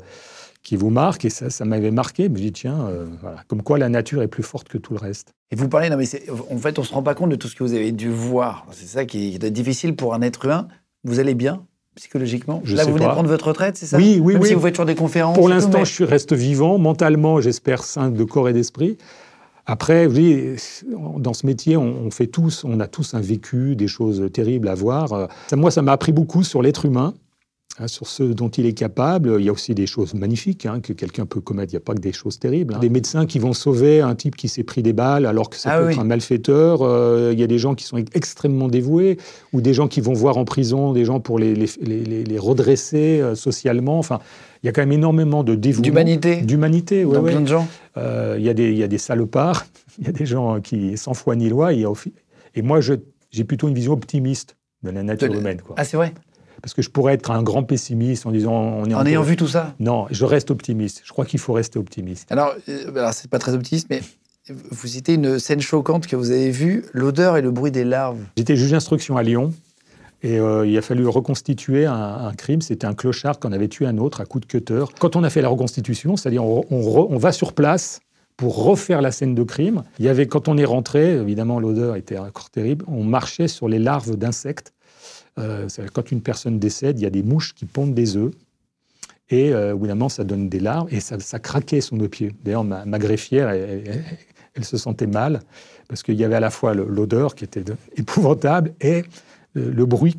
qui 0.64 0.76
vous 0.78 0.90
marquent 0.90 1.26
et 1.26 1.30
ça, 1.30 1.50
ça 1.52 1.64
m'avait 1.66 1.92
marqué. 1.92 2.24
Je 2.24 2.30
me 2.30 2.38
dis 2.38 2.52
tiens, 2.52 2.88
euh, 2.88 3.06
voilà, 3.22 3.44
comme 3.48 3.62
quoi 3.62 3.78
la 3.78 3.90
nature 3.90 4.24
est 4.24 4.28
plus 4.28 4.42
forte 4.44 4.68
que 4.68 4.78
tout 4.80 4.94
le 4.94 5.00
reste. 5.00 5.34
Et 5.52 5.56
vous 5.56 5.70
parlez, 5.70 5.90
non 5.90 5.98
mais 5.98 6.06
en 6.50 6.58
fait, 6.58 6.80
on 6.80 6.84
se 6.84 6.94
rend 6.94 7.04
pas 7.04 7.14
compte 7.14 7.30
de 7.30 7.36
tout 7.36 7.48
ce 7.48 7.56
que 7.56 7.64
vous 7.64 7.74
avez 7.74 7.92
dû 7.92 8.10
voir. 8.10 8.66
C'est 8.72 8.88
ça 8.88 9.06
qui 9.06 9.36
est 9.36 9.52
difficile 9.52 9.96
pour 9.96 10.16
un 10.16 10.22
être 10.22 10.46
humain. 10.46 10.68
Vous 11.04 11.20
allez 11.20 11.36
bien? 11.36 11.66
Psychologiquement 12.00 12.62
Je 12.64 12.76
Là, 12.76 12.84
sais 12.84 12.90
vous 12.90 12.96
venez 12.96 13.06
pas. 13.08 13.14
prendre 13.14 13.30
votre 13.30 13.48
retraite, 13.48 13.76
c'est 13.78 13.86
ça 13.86 13.98
Oui, 13.98 14.20
oui, 14.22 14.34
Même 14.34 14.42
oui. 14.42 14.48
si 14.48 14.54
vous 14.54 14.62
faites 14.62 14.74
toujours 14.74 14.86
des 14.86 14.96
conférences. 14.96 15.36
Pour 15.38 15.50
l'instant, 15.50 15.80
mais- 15.80 15.86
je 15.86 16.04
reste 16.04 16.34
vivant, 16.34 16.78
mentalement, 16.78 17.42
j'espère 17.42 17.84
sain 17.84 18.10
de 18.10 18.24
corps 18.24 18.48
et 18.50 18.54
d'esprit. 18.54 18.98
Après, 19.66 20.08
vous 20.08 20.14
voyez, 20.14 20.56
dans 21.18 21.34
ce 21.34 21.46
métier, 21.46 21.78
on, 21.78 22.10
fait 22.10 22.26
tous, 22.28 22.64
on 22.64 22.80
a 22.80 22.88
tous 22.88 23.14
un 23.14 23.20
vécu, 23.20 23.76
des 23.76 23.88
choses 23.88 24.28
terribles 24.34 24.68
à 24.68 24.74
voir. 24.74 25.28
Ça, 25.48 25.56
moi, 25.56 25.70
ça 25.70 25.82
m'a 25.84 25.92
appris 25.92 26.12
beaucoup 26.12 26.44
sur 26.44 26.62
l'être 26.64 26.86
humain, 26.86 27.14
hein, 27.78 27.88
sur 27.88 28.08
ce 28.08 28.24
dont 28.24 28.50
il 28.50 28.66
est 28.66 28.74
capable. 28.74 29.36
Il 29.40 29.46
y 29.46 29.50
a 29.50 29.52
aussi 29.52 29.76
des 29.76 29.86
choses 29.88 30.14
magnifiques 30.14 30.66
hein, 30.66 30.80
que 30.80 30.94
quelqu'un 30.94 31.26
peut 31.26 31.42
commettre. 31.42 31.74
Il 31.74 31.76
n'y 31.76 31.82
a 31.82 31.86
pas 31.86 31.94
que 31.94 32.00
des 32.00 32.12
choses 32.14 32.40
terribles. 32.40 32.74
hein. 32.76 32.80
Des 32.80 32.90
médecins 32.90 33.26
qui 33.26 33.40
vont 33.40 33.54
sauver 33.54 34.02
un 34.02 34.16
type 34.16 34.36
qui 34.36 34.48
s'est 34.48 34.64
pris 34.64 34.82
des 34.84 34.94
balles 34.94 35.26
alors 35.26 35.50
que 35.50 35.58
ça 35.58 35.72
Ah 35.74 35.80
peut 35.80 35.88
oui. 35.88 35.94
être 35.94 36.00
un 36.00 36.04
malfaiteur. 36.06 36.80
Euh, 36.82 37.30
il 37.34 37.40
y 37.40 37.44
a 37.44 37.48
des 37.48 37.60
gens 37.60 37.76
qui 37.76 37.84
sont 37.86 37.98
extrêmement 38.14 38.68
dévoués 38.68 39.18
ou 39.54 39.62
des 39.62 39.74
gens 39.74 39.88
qui 39.88 40.02
vont 40.02 40.14
voir 40.14 40.38
en 40.38 40.46
prison 40.46 40.94
des 40.94 41.06
gens 41.06 41.20
pour 41.20 41.40
les, 41.40 41.54
les, 41.56 41.68
les- 41.82 42.04
les- 42.04 42.24
les 42.24 42.40
redresser 42.40 43.22
euh, 43.22 43.36
socialement. 43.36 44.00
Enfin, 44.00 44.20
il 44.64 44.66
y 44.66 44.70
a 44.70 44.72
quand 44.72 44.82
même 44.82 44.92
énormément 44.92 45.44
de 45.44 45.56
dévouement. 45.56 45.84
D'humanité. 45.84 46.42
D'humanité, 46.42 47.06
oui. 47.06 47.18
plein 47.30 47.42
de 47.42 47.48
gens. 47.48 47.68
Euh, 47.98 48.36
Il 48.38 48.46
y, 48.46 48.50
a 48.50 48.54
des- 48.54 48.72
il 48.72 48.78
y 48.78 48.84
a 48.84 48.88
des 48.88 48.98
salopards, 48.98 49.66
il 50.00 50.06
y 50.06 50.10
a 50.10 50.12
des 50.14 50.26
gens 50.26 50.60
qui, 50.62 50.98
sans 50.98 51.14
foi 51.14 51.36
ni 51.36 51.50
loi, 51.50 51.74
et, 51.74 51.86
au 51.86 51.96
fi- 51.96 52.14
et 52.56 52.62
moi, 52.62 52.80
j'ai 52.82 53.44
plutôt 53.46 53.68
une 53.68 53.74
vision 53.74 53.94
optimiste 53.94 54.56
de 54.84 54.90
la 54.92 55.04
nature 55.04 55.30
De- 55.30 55.38
humaine. 55.38 55.62
Quoi. 55.66 55.76
Ah, 55.78 55.84
c'est 55.86 55.98
vrai. 55.98 56.14
Parce 56.62 56.74
que 56.74 56.82
je 56.82 56.90
pourrais 56.90 57.14
être 57.14 57.32
un 57.32 57.44
grand 57.44 57.64
pessimiste 57.64 58.26
en 58.26 58.32
disant... 58.32 58.54
On 58.54 58.86
est 58.86 58.94
En 58.94 59.06
ayant 59.06 59.22
vu 59.22 59.36
tout 59.36 59.48
ça. 59.48 59.76
Non, 59.80 60.08
je 60.12 60.26
reste 60.26 60.52
optimiste. 60.52 61.02
Je 61.06 61.12
crois 61.12 61.26
qu'il 61.26 61.40
faut 61.40 61.54
rester 61.54 61.80
optimiste. 61.80 62.32
Alors, 62.32 62.54
euh, 62.68 62.96
alors 62.96 63.14
c'est 63.14 63.30
pas 63.30 63.40
très 63.40 63.54
optimiste, 63.54 63.88
mais 63.90 64.02
vous 64.72 64.88
citez 64.88 65.14
une 65.14 65.40
scène 65.40 65.62
choquante 65.62 66.08
que 66.08 66.16
vous 66.16 66.32
avez 66.32 66.52
vue, 66.52 66.86
l'odeur 66.94 67.38
et 67.38 67.42
le 67.42 67.52
bruit 67.52 67.72
des 67.72 67.84
larves. 67.84 68.20
J'étais 68.36 68.56
juge 68.56 68.72
d'instruction 68.72 69.18
à 69.18 69.24
Lyon. 69.24 69.54
Et 70.22 70.38
euh, 70.38 70.68
il 70.68 70.78
a 70.78 70.82
fallu 70.82 71.08
reconstituer 71.08 71.86
un, 71.86 71.94
un 71.94 72.34
crime. 72.34 72.62
C'était 72.62 72.86
un 72.86 72.94
clochard 72.94 73.40
qu'on 73.40 73.54
avait 73.54 73.70
tué 73.70 73.86
un 73.86 73.98
autre 73.98 74.20
à 74.20 74.26
coup 74.26 74.42
de 74.42 74.46
cutter. 74.46 74.84
Quand 75.00 75.16
on 75.16 75.24
a 75.24 75.30
fait 75.30 75.42
la 75.42 75.48
reconstitution, 75.48 76.18
c'est-à-dire 76.18 76.44
on, 76.44 76.66
on 76.72 77.18
va 77.18 77.32
sur 77.32 77.54
place 77.54 78.02
pour 78.36 78.64
refaire 78.64 79.02
la 79.02 79.12
scène 79.12 79.36
de 79.36 79.44
crime. 79.44 79.84
Il 80.00 80.06
y 80.06 80.10
avait, 80.10 80.26
quand 80.26 80.48
on 80.48 80.58
est 80.58 80.66
rentré, 80.66 81.16
évidemment 81.16 81.60
l'odeur 81.60 81.98
était 81.98 82.18
encore 82.18 82.50
terrible, 82.50 82.86
on 82.88 83.04
marchait 83.04 83.50
sur 83.50 83.68
les 83.68 83.80
larves 83.80 84.16
d'insectes. 84.16 84.74
Euh, 85.38 85.68
quand 85.94 86.12
une 86.12 86.22
personne 86.22 86.60
décède, 86.60 87.00
il 87.00 87.04
y 87.04 87.06
a 87.06 87.10
des 87.10 87.24
mouches 87.24 87.54
qui 87.54 87.66
pondent 87.66 87.94
des 87.94 88.18
œufs. 88.18 88.32
Et 89.30 89.54
euh, 89.54 89.74
au 89.76 89.78
bout 89.78 89.88
d'un 89.88 89.94
moment, 89.96 90.10
ça 90.10 90.24
donne 90.24 90.50
des 90.50 90.60
larves 90.60 90.92
et 90.94 91.00
ça, 91.00 91.20
ça 91.20 91.38
craquait 91.40 91.82
sous 91.82 91.96
nos 91.96 92.10
pieds. 92.10 92.34
D'ailleurs, 92.44 92.64
ma, 92.64 92.84
ma 92.86 92.98
greffière, 92.98 93.50
elle, 93.50 93.84
elle- 93.86 94.04
elle 94.56 94.66
se 94.66 94.78
sentait 94.78 95.08
mal 95.08 95.42
parce 95.88 96.02
qu'il 96.04 96.16
y 96.16 96.24
avait 96.24 96.36
à 96.36 96.40
la 96.40 96.50
fois 96.50 96.74
l'odeur 96.74 97.36
qui 97.36 97.44
était 97.44 97.64
de- 97.64 97.76
épouvantable 97.96 98.74
et 98.82 99.04
le, 99.54 99.70
le 99.70 99.86
bruit 99.86 100.16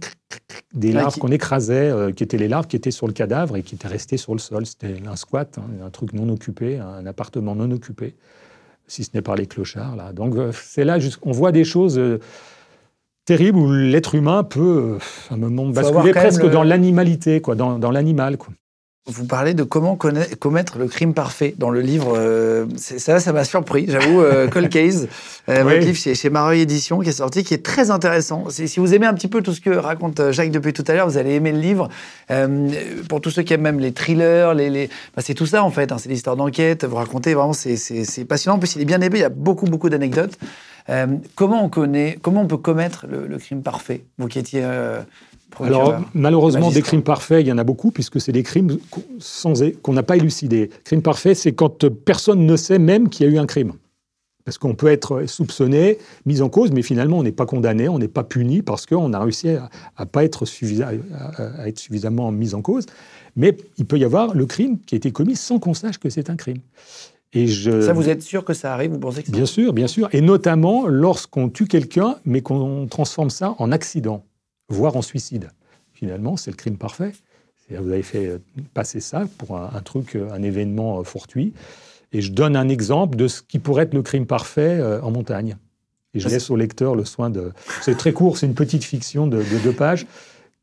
des 0.73 0.91
Ah, 0.93 1.03
larves 1.03 1.19
qu'on 1.19 1.33
écrasait, 1.33 1.91
euh, 1.91 2.13
qui 2.13 2.23
étaient 2.23 2.39
les 2.39 2.47
larves 2.49 2.69
qui 2.69 2.77
étaient 2.77 2.93
sur 2.93 3.09
le 3.09 3.13
cadavre 3.13 3.57
et 3.57 3.63
qui 3.65 3.75
étaient 3.75 3.89
restées 3.89 4.17
sur 4.17 4.33
le 4.33 4.39
sol. 4.39 4.65
C'était 4.65 4.95
un 5.07 5.17
squat, 5.17 5.59
hein, 5.59 5.65
un 5.85 5.91
truc 5.91 6.13
non 6.13 6.29
occupé, 6.29 6.79
un 6.79 7.05
appartement 7.07 7.57
non 7.57 7.71
occupé, 7.73 8.15
si 8.87 9.03
ce 9.03 9.11
n'est 9.15 9.23
par 9.23 9.35
les 9.35 9.47
clochards. 9.47 9.97
Là. 9.97 10.13
Donc 10.13 10.37
euh, 10.37 10.53
c'est 10.53 10.85
là 10.85 10.99
on 11.23 11.33
voit 11.33 11.51
des 11.53 11.65
choses 11.65 11.99
euh, 11.99 12.21
terribles 13.25 13.59
où 13.59 13.73
l'être 13.73 14.15
humain 14.15 14.43
peut, 14.43 14.95
euh, 14.95 14.99
à 15.31 15.35
un 15.35 15.37
moment, 15.37 15.67
basculer 15.67 16.13
presque 16.13 16.43
le- 16.43 16.51
dans 16.51 16.63
l'animalité, 16.65 17.41
quoi, 17.41 17.55
dans, 17.55 17.79
dans 17.79 17.91
l'animal. 17.91 18.37
quoi. 18.39 18.53
Vous 19.07 19.25
parlez 19.25 19.55
de 19.55 19.63
comment 19.65 19.97
conna- 19.97 20.27
commettre 20.39 20.79
le 20.79 20.87
crime 20.87 21.15
parfait 21.15 21.55
dans 21.59 21.71
le 21.71 21.81
livre. 21.81 22.13
euh, 22.17 22.67
ça, 22.77 23.19
ça 23.19 23.33
m'a 23.33 23.45
surpris, 23.45 23.87
j'avoue. 23.89 24.21
euh, 24.21 24.47
Cold 24.53 24.69
Case, 24.69 25.09
euh, 25.49 25.57
Oui. 25.65 25.73
votre 25.73 25.87
livre 25.87 25.97
chez, 25.97 26.15
chez 26.15 26.29
Mareuil 26.31 26.61
Édition 26.61 27.01
qui 27.01 27.09
est 27.09 27.13
sorti, 27.13 27.43
qui 27.43 27.55
est 27.55 27.65
très 27.65 27.91
intéressant. 27.91 28.51
Si, 28.51 28.69
si 28.69 28.79
vous 28.79 28.93
aimez 28.95 29.07
un 29.07 29.15
petit 29.15 29.27
peu 29.27 29.43
tout 29.43 29.53
ce 29.55 29.61
que 29.63 29.71
raconte 29.71 30.21
euh, 30.21 30.33
Jacques 30.33 30.51
depuis 30.51 30.75
tout 30.75 30.85
à 30.87 30.93
l'heure, 30.93 31.09
vous 31.09 31.17
allez 31.17 31.33
aimer 31.35 31.51
le 31.53 31.59
livre. 31.61 31.89
Pour 33.09 33.21
tous 33.21 33.31
ceux 33.31 33.43
qui 33.43 33.55
aiment 33.55 33.63
même 33.63 33.81
les 33.81 33.93
thrillers, 33.93 34.53
les, 34.55 34.71
les- 34.71 34.89
bah, 35.17 35.23
c'est 35.25 35.35
tout 35.35 35.47
ça 35.47 35.65
en 35.65 35.71
fait. 35.71 35.93
hein, 35.93 35.97
c'est 35.99 36.09
l'histoire 36.11 36.37
d'enquête. 36.37 36.85
Vous 36.85 36.97
racontez 36.97 37.35
vraiment, 37.35 37.53
c'est- 37.55 38.25
passionnant. 38.29 38.57
En 38.57 38.61
plus, 38.61 38.77
il 38.77 38.83
est 38.83 38.87
bien 38.87 39.01
épais. 39.01 39.19
Il 39.19 39.23
y 39.23 39.25
a 39.25 39.29
beaucoup, 39.31 39.67
beaucoup 39.67 39.89
d'anecdotes. 39.89 40.37
Euh, 40.91 41.07
comment 41.37 41.65
on 41.65 41.69
connaît, 41.69 42.19
comment 42.21 42.43
on 42.43 42.47
peut 42.47 42.57
commettre 42.57 43.07
le, 43.09 43.27
le 43.27 43.39
crime 43.39 43.63
parfait? 43.63 44.05
Vous 44.19 44.27
qui 44.29 44.39
étiez 44.39 44.63
euh, 44.65 45.01
procureur. 45.51 45.89
Alors, 45.89 46.01
malheureusement, 46.15 46.61
magistrat. 46.67 46.81
des 46.81 46.83
crimes 46.83 47.03
parfaits, 47.03 47.41
il 47.43 47.49
y 47.49 47.53
en 47.53 47.59
a 47.59 47.65
beaucoup, 47.65 47.91
puisque 47.91 48.21
c'est 48.21 48.33
des 48.33 48.43
crimes 48.43 48.79
qu'on- 49.83 49.93
n'a 49.93 50.03
pas 50.03 50.17
élucidés. 50.17 50.71
Crime 50.85 51.03
parfait, 51.03 51.35
c'est 51.35 51.53
quand 51.53 51.85
euh, 51.85 51.91
personne 51.91 52.45
ne 52.45 52.57
sait 52.57 52.79
même 52.79 53.09
qu'il 53.09 53.27
y 53.27 53.31
a 53.31 53.33
eu 53.33 53.39
un 53.39 53.47
crime. 53.47 53.73
Parce 54.45 54.57
qu'on 54.59 54.75
peut 54.75 54.89
être 54.89 55.27
soupçonné, 55.27 55.99
mis 56.27 56.41
en 56.41 56.49
cause, 56.49 56.73
mais 56.73 56.83
finalement, 56.83 57.19
on 57.19 57.23
n'est 57.23 57.31
pas 57.31 57.47
condamné, 57.47 57.89
on 57.89 57.99
n'est 57.99 58.09
pas 58.09 58.25
puni 58.25 58.63
parce 58.63 58.87
qu'on 58.87 59.13
a 59.13 59.21
réussi 59.21 59.51
à 59.97 60.07
pas 60.07 60.25
être, 60.25 60.45
à 61.59 61.69
être 61.69 61.79
suffisamment 61.79 62.33
mis 62.33 62.55
en 62.55 62.63
cause. 62.63 62.87
Mais 63.37 63.57
il 63.77 63.85
peut 63.85 63.99
y 63.99 64.05
avoir 64.05 64.35
le 64.35 64.47
crime 64.47 64.79
qui 64.87 64.95
a 64.95 64.97
été 64.97 65.13
commis 65.13 65.37
sans 65.37 65.59
qu'on 65.61 65.75
sache 65.75 65.99
que 65.99 66.09
c'est 66.11 66.31
un 66.31 66.37
crime. 66.37 66.57
Et 67.33 67.47
je... 67.47 67.81
Ça, 67.81 67.93
vous 67.93 68.09
êtes 68.09 68.23
sûr 68.23 68.45
que 68.45 68.55
ça 68.55 68.75
arrive? 68.75 68.93
Vous 68.93 68.99
pensez 68.99 69.23
que 69.23 69.31
Bien 69.31 69.47
sûr, 69.47 69.73
bien 69.73 69.87
sûr. 69.87 70.09
Et 70.13 70.21
notamment 70.21 70.87
lorsqu'on 70.87 71.49
tue 71.49 71.67
quelqu'un, 71.67 72.17
mais 72.25 72.41
qu'on 72.41 72.87
transforme 72.87 73.31
ça 73.31 73.55
en 73.59 73.71
accident, 73.71 74.25
voire 74.69 74.97
en 74.97 75.03
suicide. 75.03 75.51
Finalement, 75.93 76.37
c'est 76.37 76.51
le 76.51 76.57
crime 76.57 76.77
parfait. 76.77 77.13
Vous 77.71 77.93
avez 77.93 78.03
fait 78.03 78.41
passer 78.75 78.99
ça 78.99 79.29
pour 79.39 79.57
un, 79.57 79.81
truc, 79.83 80.17
un 80.17 80.43
événement 80.43 81.05
fortuit. 81.05 81.53
Et 82.13 82.21
je 82.21 82.33
donne 82.33 82.57
un 82.57 82.69
exemple 82.69 83.17
de 83.17 83.29
ce 83.29 83.43
qui 83.43 83.59
pourrait 83.59 83.85
être 83.85 83.95
le 83.95 84.03
crime 84.03 84.27
parfait 84.27 84.79
euh, 84.81 85.01
en 85.03 85.11
montagne. 85.11 85.57
Et 86.13 86.19
je 86.19 86.29
laisse 86.29 86.51
au 86.51 86.57
lecteur 86.57 86.97
le 86.97 87.05
soin 87.05 87.31
de. 87.31 87.53
C'est 87.83 87.97
très 87.97 88.13
court, 88.13 88.37
c'est 88.37 88.47
une 88.47 88.55
petite 88.55 88.83
fiction 88.83 89.29
de, 89.29 89.45
deux 89.63 89.73
pages. 89.73 90.07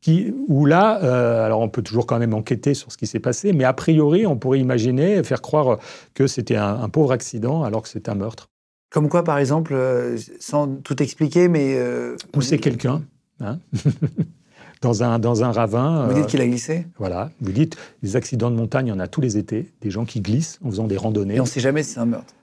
Qui, 0.00 0.32
où 0.46 0.64
là, 0.64 1.02
euh, 1.02 1.44
alors 1.44 1.60
on 1.60 1.68
peut 1.68 1.82
toujours 1.82 2.06
quand 2.06 2.20
même 2.20 2.32
enquêter 2.32 2.74
sur 2.74 2.92
ce 2.92 2.96
qui 2.96 3.08
s'est 3.08 3.18
passé, 3.18 3.52
mais 3.52 3.64
a 3.64 3.72
priori, 3.72 4.26
on 4.26 4.36
pourrait 4.36 4.60
imaginer, 4.60 5.24
faire 5.24 5.42
croire 5.42 5.78
que 6.14 6.28
c'était 6.28 6.54
un, 6.54 6.88
pauvre 6.88 7.10
accident 7.10 7.64
alors 7.64 7.82
que 7.82 7.88
c'est 7.88 8.08
un 8.08 8.14
meurtre. 8.14 8.48
Comme 8.90 9.08
quoi, 9.08 9.24
par 9.24 9.38
exemple, 9.38 9.74
euh, 9.74 10.16
sans 10.38 10.76
tout 10.76 11.02
expliquer, 11.02 11.48
mais... 11.48 11.76
Euh, 11.76 12.16
Pousser 12.32 12.58
quelqu'un, 12.58 13.02
hein 13.40 13.58
dans, 14.82 15.02
un, 15.02 15.18
dans 15.18 15.42
un 15.42 15.50
ravin. 15.50 16.06
Vous 16.06 16.14
dites 16.14 16.26
qu'il 16.26 16.40
a 16.40 16.46
glissé? 16.46 16.86
Voilà, 16.96 17.30
vous 17.40 17.52
dites, 17.52 17.76
les 18.02 18.14
accidents 18.14 18.52
de 18.52 18.56
montagne, 18.56 18.86
il 18.86 18.90
y 18.90 18.92
en 18.92 19.00
a 19.00 19.08
tous 19.08 19.20
les 19.20 19.36
étés, 19.36 19.72
des 19.80 19.90
gens 19.90 20.04
qui 20.04 20.20
glissent 20.20 20.60
en 20.64 20.70
faisant 20.70 20.86
des 20.86 20.96
randonnées. 20.96 21.34
Et 21.34 21.40
on 21.40 21.44
ne 21.44 21.48
sait 21.48 21.60
jamais 21.60 21.82
si 21.82 21.94
c'est 21.94 22.00
un 22.00 22.06
meurtre. 22.06 22.34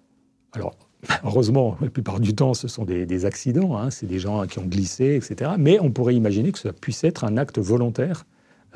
Alors, 0.52 0.76
Heureusement, 1.24 1.78
la 1.82 1.90
plupart 1.90 2.20
du 2.20 2.36
temps, 2.36 2.54
ce 2.54 2.68
sont 2.68 2.86
des, 2.86 3.26
accidents, 3.26 3.78
hein. 3.78 3.90
c'est 3.92 4.06
des 4.06 4.20
gens 4.20 4.46
qui 4.46 4.60
ont 4.60 4.66
glissé, 4.66 5.16
etc. 5.16 5.52
Mais 5.58 5.80
on 5.80 5.92
pourrait 5.92 6.16
imaginer 6.16 6.52
que 6.52 6.60
ça 6.60 6.74
puisse 6.74 7.04
être 7.04 7.24
un 7.24 7.38
acte 7.38 7.60
volontaire 7.60 8.26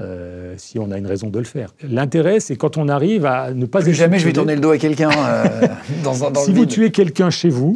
euh, 0.02 0.54
si 0.58 0.80
on 0.80 0.92
a 0.92 0.98
une 0.98 1.08
raison 1.08 1.30
de 1.30 1.40
le 1.40 1.46
faire. 1.46 1.74
L'intérêt, 1.84 2.40
c'est 2.40 2.56
quand 2.56 2.78
on 2.78 2.88
arrive 2.88 3.26
à 3.26 3.54
ne 3.54 3.66
pas... 3.66 3.82
Plus 3.82 3.94
jamais 3.94 4.18
je 4.18 4.26
vais 4.26 4.34
tourner 4.34 4.56
le 4.56 4.62
dos 4.62 4.72
à 4.72 4.78
quelqu'un 4.78 5.12
euh, 5.12 5.68
dans, 6.04 6.24
un 6.24 6.34
Si 6.36 6.54
vous 6.54 6.66
tuez 6.66 6.92
quelqu'un 6.92 7.30
chez 7.30 7.50
vous, 7.50 7.76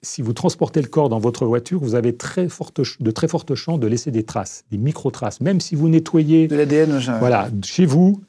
si 0.00 0.22
vous 0.22 0.32
transportez 0.32 0.80
le 0.80 0.86
corps 0.86 1.08
dans 1.08 1.18
votre 1.18 1.44
voiture, 1.44 1.80
vous 1.80 1.96
avez 1.96 2.16
très 2.16 2.48
forte, 2.48 2.80
de 3.00 3.10
très 3.10 3.26
fortes 3.26 3.56
chances 3.56 3.80
de 3.80 3.88
laisser 3.88 4.12
des 4.12 4.22
traces, 4.22 4.64
des 4.70 4.78
micro-traces. 4.78 5.40
Même 5.40 5.60
si 5.60 5.74
vous 5.74 5.88
nettoyez... 5.88 6.46
De 6.46 6.54
l'ADN, 6.54 7.00
Voilà, 7.18 7.48
chez 7.64 7.84
vous, 7.84 8.22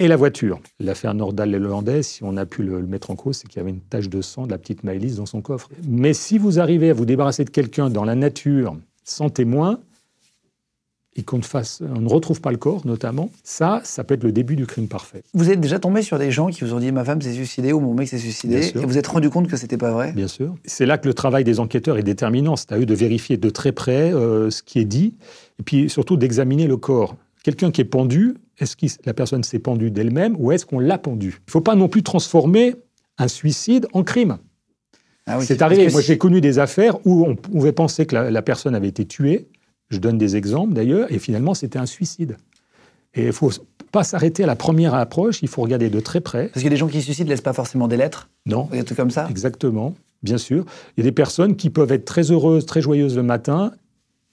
et 0.00 0.08
la 0.08 0.16
voiture. 0.16 0.60
L'affaire 0.80 1.14
Nordal-Hollandais, 1.14 2.02
si 2.02 2.24
on 2.24 2.36
a 2.36 2.46
pu 2.46 2.62
le, 2.62 2.82
mettre 2.86 3.10
en 3.10 3.16
cause, 3.16 3.36
c'est 3.36 3.48
qu'il 3.48 3.58
y 3.58 3.60
avait 3.60 3.70
une 3.70 3.80
tache 3.80 4.08
de 4.08 4.22
sang 4.22 4.46
de 4.46 4.50
la 4.50 4.58
petite 4.58 4.82
Maëlys 4.82 5.16
dans 5.16 5.26
son 5.26 5.42
coffre. 5.42 5.68
Mais 5.86 6.14
si 6.14 6.38
vous 6.38 6.58
arrivez 6.58 6.90
à 6.90 6.94
vous 6.94 7.04
débarrasser 7.04 7.44
de 7.44 7.50
quelqu'un 7.50 7.90
dans 7.90 8.04
la 8.04 8.14
nature 8.14 8.76
sans 9.04 9.28
témoin, 9.28 9.78
et 11.16 11.22
qu'on 11.22 11.38
ne, 11.38 12.00
ne 12.00 12.08
retrouve 12.08 12.40
pas 12.40 12.52
le 12.52 12.56
corps, 12.56 12.86
notamment, 12.86 13.30
ça, 13.42 13.80
ça 13.84 14.04
peut 14.04 14.14
être 14.14 14.22
le 14.22 14.32
début 14.32 14.54
du 14.54 14.64
crime 14.64 14.86
parfait. 14.86 15.22
Vous 15.34 15.50
êtes 15.50 15.60
déjà 15.60 15.78
tombé 15.78 16.02
sur 16.02 16.18
des 16.18 16.30
gens 16.30 16.46
qui 16.46 16.64
vous 16.64 16.72
ont 16.72 16.78
dit 16.78 16.92
ma 16.92 17.04
femme 17.04 17.20
s'est 17.20 17.32
suicidée 17.32 17.72
ou 17.72 17.80
mon 17.80 17.94
mec 17.94 18.08
s'est 18.08 18.18
suicidé, 18.18 18.72
et 18.74 18.78
vous 18.78 18.96
êtes 18.96 19.08
rendu 19.08 19.28
compte 19.28 19.48
que 19.48 19.56
c'était 19.56 19.76
pas 19.76 19.90
vrai? 19.90 20.12
Bien 20.12 20.28
sûr. 20.28 20.54
C'est 20.64 20.86
là 20.86 20.98
que 20.98 21.08
le 21.08 21.14
travail 21.14 21.42
des 21.42 21.58
enquêteurs 21.58 21.98
est 21.98 22.04
déterminant. 22.04 22.56
C'est 22.56 22.72
à 22.72 22.78
eux 22.78 22.86
de 22.86 22.94
vérifier 22.94 23.36
de 23.36 23.50
très 23.50 23.72
près 23.72 24.14
euh, 24.14 24.50
ce 24.50 24.62
qui 24.62 24.78
est 24.78 24.84
dit, 24.84 25.14
et 25.58 25.62
puis 25.64 25.90
surtout 25.90 26.16
d'examiner 26.16 26.68
le 26.68 26.76
corps. 26.76 27.16
Quelqu'un 27.42 27.70
qui 27.70 27.80
est 27.80 27.86
pendu, 27.86 28.34
est-ce 28.58 28.76
que 28.76 28.86
la 29.04 29.14
personne 29.14 29.42
s'est 29.42 29.58
pendue 29.58 29.90
d'elle-même 29.90 30.36
ou 30.38 30.52
est-ce 30.52 30.66
qu'on 30.66 30.78
l'a 30.78 30.98
pendue? 30.98 31.38
Il 31.38 31.48
ne 31.48 31.52
faut 31.52 31.60
pas 31.60 31.74
non 31.74 31.88
plus 31.88 32.02
transformer 32.02 32.74
un 33.18 33.28
suicide 33.28 33.86
en 33.92 34.02
crime. 34.02 34.38
Ah 35.26 35.40
c'est 35.42 35.62
arrivé. 35.62 35.88
Moi, 35.90 36.00
j'ai 36.00 36.18
connu 36.18 36.40
des 36.40 36.58
affaires 36.58 36.98
où 37.06 37.24
on 37.26 37.36
pouvait 37.36 37.72
penser 37.72 38.06
que 38.06 38.16
la, 38.16 38.42
personne 38.42 38.74
avait 38.74 38.88
été 38.88 39.06
tuée. 39.06 39.48
Je 39.88 39.98
donne 39.98 40.18
des 40.18 40.36
exemples 40.36 40.72
d'ailleurs, 40.72 41.10
et 41.12 41.18
finalement, 41.18 41.54
c'était 41.54 41.78
un 41.78 41.86
suicide. 41.86 42.36
Et 43.14 43.22
il 43.22 43.26
ne 43.26 43.32
faut 43.32 43.50
pas 43.90 44.04
s'arrêter 44.04 44.44
à 44.44 44.46
la 44.46 44.56
première 44.56 44.94
approche, 44.94 45.42
il 45.42 45.48
faut 45.48 45.62
regarder 45.62 45.90
de 45.90 46.00
très 46.00 46.20
près. 46.20 46.46
Parce 46.46 46.54
qu'il 46.54 46.64
y 46.64 46.66
a 46.66 46.70
des 46.70 46.76
gens 46.76 46.86
qui 46.86 46.98
se 47.00 47.06
suicident 47.06 47.26
ne 47.26 47.30
laissent 47.30 47.40
pas 47.40 47.52
forcément 47.52 47.88
des 47.88 47.96
lettres? 47.96 48.28
Non. 48.46 48.68
Des 48.70 48.84
trucs 48.84 48.96
comme 48.96 49.10
ça? 49.10 49.26
Exactement, 49.28 49.94
bien 50.22 50.38
sûr. 50.38 50.64
Il 50.96 51.00
y 51.00 51.06
a 51.06 51.10
des 51.10 51.14
personnes 51.14 51.56
qui 51.56 51.70
peuvent 51.70 51.90
être 51.90 52.04
très 52.04 52.30
heureuses, 52.30 52.66
très 52.66 52.80
joyeuses 52.80 53.16
le 53.16 53.24
matin, 53.24 53.72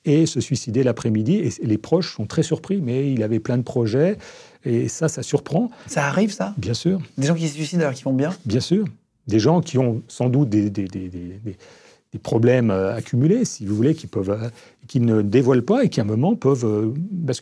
et 0.08 0.26
se 0.26 0.40
suicider 0.42 0.82
l'après-midi. 0.82 1.36
Et 1.36 1.52
les 1.64 1.78
proches 1.78 2.16
sont 2.16 2.26
très 2.26 2.42
surpris, 2.42 2.82
mais 2.82 3.14
il 3.14 3.22
avait 3.22 3.40
plein 3.40 3.58
de 3.58 3.64
projets. 3.64 4.18
Et 4.66 4.88
ça, 4.88 5.08
ça 5.08 5.22
surprend. 5.22 5.70
Ça 5.86 6.08
arrive, 6.08 6.32
ça? 6.34 6.56
Bien 6.58 6.74
sûr. 6.74 7.00
Des 7.18 7.28
gens 7.28 7.36
qui 7.36 7.48
se 7.48 7.54
suicident 7.54 7.84
alors 7.84 7.94
qu'ils 7.94 8.06
vont 8.06 8.14
bien? 8.14 8.32
Bien 8.46 8.60
sûr. 8.60 8.86
Des 9.28 9.40
gens 9.40 9.62
qui 9.62 9.78
ont 9.78 10.02
sans 10.08 10.30
doute 10.30 10.50
des, 10.50 10.70
des, 10.70 10.88
des, 10.88 11.10
des 11.10 12.20
problèmes 12.20 12.72
euh, 12.72 12.96
accumulés, 12.96 13.44
si 13.46 13.66
vous 13.66 13.76
voulez, 13.76 13.94
qui, 13.94 14.08
peuvent, 14.08 14.30
euh, 14.30 14.50
qui 14.88 15.00
ne 15.02 15.22
dévoilent 15.22 15.66
pas 15.66 15.84
et 15.84 15.90
qui, 15.90 16.00
à 16.00 16.04
un 16.04 16.08
moment, 16.08 16.36
peuvent... 16.36 16.66
Euh, 16.66 16.94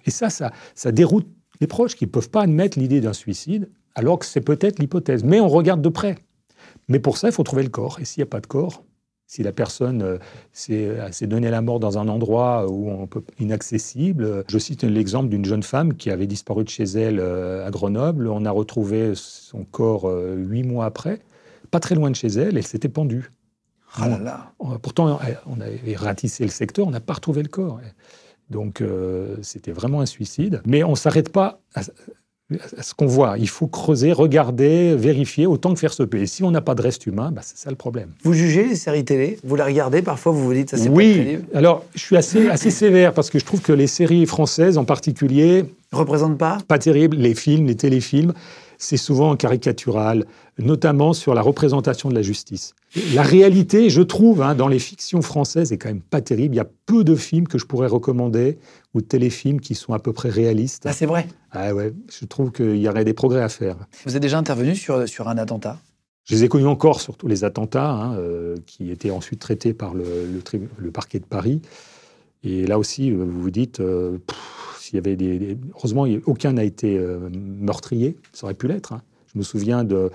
et 0.05 0.11
ça, 0.11 0.29
ça, 0.29 0.51
ça 0.73 0.91
déroute 0.91 1.27
les 1.61 1.67
proches 1.67 1.95
qui 1.95 2.05
ne 2.05 2.09
peuvent 2.09 2.29
pas 2.29 2.41
admettre 2.41 2.79
l'idée 2.79 3.01
d'un 3.01 3.13
suicide, 3.13 3.69
alors 3.93 4.19
que 4.19 4.25
c'est 4.25 4.41
peut-être 4.41 4.79
l'hypothèse. 4.79 5.23
Mais 5.23 5.39
on 5.39 5.47
regarde 5.47 5.81
de 5.81 5.89
près. 5.89 6.17
Mais 6.87 6.99
pour 6.99 7.17
ça, 7.17 7.29
il 7.29 7.33
faut 7.33 7.43
trouver 7.43 7.63
le 7.63 7.69
corps. 7.69 7.99
Et 7.99 8.05
s'il 8.05 8.21
n'y 8.21 8.27
a 8.27 8.29
pas 8.29 8.41
de 8.41 8.47
corps, 8.47 8.83
si 9.27 9.43
la 9.43 9.51
personne 9.51 10.01
euh, 10.01 10.17
euh, 10.69 11.07
s'est 11.11 11.27
donnée 11.27 11.49
la 11.49 11.61
mort 11.61 11.79
dans 11.79 11.97
un 11.97 12.07
endroit 12.07 12.69
où 12.69 12.89
on 12.89 13.07
peut, 13.07 13.23
inaccessible, 13.39 14.43
je 14.47 14.57
cite 14.57 14.83
l'exemple 14.83 15.29
d'une 15.29 15.45
jeune 15.45 15.63
femme 15.63 15.95
qui 15.95 16.11
avait 16.11 16.27
disparu 16.27 16.63
de 16.63 16.69
chez 16.69 16.83
elle 16.83 17.19
euh, 17.19 17.65
à 17.65 17.71
Grenoble. 17.71 18.27
On 18.27 18.45
a 18.45 18.51
retrouvé 18.51 19.13
son 19.15 19.63
corps 19.63 20.05
huit 20.05 20.63
mois 20.63 20.85
après, 20.85 21.19
pas 21.71 21.79
très 21.79 21.95
loin 21.95 22.11
de 22.11 22.15
chez 22.15 22.27
elle, 22.27 22.57
elle 22.57 22.67
s'était 22.67 22.89
pendue. 22.89 23.31
Ah 23.97 24.09
là 24.09 24.19
là. 24.19 24.51
Pourtant, 24.81 25.19
on 25.45 25.61
avait 25.61 25.95
ratissé 25.95 26.43
le 26.43 26.49
secteur, 26.49 26.85
on 26.85 26.91
n'a 26.91 26.99
pas 26.99 27.13
retrouvé 27.13 27.41
le 27.41 27.47
corps. 27.47 27.79
Donc, 28.49 28.83
c'était 29.41 29.71
vraiment 29.71 30.01
un 30.01 30.05
suicide. 30.05 30.61
Mais 30.65 30.83
on 30.83 30.91
ne 30.91 30.95
s'arrête 30.95 31.31
pas 31.31 31.61
ce 32.81 32.93
qu'on 32.93 33.07
voit. 33.07 33.37
Il 33.37 33.49
faut 33.49 33.67
creuser, 33.67 34.11
regarder, 34.11 34.95
vérifier 34.95 35.47
autant 35.47 35.73
que 35.73 35.79
faire 35.79 35.93
se 35.93 36.03
peut. 36.03 36.19
Et 36.19 36.27
si 36.27 36.43
on 36.43 36.51
n'a 36.51 36.61
pas 36.61 36.75
de 36.75 36.81
reste 36.81 37.05
humain, 37.07 37.31
bah, 37.31 37.41
c'est 37.43 37.57
ça 37.57 37.69
le 37.69 37.75
problème. 37.75 38.09
Vous 38.23 38.33
jugez 38.33 38.67
les 38.67 38.75
séries 38.75 39.05
télé 39.05 39.39
Vous 39.43 39.55
la 39.55 39.65
regardez 39.65 40.01
Parfois, 40.01 40.31
vous 40.31 40.43
vous 40.43 40.53
dites 40.53 40.69
ça 40.69 40.77
c'est 40.77 40.89
oui. 40.89 41.37
pas 41.51 41.57
Alors, 41.57 41.83
je 41.95 42.01
suis 42.01 42.17
assez, 42.17 42.47
assez 42.49 42.71
sévère 42.71 43.13
parce 43.13 43.29
que 43.29 43.39
je 43.39 43.45
trouve 43.45 43.61
que 43.61 43.73
les 43.73 43.87
séries 43.87 44.25
françaises 44.25 44.77
en 44.77 44.85
particulier 44.85 45.65
représentent 45.91 46.37
pas 46.37 46.59
Pas 46.67 46.77
terrible. 46.77 47.17
Les 47.17 47.33
films, 47.35 47.65
les 47.67 47.75
téléfilms 47.75 48.33
c'est 48.77 48.97
souvent 48.97 49.35
caricatural, 49.35 50.25
notamment 50.59 51.13
sur 51.13 51.33
la 51.33 51.41
représentation 51.41 52.09
de 52.09 52.15
la 52.15 52.21
justice. 52.21 52.73
La 53.13 53.23
réalité, 53.23 53.89
je 53.89 54.01
trouve, 54.01 54.41
hein, 54.41 54.55
dans 54.55 54.67
les 54.67 54.79
fictions 54.79 55.21
françaises, 55.21 55.71
est 55.71 55.77
quand 55.77 55.89
même 55.89 56.01
pas 56.01 56.21
terrible. 56.21 56.55
Il 56.55 56.57
y 56.57 56.61
a 56.61 56.67
peu 56.85 57.03
de 57.03 57.15
films 57.15 57.47
que 57.47 57.57
je 57.57 57.65
pourrais 57.65 57.87
recommander 57.87 58.57
ou 58.95 59.01
de 59.01 59.05
téléfilms 59.05 59.59
qui 59.59 59.75
sont 59.75 59.93
à 59.93 59.99
peu 59.99 60.13
près 60.13 60.29
réalistes. 60.29 60.85
Ah, 60.87 60.93
c'est 60.93 61.05
vrai 61.05 61.27
Ah 61.51 61.75
ouais, 61.75 61.93
je 62.09 62.25
trouve 62.25 62.51
qu'il 62.51 62.77
y 62.77 62.87
aurait 62.87 63.03
des 63.03 63.13
progrès 63.13 63.41
à 63.41 63.49
faire. 63.49 63.75
Vous 64.05 64.15
êtes 64.15 64.21
déjà 64.21 64.39
intervenu 64.39 64.75
sur, 64.75 65.07
sur 65.07 65.27
un 65.27 65.37
attentat? 65.37 65.77
Je 66.23 66.33
les 66.33 66.45
ai 66.45 66.47
connus 66.47 66.65
encore 66.65 67.01
sur 67.01 67.17
tous 67.17 67.27
les 67.27 67.43
attentats, 67.43 67.91
hein, 67.91 68.17
euh, 68.17 68.55
qui 68.65 68.89
étaient 68.89 69.11
ensuite 69.11 69.39
traités 69.39 69.73
par 69.73 69.93
le, 69.93 70.05
le, 70.77 70.91
parquet 70.91 71.19
de 71.19 71.25
Paris. 71.25 71.61
Et 72.43 72.65
là 72.65 72.79
aussi, 72.79 73.11
euh, 73.11 73.15
vous 73.15 73.41
vous 73.41 73.51
dites, 73.51 73.79
euh, 73.79 74.17
s'il 74.79 74.95
y 74.95 74.97
avait 74.97 75.15
des, 75.15 75.57
heureusement, 75.75 76.07
aucun 76.25 76.53
n'a 76.53 76.63
été 76.63 76.97
euh, 76.97 77.29
meurtrier. 77.31 78.15
Ça 78.33 78.45
aurait 78.45 78.55
pu 78.55 78.67
l'être. 78.67 78.93
Hein. 78.93 79.01
Je 79.33 79.37
me 79.37 79.43
souviens 79.43 79.83
d'un 79.83 80.09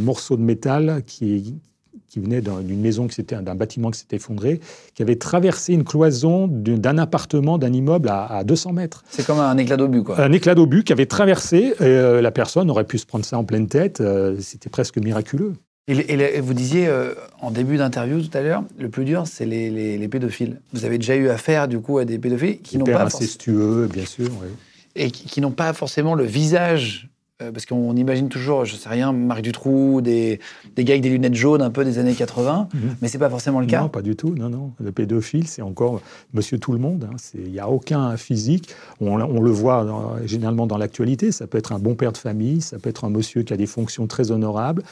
morceau 0.00 0.36
de 0.36 0.42
métal 0.42 1.02
qui, 1.06 1.60
qui 2.08 2.20
venait 2.20 2.40
d'une 2.40 2.80
maison, 2.80 3.06
qui 3.06 3.22
d'un 3.22 3.54
bâtiment 3.54 3.90
qui 3.90 4.00
s'était 4.00 4.16
effondré, 4.16 4.60
qui 4.94 5.02
avait 5.02 5.16
traversé 5.16 5.72
une 5.72 5.84
cloison 5.84 6.46
d'un 6.46 6.98
appartement, 6.98 7.58
d'un 7.58 7.72
immeuble 7.72 8.08
à, 8.10 8.44
200 8.44 8.72
mètres. 8.72 9.04
C'est 9.08 9.26
comme 9.26 9.40
un 9.40 9.56
éclat 9.56 9.76
d'obus, 9.76 10.02
quoi. 10.02 10.20
Un 10.20 10.32
éclat 10.32 10.54
d'obus 10.54 10.84
qui 10.84 10.92
avait 10.92 11.06
traversé. 11.06 11.74
Euh, 11.80 12.20
la 12.20 12.30
personne 12.30 12.70
aurait 12.70 12.84
pu 12.84 12.98
se 12.98 13.06
prendre 13.06 13.24
ça 13.24 13.38
en 13.38 13.44
pleine 13.44 13.66
tête. 13.66 14.00
Euh, 14.00 14.36
c'était 14.40 14.70
presque 14.70 14.98
miraculeux. 14.98 15.54
Et, 15.88 16.40
vous 16.40 16.54
disiez 16.54 16.86
euh, 16.86 17.14
en 17.40 17.50
début 17.50 17.76
d'interview 17.76 18.20
tout 18.20 18.36
à 18.38 18.40
l'heure, 18.40 18.62
le 18.78 18.88
plus 18.88 19.04
dur, 19.04 19.26
c'est 19.26 19.46
les, 19.46 20.08
pédophiles. 20.08 20.60
Vous 20.72 20.84
avez 20.84 20.98
déjà 20.98 21.16
eu 21.16 21.28
affaire 21.28 21.66
du 21.66 21.80
coup 21.80 21.98
à 21.98 22.04
des 22.04 22.18
pédophiles 22.18 22.60
qui 22.60 22.78
n'ont 22.78 22.84
pas 22.84 23.04
incestueux, 23.04 23.88
bien 23.92 24.06
sûr, 24.06 24.28
oui. 24.40 24.48
et 24.94 25.10
qui, 25.10 25.40
n'ont 25.40 25.50
pas 25.50 25.72
forcément 25.72 26.14
le 26.14 26.24
visage. 26.24 27.08
Euh, 27.42 27.52
parce 27.52 27.66
qu'on 27.66 27.94
imagine 27.96 28.28
toujours, 28.28 28.64
je 28.64 28.76
sais 28.76 28.88
rien, 28.88 29.12
Marc 29.12 29.42
Dutroux, 29.42 30.00
des, 30.00 30.40
des 30.76 30.84
gars 30.84 30.94
avec 30.94 31.02
des 31.02 31.10
lunettes 31.10 31.34
jaunes 31.34 31.62
un 31.62 31.70
peu 31.70 31.84
des 31.84 31.98
années 31.98 32.14
80, 32.14 32.68
mais 32.72 32.80
mhm. 32.80 32.96
mais 33.02 33.08
c'est 33.08 33.18
pas 33.18 33.30
forcément 33.30 33.60
le 33.60 33.66
cas. 33.66 33.82
Non, 33.82 33.88
pas 33.88 34.02
du 34.02 34.16
tout, 34.16 34.34
non, 34.34 34.48
non. 34.48 34.72
Le 34.80 34.92
pédophile, 34.92 35.46
c'est 35.48 35.62
encore 35.62 36.00
monsieur 36.32 36.58
tout 36.58 36.72
le 36.72 36.78
monde. 36.78 37.08
Hein. 37.10 37.16
Il 37.34 37.52
n'y 37.52 37.60
a 37.60 37.68
aucun 37.68 38.16
physique. 38.16 38.74
On, 39.00 39.16
le 39.16 39.50
voit 39.50 40.16
généralement 40.24 40.66
dans 40.66 40.78
l'actualité. 40.78 41.32
Ça 41.32 41.46
peut 41.46 41.58
être 41.58 41.72
un 41.72 41.78
bon 41.78 41.94
père 41.94 42.12
de 42.12 42.18
famille, 42.18 42.60
ça 42.60 42.78
peut 42.78 42.90
être 42.90 43.04
un 43.04 43.10
monsieur 43.10 43.42
qui 43.42 43.52
a 43.52 43.56
des 43.56 43.66
fonctions 43.66 44.06
très 44.06 44.30
honorables. 44.30 44.82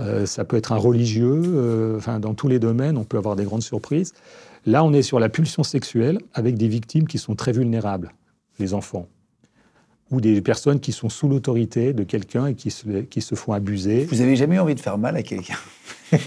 Euh, 0.00 0.26
ça 0.26 0.44
peut 0.44 0.56
être 0.56 0.72
un 0.72 0.76
religieux, 0.76 1.42
euh, 1.44 1.98
enfin, 1.98 2.18
dans 2.18 2.34
tous 2.34 2.48
les 2.48 2.58
domaines, 2.58 2.96
on 2.96 3.04
peut 3.04 3.18
avoir 3.18 3.36
des 3.36 3.44
grandes 3.44 3.62
surprises. 3.62 4.14
Là, 4.64 4.84
on 4.84 4.92
est 4.92 5.02
sur 5.02 5.20
la 5.20 5.28
pulsion 5.28 5.62
sexuelle 5.62 6.18
avec 6.34 6.56
des 6.56 6.68
victimes 6.68 7.06
qui 7.06 7.18
sont 7.18 7.34
très 7.34 7.52
vulnérables, 7.52 8.12
les 8.58 8.74
enfants, 8.74 9.08
ou 10.12 10.20
des 10.20 10.40
personnes 10.40 10.78
qui 10.78 10.92
sont 10.92 11.08
sous 11.08 11.28
l'autorité 11.28 11.92
de 11.92 12.04
quelqu'un 12.04 12.46
et 12.46 12.54
qui 12.54 12.70
se, 12.70 12.84
qui 13.10 13.20
se 13.20 13.34
font 13.34 13.52
abuser. 13.52 14.06
Vous 14.10 14.20
avez 14.20 14.36
jamais 14.36 14.56
eu 14.56 14.58
envie 14.60 14.74
de 14.76 14.80
faire 14.80 14.98
mal 14.98 15.16
à 15.16 15.22
quelqu'un 15.22 15.54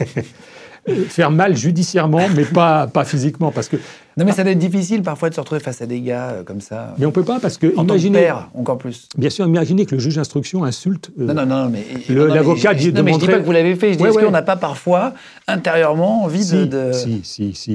faire 1.09 1.31
mal 1.31 1.55
judiciairement, 1.55 2.27
mais 2.35 2.43
pas, 2.45 2.85
pas 2.87 3.05
physiquement. 3.05 3.51
Parce 3.51 3.67
que, 3.69 3.75
Non, 4.17 4.25
mais 4.25 4.31
ça 4.33 4.43
doit 4.43 4.51
être 4.51 4.59
difficile 4.59 5.01
parfois 5.01 5.29
de 5.29 5.35
se 5.35 5.39
retrouver 5.39 5.59
face 5.61 5.81
à 5.81 5.87
des 5.87 5.99
gars 6.01 6.29
euh, 6.29 6.43
comme 6.43 6.61
ça. 6.61 6.93
mais 6.99 7.05
on 7.07 7.11
peut 7.11 7.23
pas, 7.23 7.39
parce 7.39 7.57
que 7.57 7.67
en 7.73 7.77
tant 7.77 7.85
que 7.85 7.91
imaginez, 7.93 8.19
père, 8.19 8.49
encore 8.53 8.77
plus. 8.77 9.07
bien 9.17 9.29
sûr, 9.31 9.47
imaginez 9.47 9.85
que 9.87 9.95
le 9.95 10.01
juge 10.01 10.15
d'instruction 10.15 10.63
insulte. 10.63 11.11
euh, 11.19 11.25
Non, 11.25 11.33
non, 11.33 11.45
non, 11.45 11.69
mais. 11.69 11.85
Le- 12.07 12.15
non, 12.15 12.21
non, 12.21 12.27
mais 12.29 12.35
l'avocat 12.35 12.73
je- 12.73 12.77
dit 12.79 12.91
de 12.91 12.97
Non, 12.97 13.03
mais 13.03 13.13
je 13.13 13.17
dis 13.17 13.21
montrer- 13.25 13.33
pas 13.37 13.41
que 13.41 13.45
vous 13.47 13.51
l'avez 13.51 13.75
fait. 13.75 13.93
Je 13.93 13.97
dis, 13.97 14.03
Ouais, 14.03 14.09
est-ce 14.09 14.17
ouais. 14.17 14.25
qu'on 14.25 14.31
n'a 14.31 14.43
pas 14.43 14.57
parfois, 14.57 15.13
intérieurement, 15.47 16.23
envie 16.23 16.43
si, 16.43 16.53
de. 16.53 16.65
de- 16.65 16.91
si, 16.93 17.21
si, 17.23 17.53
si. 17.55 17.73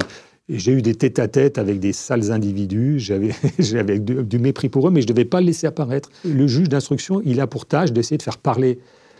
J'ai 0.53 0.73
eu 0.73 0.81
des 0.81 0.95
tête-à-tête 0.95 1.57
avec 1.57 1.79
des 1.79 1.93
sales 1.93 2.31
individus, 2.31 2.99
j'avais 2.99 3.99
du, 3.99 4.23
du 4.23 4.39
mépris 4.39 4.69
pour 4.69 4.87
eux, 4.87 4.91
mais 4.91 5.01
je 5.01 5.07
ne 5.07 5.13
devais 5.13 5.25
pas 5.25 5.39
le 5.39 5.47
laisser 5.47 5.65
apparaître. 5.65 6.09
Le 6.25 6.45
juge 6.47 6.67
d'instruction, 6.67 7.21
il 7.25 7.39
a 7.39 7.47
pour 7.47 7.65
tâche 7.65 7.91
d'essayer 7.91 8.17
de 8.17 8.23
faire 8.23 8.37
parler. 8.37 8.79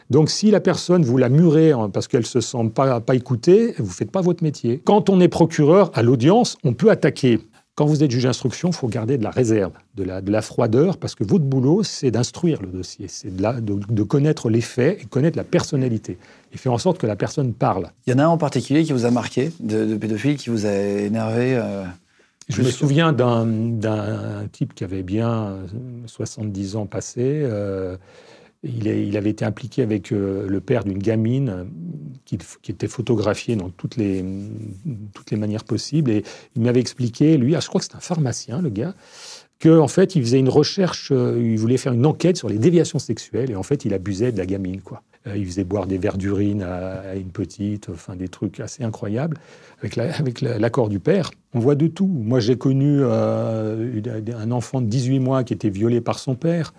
Donc 0.10 0.30
si 0.30 0.52
la 0.52 0.60
personne, 0.60 1.04
vous 1.04 1.18
la 1.18 1.30
murez 1.30 1.72
parce 1.94 2.10
qu'elle 2.10 2.26
se 2.26 2.42
sent 2.42 2.70
pas, 2.76 3.00
pas 3.00 3.16
écoutée, 3.16 3.74
vous 3.78 3.86
ne 3.86 3.90
faites 3.92 4.12
pas 4.12 4.20
votre 4.20 4.44
métier. 4.44 4.82
Quand 4.84 5.10
on 5.10 5.22
est 5.22 5.30
procureur 5.30 5.90
à 5.94 6.04
l'audience, 6.04 6.58
on 6.66 6.74
peut 6.74 6.92
attaquer. 6.92 7.40
Quand 7.76 7.86
vous 7.86 8.04
êtes 8.04 8.12
juge 8.12 8.24
d'instruction, 8.24 8.70
il 8.70 8.76
faut 8.76 8.90
garder 8.90 9.18
de 9.18 9.24
la 9.24 9.30
réserve, 9.32 9.72
de 9.96 10.04
la, 10.04 10.22
de 10.22 10.30
la 10.32 10.42
froideur, 10.42 10.98
parce 10.98 11.16
que 11.16 11.24
votre 11.24 11.46
boulot, 11.46 11.84
c'est 11.84 12.12
d'instruire 12.12 12.62
le 12.62 12.68
dossier, 12.68 13.08
c'est 13.08 13.34
de, 13.36 13.42
la- 13.42 13.62
de- 13.62 13.80
de 13.90 14.04
connaître 14.04 14.50
les 14.50 14.60
faits 14.62 15.02
et 15.02 15.06
connaître 15.06 15.38
la 15.38 15.46
personnalité, 15.46 16.18
et 16.54 16.58
faire 16.58 16.74
en 16.74 16.78
sorte 16.78 16.98
que 16.98 17.08
la 17.08 17.16
personne 17.16 17.54
parle. 17.54 17.88
Il 18.06 18.12
y 18.12 18.14
en 18.14 18.20
a 18.20 18.26
un 18.26 18.28
en 18.28 18.38
particulier 18.38 18.84
qui 18.84 18.92
vous 18.92 19.06
a 19.06 19.12
marqué, 19.12 19.52
de, 19.62 19.86
de 19.86 19.96
pédophile, 19.96 20.36
qui 20.36 20.50
vous 20.50 20.66
a 20.66 20.72
énervé. 20.74 21.56
euh, 21.56 21.86
Je 22.50 22.62
me 22.62 22.70
souviens 22.70 23.14
d'un 23.14 24.48
type 24.52 24.74
qui 24.76 24.84
avait 24.84 25.04
bien 25.04 25.32
euh, 25.32 25.66
70 26.08 26.76
ans 26.76 26.86
passés. 26.86 27.40
euh, 27.44 27.96
il, 28.64 29.18
avait 29.18 29.32
été 29.32 29.44
impliqué 29.44 29.82
avec 29.82 30.12
euh, 30.12 30.48
le 30.48 30.62
père 30.62 30.84
d'une 30.84 31.00
gamine 31.00 31.50
euh, 31.50 31.64
qui, 32.26 32.38
était 32.70 32.88
photographiée 32.88 33.56
dans 33.56 33.70
toutes 33.70 33.98
les, 33.98 34.24
toutes 35.14 35.32
les 35.32 35.38
manières 35.38 35.64
possibles. 35.64 36.12
Et 36.12 36.24
il 36.56 36.62
m'avait 36.62 36.80
expliqué, 36.80 37.38
lui, 37.38 37.56
ah, 37.56 37.60
je 37.60 37.68
crois 37.68 37.80
que 37.80 37.86
c'est 37.86 37.96
un 37.96 38.02
pharmacien, 38.02 38.62
le 38.62 38.70
gars, 38.70 38.94
qu'en 39.60 39.80
en 39.80 39.88
fait, 39.88 40.16
il 40.16 40.22
faisait 40.22 40.40
une 40.40 40.50
recherche, 40.50 41.12
euh, 41.12 41.42
il 41.42 41.58
voulait 41.58 41.78
faire 41.78 41.94
une 41.94 42.06
enquête 42.06 42.38
sur 42.38 42.50
les 42.50 42.60
déviations 42.60 43.00
sexuelles. 43.00 43.50
Et 43.50 43.56
en 43.56 43.64
fait, 43.64 43.84
il 43.86 43.94
abusait 43.96 44.32
de 44.32 44.38
la 44.38 44.46
gamine, 44.46 44.82
quoi. 44.82 45.02
Il 45.36 45.46
faisait 45.46 45.64
boire 45.64 45.86
des 45.86 46.00
verres 46.00 46.18
d'urine 46.18 46.64
à, 46.64 47.14
une 47.16 47.30
petite, 47.30 47.90
enfin 47.90 48.16
des 48.16 48.28
trucs 48.28 48.60
assez 48.60 48.84
incroyables 48.84 49.38
avec 49.80 49.96
la- 49.96 50.16
avec 50.16 50.42
la- 50.42 50.58
l'accord 50.58 50.90
du 50.90 51.00
père. 51.00 51.30
On 51.54 51.60
voit 51.60 51.76
de 51.76 51.86
tout. 51.86 52.08
Moi, 52.08 52.40
j'ai 52.40 52.58
connu 52.58 53.04
un 53.04 54.52
enfant 54.52 54.82
de 54.82 54.88
18 54.88 55.20
mois 55.20 55.44
qui 55.44 55.54
était 55.54 55.70
violé 55.70 56.02
par 56.02 56.18
son 56.18 56.34
père. 56.34 56.74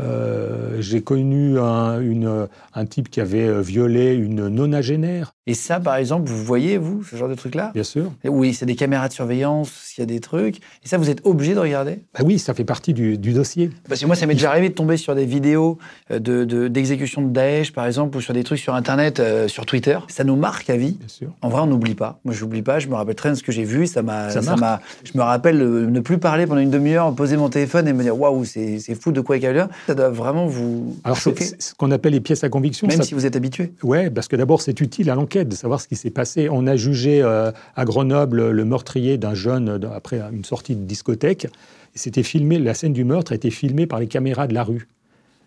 Euh, 0.00 0.80
j'ai 0.80 1.02
connu 1.02 1.58
un, 1.58 2.00
une- 2.00 2.48
un 2.74 2.86
type 2.86 3.08
qui 3.10 3.20
avait 3.20 3.46
euh, 3.46 3.60
violé 3.62 4.14
une 4.14 4.48
nonagénaire, 4.48 5.35
Et 5.48 5.54
ça, 5.54 5.78
par 5.78 5.94
exemple, 5.96 6.28
vous 6.28 6.42
voyez, 6.42 6.76
vous, 6.76 7.04
ce 7.04 7.14
genre 7.14 7.28
de 7.28 7.34
truc-là 7.34 7.70
bien 7.72 7.84
sûr. 7.84 8.10
Oui, 8.24 8.52
c'est 8.52 8.66
des 8.66 8.74
caméras 8.74 9.06
de 9.08 9.12
surveillance, 9.12 9.70
s'il 9.70 10.02
y 10.02 10.02
a 10.02 10.06
des 10.06 10.18
trucs. 10.18 10.56
Et 10.56 10.88
ça, 10.88 10.98
vous 10.98 11.08
êtes 11.08 11.20
obligé 11.24 11.54
de 11.54 11.60
regarder 11.60 12.00
Bah 12.14 12.20
oui, 12.24 12.38
ça 12.40 12.52
fait 12.52 12.64
partie 12.64 12.92
du, 12.92 13.16
du 13.16 13.32
dossier. 13.32 13.70
Parce 13.88 14.00
que 14.00 14.06
moi, 14.06 14.16
ça 14.16 14.26
m'est 14.26 14.34
déjà 14.34 14.50
arrivé 14.50 14.68
de 14.70 14.74
tomber 14.74 14.96
sur 14.96 15.14
des 15.14 15.24
vidéos 15.24 15.78
euh, 16.10 16.18
de- 16.18 16.44
de- 16.44 16.66
d'exécution 16.66 17.22
de, 17.22 17.28
Daesh, 17.32 17.72
par 17.72 17.86
exemple, 17.86 18.16
ou 18.16 18.20
sur 18.20 18.34
des 18.34 18.42
trucs 18.42 18.58
sur 18.58 18.74
Internet, 18.74 19.20
euh, 19.20 19.46
sur 19.46 19.66
Twitter. 19.66 19.98
Ça 20.08 20.24
nous 20.24 20.34
marque 20.36 20.68
à 20.68 20.76
vie. 20.76 20.92
Bien 20.98 21.08
sûr. 21.08 21.28
En 21.42 21.48
vrai, 21.48 21.60
on 21.62 21.66
n'oublie 21.66 21.94
pas. 21.94 22.18
Moi, 22.24 22.34
je 22.34 22.42
n'oublie 22.44 22.62
pas. 22.62 22.80
Je 22.80 22.88
me 22.88 22.94
rappelle 22.94 23.14
très 23.14 23.28
bien 23.28 23.34
de 23.34 23.38
ce 23.38 23.44
que 23.44 23.52
j'ai 23.52 23.64
vu. 23.64 23.86
Ça 23.86 24.02
m'a, 24.02 24.30
Ça 24.30 24.42
ça 24.42 24.56
m'a. 24.56 24.80
Je 25.04 25.16
me 25.16 25.22
rappelle 25.22 25.62
euh, 25.62 25.86
ne 25.86 26.00
plus 26.00 26.18
parler 26.18 26.46
pendant 26.46 26.60
une 26.60 26.70
demi-heure, 26.70 27.14
poser 27.14 27.36
mon 27.36 27.48
téléphone 27.50 27.86
et 27.86 27.92
me 27.92 28.02
dire 28.02 28.18
waouh, 28.18 28.44
c'est 28.44 28.80
fou 29.00 29.12
de 29.12 29.20
quoi 29.20 29.36
il 29.36 29.44
y 29.44 29.46
a 29.46 29.52
l'air. 29.52 29.68
Ça 29.86 29.94
doit 29.94 30.10
vraiment 30.10 30.46
vous 30.46 30.96
Alors, 31.04 31.16
c'est 31.18 31.62
ce 31.62 31.72
qu'on 31.74 31.92
appelle 31.92 32.14
les 32.14 32.20
pièces 32.20 32.42
à 32.42 32.48
conviction. 32.48 32.88
même 32.88 32.96
ça- 32.96 33.04
si 33.04 33.14
vous 33.14 33.26
êtes 33.26 33.36
habitué. 33.36 33.72
Ouais, 33.84 34.10
parce 34.10 34.26
que 34.26 34.34
d'abord, 34.34 34.60
c'est 34.60 34.80
utile 34.80 35.08
à 35.10 35.14
l'enquête 35.14 35.35
de 35.44 35.54
savoir 35.54 35.80
ce 35.80 35.88
qui 35.88 35.96
s'est 35.96 36.10
passé. 36.10 36.48
On 36.50 36.66
a 36.66 36.76
jugé 36.76 37.22
euh, 37.22 37.50
à 37.74 37.84
Grenoble 37.84 38.50
le 38.50 38.64
meurtrier 38.64 39.18
d'un 39.18 39.34
jeune 39.34 39.80
après 39.94 40.20
une 40.32 40.44
sortie 40.44 40.76
de 40.76 40.84
discothèque. 40.84 41.48
C'était 41.94 42.22
filmé, 42.22 42.58
la 42.58 42.74
scène 42.74 42.92
du 42.92 43.04
meurtre 43.04 43.32
a 43.32 43.34
été 43.34 43.50
filmée 43.50 43.86
par 43.86 44.00
les 44.00 44.06
caméras 44.06 44.46
de 44.46 44.54
la 44.54 44.64
rue. 44.64 44.88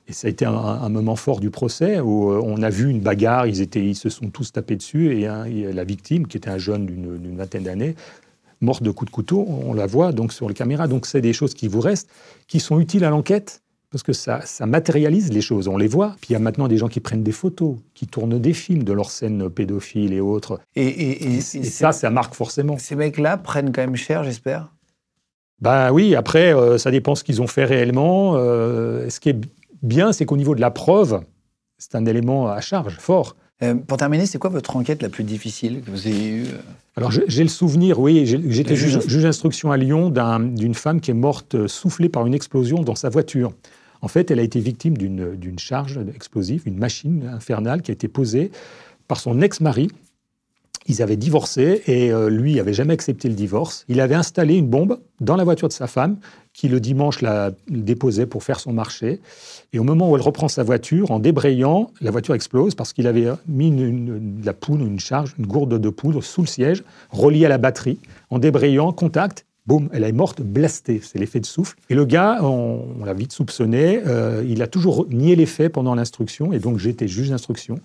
Et 0.08 0.14
ça 0.14 0.28
a 0.28 0.32
été 0.32 0.44
un, 0.46 0.90
moment 0.90 1.16
fort 1.16 1.40
du 1.40 1.52
procès 1.52 2.00
où 2.00 2.32
euh, 2.32 2.42
on 2.44 2.64
a 2.64 2.70
vu 2.72 2.90
une 2.90 3.00
bagarre, 3.00 3.46
ils, 3.46 3.62
étaient, 3.62 3.86
ils 3.86 3.96
se 3.96 4.10
sont 4.10 4.30
tous 4.30 4.52
tapés 4.52 4.76
dessus 4.76 5.16
et, 5.16 5.28
la 5.28 5.84
victime, 5.84 6.26
qui 6.26 6.38
était 6.38 6.50
un 6.50 6.58
jeune 6.58 6.88
d'une 6.88 7.18
d'une 7.18 7.38
vingtaine 7.38 7.64
d'années, 7.64 7.96
morte 8.62 8.82
de 8.82 8.90
coups 8.90 9.12
de 9.12 9.14
couteau, 9.14 9.46
on 9.48 9.74
la 9.74 9.86
voit 9.86 10.12
donc 10.12 10.34
sur 10.34 10.48
les 10.48 10.56
caméras. 10.56 10.88
Donc 10.88 11.06
c'est 11.06 11.22
des 11.22 11.34
choses 11.34 11.54
qui 11.54 11.68
vous 11.68 11.82
restent, 11.82 12.10
qui 12.48 12.60
sont 12.60 12.80
utiles 12.80 13.06
à 13.06 13.12
l'enquête 13.12 13.62
parce 13.92 14.04
que 14.04 14.14
ça, 14.14 14.42
ça 14.42 14.66
matérialise 14.66 15.32
les 15.32 15.42
choses, 15.42 15.68
on 15.68 15.78
les 15.78 15.88
voit. 15.88 16.16
Puis 16.22 16.30
il 16.32 16.34
y 16.34 16.36
a 16.36 16.40
maintenant 16.40 16.68
des 16.68 16.78
gens 16.78 16.88
qui 16.88 17.00
prennent 17.00 17.24
des 17.24 17.32
photos, 17.32 17.76
qui 17.94 18.06
tournent 18.08 18.38
des 18.40 18.54
films 18.54 18.84
de 18.84 18.94
leurs 18.94 19.10
scènes 19.12 19.50
pédophiles 19.50 20.14
et 20.14 20.20
autres. 20.22 20.60
Et, 20.76 20.86
et- 20.88 21.24
et- 21.26 21.38
Et, 21.38 21.42
ça, 21.42 21.92
ça 21.92 22.10
marque 22.10 22.36
forcément. 22.36 22.78
Ces 22.78 22.96
mecs-là 22.96 23.38
prennent 23.38 23.72
quand 23.72 23.82
même 23.82 23.96
cher, 23.96 24.24
j'espère? 24.24 24.70
Ben 25.62 25.92
oui, 25.92 26.16
après, 26.16 26.54
euh, 26.56 26.78
ça 26.78 26.92
dépend 26.92 27.16
ce 27.16 27.24
qu'ils 27.24 27.42
ont 27.42 27.48
fait 27.48 27.66
réellement. 27.66 28.36
Euh, 28.36 29.10
ce 29.10 29.20
qui 29.20 29.30
est 29.30 29.40
bien, 29.82 30.14
c'est 30.14 30.26
qu'au 30.26 30.38
niveau 30.38 30.56
de 30.56 30.62
la 30.62 30.72
preuve, 30.72 31.22
c'est 31.78 31.96
un 31.96 32.06
élément 32.06 32.48
à 32.50 32.62
charge 32.62 32.96
fort. 32.98 33.36
Euh, 33.62 33.76
pour 33.76 33.98
terminer, 33.98 34.26
c'est 34.26 34.38
quoi 34.38 34.50
votre 34.50 34.78
enquête 34.78 35.02
la 35.02 35.10
plus 35.10 35.26
difficile 35.26 35.82
que 35.82 35.92
vous 35.92 36.08
ayez 36.08 36.30
eue? 36.30 36.46
Alors 36.96 37.12
j'ai 37.12 37.44
le 37.44 37.50
souvenir, 37.50 38.00
oui, 38.00 38.26
j'étais 38.26 38.76
juge 38.76 39.24
d'instruction 39.24 39.72
à 39.72 39.78
Lyon 39.78 40.10
d'un- 40.10 40.40
d'une 40.40 40.74
femme 40.74 41.02
qui 41.02 41.12
est 41.12 41.14
morte 41.14 41.68
soufflée 41.68 42.08
par 42.10 42.26
une 42.26 42.34
explosion 42.34 42.82
dans 42.84 42.96
sa 42.96 43.10
voiture. 43.10 43.52
En 44.02 44.08
fait, 44.08 44.32
elle 44.32 44.40
a 44.40 44.44
été 44.44 44.60
victime 44.60 44.98
d'une 44.98 45.60
charge 45.60 46.00
explosive, 46.16 46.64
une 46.66 46.78
machine 46.78 47.30
infernale 47.34 47.82
qui 47.82 47.92
a 47.92 47.94
été 47.94 48.08
posée 48.08 48.52
par 49.08 49.20
son 49.20 49.42
ex-mari. 49.42 49.90
Ils 50.88 51.04
avaient 51.04 51.18
divorcé 51.18 51.84
et 51.86 52.12
euh, 52.12 52.30
lui 52.30 52.56
n'avait 52.56 52.74
jamais 52.74 52.94
accepté 52.94 53.28
le 53.30 53.36
divorce. 53.36 53.86
Il 53.90 54.02
avait 54.02 54.16
installé 54.16 54.56
une 54.56 54.68
bombe 54.68 55.00
dans 55.20 55.36
la 55.36 55.44
voiture 55.44 55.68
de 55.68 55.74
sa 55.74 55.86
femme 55.86 56.18
qui 56.54 56.68
le 56.68 56.80
dimanche 56.80 57.22
la 57.22 57.52
déposait 57.68 58.26
pour 58.26 58.44
faire 58.44 58.60
son 58.60 58.74
marché. 58.74 59.20
Et 59.72 59.78
au 59.78 59.84
moment 59.84 60.10
où 60.10 60.16
elle 60.16 60.22
reprend 60.22 60.48
sa 60.48 60.64
voiture, 60.64 61.12
en 61.12 61.20
débrayant, 61.20 61.92
la 62.02 62.10
voiture 62.10 62.34
explose 62.34 62.74
parce 62.74 62.94
qu'il 62.94 63.06
avait 63.06 63.28
mis 63.48 63.72
la 64.44 64.54
poudre, 64.54 64.84
une 64.84 65.00
charge, 65.00 65.36
une 65.38 65.46
gourde 65.46 65.80
de 65.80 65.90
poudre 65.90 66.24
sous 66.24 66.42
le 66.42 66.48
siège, 66.48 66.84
reliée 67.12 67.46
à 67.46 67.50
la 67.50 67.60
batterie. 67.60 68.00
En 68.32 68.40
débrayant, 68.40 68.92
contact, 68.92 69.46
boum, 69.70 69.88
elle 69.94 70.04
est 70.04 70.12
morte 70.12 70.42
blastée. 70.42 71.00
C'est 71.04 71.20
l'effet 71.20 71.40
de 71.40 71.46
souffle. 71.46 71.76
Et 71.92 71.96
le 71.96 72.06
gars, 72.06 72.40
on, 72.42 72.86
on 73.00 73.06
l'a 73.06 73.14
vite 73.14 73.32
soupçonné, 73.32 74.02
euh, 74.06 74.44
il 74.54 74.62
a 74.62 74.68
toujours 74.68 75.06
nié 75.10 75.36
les 75.36 75.46
faits 75.46 75.72
pendant 75.72 75.94
l'instruction. 75.96 76.52
Et 76.52 76.60
donc 76.60 76.80
j'étais 76.80 77.08
juge 77.08 77.30
d'instruction. 77.30 77.76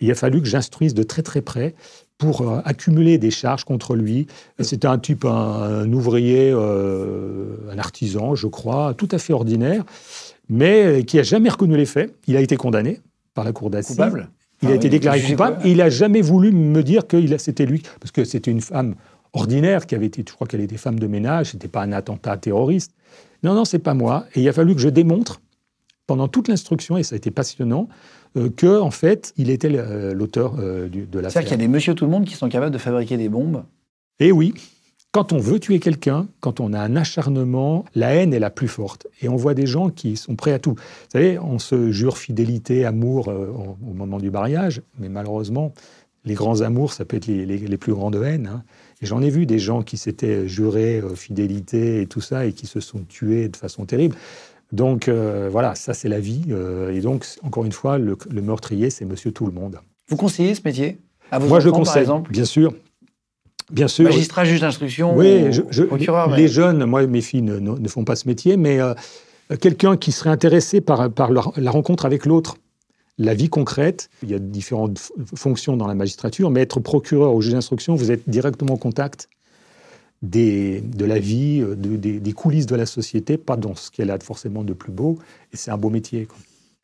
Il 0.00 0.10
a 0.10 0.14
fallu 0.14 0.42
que 0.42 0.48
j'instruise 0.48 0.94
de 0.94 1.04
très 1.04 1.22
très 1.22 1.40
près 1.40 1.74
pour 2.18 2.36
euh, 2.42 2.60
accumuler 2.64 3.18
des 3.18 3.30
charges 3.30 3.64
contre 3.64 3.94
lui. 3.94 4.26
C'était 4.58 4.88
un 4.88 4.98
type, 4.98 5.24
un, 5.24 5.84
un 5.84 5.92
ouvrier, 5.92 6.50
euh, 6.52 7.72
un 7.72 7.78
artisan, 7.78 8.34
je 8.34 8.48
crois, 8.48 8.94
tout 8.94 9.08
à 9.12 9.18
fait 9.18 9.32
ordinaire, 9.32 9.84
mais 10.48 11.04
qui 11.04 11.20
a 11.20 11.22
jamais 11.22 11.50
reconnu 11.50 11.76
les 11.76 11.86
faits. 11.86 12.12
Il 12.26 12.36
a 12.36 12.40
été 12.40 12.56
condamné 12.56 13.00
par 13.34 13.44
la 13.44 13.52
cour 13.52 13.70
d'assises. 13.70 13.96
Coupable? 13.96 14.28
Il 14.62 14.68
Ah 14.68 14.72
a 14.72 14.74
été 14.74 14.88
oui, 14.88 14.90
déclaré 14.90 15.20
coupable. 15.22 15.58
Et 15.64 15.70
il 15.70 15.80
a 15.80 15.88
jamais 15.88 16.20
voulu 16.20 16.50
me 16.50 16.82
dire 16.82 17.06
que 17.06 17.16
c'était 17.38 17.66
lui, 17.66 17.82
parce 18.00 18.10
que 18.10 18.24
c'était 18.24 18.50
une 18.50 18.60
femme 18.60 18.96
ordinaire 19.32 19.86
qui 19.86 19.94
avait 19.94 20.06
été, 20.06 20.24
je 20.26 20.32
crois 20.34 20.46
qu'elle 20.46 20.60
était 20.60 20.76
femme 20.76 20.98
de 20.98 21.06
ménage, 21.06 21.50
c'était 21.52 21.68
pas 21.68 21.82
un 21.82 21.92
attentat 21.92 22.36
terroriste. 22.36 22.92
Non, 23.42 23.54
non, 23.54 23.64
c'est 23.64 23.78
pas 23.78 23.94
moi. 23.94 24.24
Et 24.34 24.40
il 24.42 24.48
a 24.48 24.52
fallu 24.52 24.74
que 24.74 24.80
je 24.80 24.88
démontre 24.88 25.40
pendant 26.06 26.26
toute 26.28 26.48
l'instruction, 26.48 26.96
et 26.96 27.02
ça 27.02 27.14
a 27.14 27.18
été 27.18 27.30
passionnant, 27.30 27.88
euh, 28.36 28.48
que 28.48 28.80
en 28.80 28.90
fait, 28.90 29.32
il 29.36 29.50
était 29.50 29.68
le- 29.68 30.12
l'auteur 30.14 30.54
euh, 30.58 30.88
de 30.88 31.18
l'affaire. 31.18 31.30
C'est-à-dire 31.32 31.48
qu'il 31.50 31.50
y 31.60 31.64
a 31.64 31.66
des 31.66 31.68
monsieur 31.68 31.94
tout 31.94 32.04
le 32.06 32.10
monde 32.10 32.24
qui 32.24 32.34
sont 32.34 32.48
capables 32.48 32.72
de 32.72 32.78
fabriquer 32.78 33.16
des 33.18 33.28
bombes? 33.28 33.62
Et 34.18 34.32
oui, 34.32 34.54
quand 35.12 35.32
on 35.32 35.38
veut 35.38 35.60
tuer 35.60 35.80
quelqu'un, 35.80 36.26
quand 36.40 36.60
on 36.60 36.72
a 36.72 36.80
un 36.80 36.96
acharnement, 36.96 37.84
la 37.94 38.14
haine 38.14 38.32
est 38.34 38.38
la 38.38 38.50
plus 38.50 38.68
forte. 38.68 39.06
Et 39.22 39.28
on 39.28 39.36
voit 39.36 39.54
des 39.54 39.66
gens 39.66 39.90
qui 39.90 40.16
sont 40.16 40.34
prêts 40.36 40.52
à 40.52 40.58
tout. 40.58 40.72
Vous 40.72 41.10
savez, 41.12 41.38
on 41.38 41.58
se 41.58 41.90
jure 41.92 42.16
fidélité, 42.18 42.84
amour 42.86 43.28
euh, 43.28 43.48
au 43.48 43.76
au 43.90 43.94
moment 43.94 44.18
du 44.18 44.30
mariage, 44.30 44.82
mais 44.98 45.08
malheureusement, 45.08 45.72
les 46.24 46.34
grands 46.34 46.60
amours, 46.62 46.92
ça 46.92 47.04
peut 47.04 47.16
être 47.16 47.26
les, 47.26 47.46
les- 47.46 47.58
les 47.58 47.76
plus 47.78 47.92
grandes 47.94 48.16
haines. 48.16 48.46
hein. 48.52 48.62
Et 49.00 49.06
j'en 49.06 49.22
ai 49.22 49.30
vu 49.30 49.46
des 49.46 49.58
gens 49.58 49.82
qui 49.82 49.96
s'étaient 49.96 50.48
jurés 50.48 50.98
euh, 51.00 51.14
fidélité 51.14 52.02
et 52.02 52.06
tout 52.06 52.20
ça, 52.20 52.46
et 52.46 52.52
qui 52.52 52.66
se 52.66 52.80
sont 52.80 53.00
tués 53.08 53.48
de 53.48 53.56
façon 53.56 53.84
terrible. 53.84 54.16
Donc 54.72 55.08
euh, 55.08 55.48
voilà, 55.50 55.74
ça 55.74 55.94
c'est 55.94 56.08
la 56.08 56.20
vie. 56.20 56.42
euh, 56.50 56.92
et 56.92 57.00
donc, 57.00 57.24
encore 57.42 57.64
une 57.64 57.72
fois, 57.72 57.96
le, 57.98 58.16
le 58.30 58.42
meurtrier, 58.42 58.90
c'est 58.90 59.04
monsieur 59.04 59.30
tout 59.32 59.46
le 59.46 59.52
monde. 59.52 59.78
Vous 60.08 60.16
conseillez 60.16 60.54
ce 60.54 60.60
métier? 60.64 60.98
À 61.30 61.38
vos 61.38 61.46
Moi, 61.48 61.60
je 61.60 61.68
enfants, 61.68 61.78
par 61.78 61.86
conseille, 61.86 62.02
exemple? 62.02 62.30
bien 62.32 62.44
sûr. 62.44 62.74
Bien 63.70 63.88
sûr. 63.88 64.04
Magistrat, 64.04 64.44
juge 64.46 64.60
d'instruction, 64.62 65.14
Oui, 65.16 65.44
ou 65.48 65.52
je- 65.52 65.62
je- 65.70 65.82
procureur. 65.84 66.26
les, 66.28 66.32
mais- 66.32 66.38
les 66.42 66.48
jeunes, 66.48 66.84
moi, 66.86 67.06
mes 67.06 67.20
filles 67.20 67.42
ne, 67.42 67.58
ne- 67.58 67.78
ne 67.78 67.88
font 67.88 68.02
pas 68.04 68.16
ce 68.16 68.26
métier, 68.26 68.56
mais 68.56 68.78
quelqu'un 69.60 69.96
qui 69.98 70.10
serait 70.10 70.30
intéressé 70.30 70.80
par, 70.80 71.10
par 71.12 71.30
leur- 71.30 71.52
la 71.56 71.70
rencontre 71.70 72.06
avec 72.06 72.24
l'autre, 72.24 72.56
la 73.18 73.34
vie 73.34 73.48
concrète, 73.48 74.10
il 74.22 74.30
y 74.30 74.34
a 74.34 74.38
différentes 74.38 75.10
fonctions 75.34 75.76
dans 75.76 75.86
la 75.88 75.94
magistrature, 75.94 76.50
mais 76.50 76.60
être 76.62 76.80
procureur 76.80 77.34
ou 77.34 77.42
juge 77.42 77.52
d'instruction, 77.54 77.94
vous 77.96 78.10
êtes 78.10 78.28
directement 78.28 78.74
en 78.74 78.78
contact 78.78 79.28
des, 80.22 80.80
de 80.80 81.04
la 81.04 81.18
vie, 81.18 81.60
euh, 81.62 81.74
de- 81.76 81.96
des, 81.96 82.18
des 82.20 82.32
coulisses 82.32 82.66
de 82.66 82.74
la 82.76 82.86
société, 82.86 83.36
pas 83.36 83.56
dans 83.56 83.74
ce 83.76 83.90
qu'elle 83.90 84.10
a 84.10 84.18
forcément 84.18 84.64
de 84.64 84.72
plus 84.72 84.92
beau, 84.92 85.18
et 85.52 85.56
c'est 85.56 85.70
un 85.70 85.76
beau 85.78 85.90
métier. 85.90 86.26
quoi. 86.26 86.36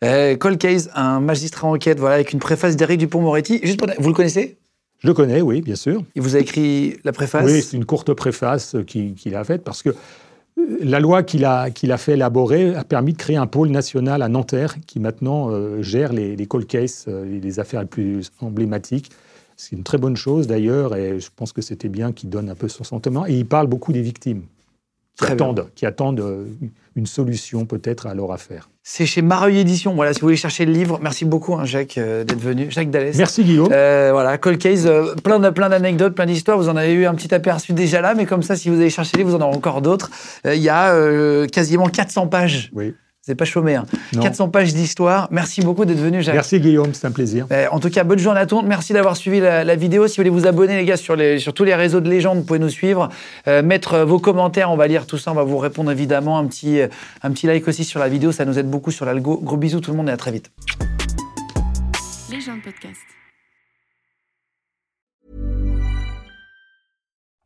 Euh, 0.04 0.36
Cold 0.36 0.58
Case, 0.58 0.90
un 0.94 1.20
magistrat 1.20 1.66
enquête, 1.68 1.98
voilà, 1.98 2.16
avec 2.16 2.32
une 2.32 2.38
préface 2.38 2.76
d'Éric 2.76 2.98
Dupont-Moretti. 2.98 3.60
Juste 3.62 3.78
pour- 3.78 3.88
Vous 3.98 4.08
le 4.08 4.14
connaissez? 4.14 4.56
Je 4.98 5.06
le 5.08 5.14
connais, 5.14 5.40
oui, 5.40 5.60
bien 5.62 5.76
sûr. 5.76 6.02
Il 6.14 6.22
vous 6.22 6.36
a 6.36 6.38
écrit 6.38 6.96
la 7.04 7.12
préface? 7.12 7.44
Oui, 7.44 7.62
c'est 7.62 7.76
une 7.76 7.84
courte 7.84 8.12
préface 8.14 8.76
qu'il 8.86 9.34
a 9.34 9.44
faite 9.44 9.62
parce 9.62 9.82
que 9.82 9.90
la 10.56 11.00
loi 11.00 11.22
qu'il 11.22 11.44
a, 11.44 11.70
qu'il 11.70 11.92
a 11.92 11.98
fait 11.98 12.12
élaborer 12.12 12.74
a 12.74 12.84
permis 12.84 13.12
de 13.12 13.18
créer 13.18 13.36
un 13.36 13.46
pôle 13.46 13.70
national 13.70 14.22
à 14.22 14.28
Nanterre 14.28 14.76
qui 14.86 15.00
maintenant 15.00 15.50
euh, 15.50 15.82
gère 15.82 16.12
les, 16.12 16.36
les 16.36 16.46
cold 16.46 16.66
cases, 16.66 17.06
euh, 17.08 17.24
les 17.24 17.60
affaires 17.60 17.80
les 17.80 17.86
plus 17.86 18.30
emblématiques. 18.40 19.10
C'est 19.56 19.76
une 19.76 19.82
très 19.84 19.98
bonne 19.98 20.16
chose 20.16 20.46
d'ailleurs 20.46 20.96
et 20.96 21.20
je 21.20 21.28
pense 21.34 21.52
que 21.52 21.62
c'était 21.62 21.88
bien 21.88 22.12
qu'il 22.12 22.30
donne 22.30 22.48
un 22.50 22.54
peu 22.54 22.68
son 22.68 22.84
sentiment. 22.84 23.26
Et 23.26 23.34
il 23.34 23.46
parle 23.46 23.66
beaucoup 23.66 23.92
des 23.92 24.02
victimes 24.02 24.42
qui 25.16 25.24
attendent, 25.24 25.68
qui 25.74 25.86
attendent 25.86 26.20
euh, 26.20 26.46
une 26.96 27.06
solution 27.06 27.66
peut-être 27.66 28.06
à 28.06 28.14
leur 28.14 28.32
affaire. 28.32 28.68
C'est 28.86 29.06
chez 29.06 29.22
Mareuil 29.22 29.58
Édition. 29.60 29.94
Voilà, 29.94 30.12
si 30.12 30.20
vous 30.20 30.26
voulez 30.26 30.36
chercher 30.36 30.66
le 30.66 30.72
livre, 30.72 30.98
merci 31.00 31.24
beaucoup, 31.24 31.54
hein, 31.54 31.64
Jacques, 31.64 31.96
euh, 31.96 32.22
d'être 32.22 32.38
venu. 32.38 32.66
Jacques 32.68 32.90
Dallès. 32.90 33.16
Merci, 33.16 33.42
Guillaume. 33.42 33.70
Euh, 33.72 34.10
voilà, 34.12 34.36
Cold 34.36 34.58
Case, 34.58 34.86
euh, 34.86 35.14
plein, 35.14 35.40
de, 35.40 35.48
plein 35.48 35.70
d'anecdotes, 35.70 36.14
plein 36.14 36.26
d'histoires. 36.26 36.58
Vous 36.58 36.68
en 36.68 36.76
avez 36.76 36.92
eu 36.92 37.06
un 37.06 37.14
petit 37.14 37.34
aperçu 37.34 37.72
déjà 37.72 38.02
là, 38.02 38.14
mais 38.14 38.26
comme 38.26 38.42
ça, 38.42 38.56
si 38.56 38.68
vous 38.68 38.76
allez 38.76 38.90
chercher 38.90 39.16
le 39.16 39.22
livre, 39.22 39.30
vous 39.30 39.42
en 39.42 39.46
aurez 39.46 39.56
encore 39.56 39.80
d'autres. 39.80 40.10
Euh, 40.46 40.54
Il 40.54 40.60
y 40.60 40.68
a 40.68 40.92
euh, 40.92 41.46
quasiment 41.46 41.88
400 41.88 42.26
pages. 42.26 42.70
Oui. 42.74 42.94
N'avez 43.26 43.36
pas 43.36 43.46
chômé. 43.46 43.74
Hein. 43.74 43.86
Non. 44.12 44.22
400 44.22 44.50
pages 44.50 44.74
d'histoire. 44.74 45.28
Merci 45.30 45.62
beaucoup 45.62 45.86
d'être 45.86 45.98
venu, 45.98 46.22
Jacques. 46.22 46.34
Merci, 46.34 46.60
Guillaume, 46.60 46.92
c'est 46.92 47.06
un 47.06 47.10
plaisir. 47.10 47.46
Euh, 47.52 47.66
en 47.70 47.80
tout 47.80 47.88
cas, 47.88 48.04
bonne 48.04 48.18
journée 48.18 48.40
à 48.40 48.44
tous. 48.44 48.60
Merci 48.62 48.92
d'avoir 48.92 49.16
suivi 49.16 49.40
la, 49.40 49.64
la 49.64 49.76
vidéo. 49.76 50.06
Si 50.06 50.18
vous 50.18 50.24
voulez 50.24 50.42
vous 50.42 50.46
abonner, 50.46 50.76
les 50.76 50.84
gars, 50.84 50.98
sur, 50.98 51.16
les, 51.16 51.38
sur 51.38 51.54
tous 51.54 51.64
les 51.64 51.74
réseaux 51.74 52.00
de 52.00 52.10
légende, 52.10 52.38
vous 52.38 52.44
pouvez 52.44 52.58
nous 52.58 52.68
suivre. 52.68 53.08
Euh, 53.48 53.62
mettre 53.62 53.94
euh, 53.94 54.04
vos 54.04 54.18
commentaires, 54.18 54.70
on 54.70 54.76
va 54.76 54.86
lire 54.88 55.06
tout 55.06 55.16
ça, 55.16 55.30
on 55.32 55.34
va 55.34 55.42
vous 55.42 55.56
répondre 55.56 55.90
évidemment. 55.90 56.38
Un 56.38 56.46
petit, 56.46 56.80
euh, 56.80 56.88
un 57.22 57.30
petit 57.30 57.46
like 57.46 57.66
aussi 57.66 57.84
sur 57.84 57.98
la 57.98 58.08
vidéo, 58.10 58.30
ça 58.30 58.44
nous 58.44 58.58
aide 58.58 58.68
beaucoup 58.68 58.90
sur 58.90 59.06
l'algo. 59.06 59.40
Gros 59.42 59.56
bisous 59.56 59.80
tout 59.80 59.90
le 59.90 59.96
monde 59.96 60.10
et 60.10 60.12
à 60.12 60.18
très 60.18 60.30
vite. 60.30 60.50
Légende 62.30 62.60
podcast. 62.62 63.00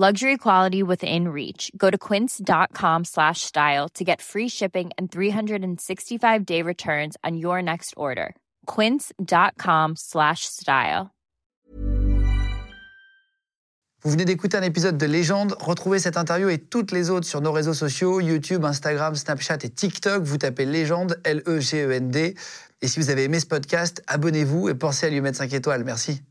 Luxury 0.00 0.38
quality 0.38 0.82
within 0.82 1.28
reach. 1.28 1.70
Go 1.76 1.90
to 1.90 1.98
quince.com 1.98 3.04
slash 3.04 3.42
style 3.42 3.86
to 3.90 4.02
get 4.02 4.22
free 4.22 4.48
shipping 4.48 4.88
and 4.96 5.12
365 5.12 6.46
day 6.46 6.62
returns 6.62 7.18
on 7.22 7.36
your 7.36 7.60
next 7.60 7.92
order. 7.98 8.34
Quince.com 8.64 9.96
slash 9.96 10.46
style. 10.46 11.10
Vous 14.02 14.10
venez 14.10 14.24
d'écouter 14.24 14.56
un 14.56 14.62
épisode 14.62 14.96
de 14.96 15.04
Légende. 15.04 15.54
Retrouvez 15.60 15.98
cette 15.98 16.16
interview 16.16 16.48
et 16.48 16.56
toutes 16.56 16.92
les 16.92 17.10
autres 17.10 17.26
sur 17.26 17.42
nos 17.42 17.52
réseaux 17.52 17.74
sociaux, 17.74 18.22
YouTube, 18.22 18.64
Instagram, 18.64 19.14
Snapchat 19.14 19.58
et 19.64 19.68
TikTok. 19.68 20.22
Vous 20.22 20.38
tapez 20.38 20.64
Légende, 20.64 21.20
L-E-G-E-N-D. 21.24 22.36
Et 22.80 22.88
si 22.88 23.00
vous 23.00 23.10
avez 23.10 23.24
aimé 23.24 23.38
ce 23.38 23.44
podcast, 23.44 24.02
abonnez-vous 24.06 24.70
et 24.70 24.74
pensez 24.74 25.08
à 25.08 25.10
lui 25.10 25.20
mettre 25.20 25.36
5 25.36 25.52
étoiles. 25.52 25.84
Merci. 25.84 26.22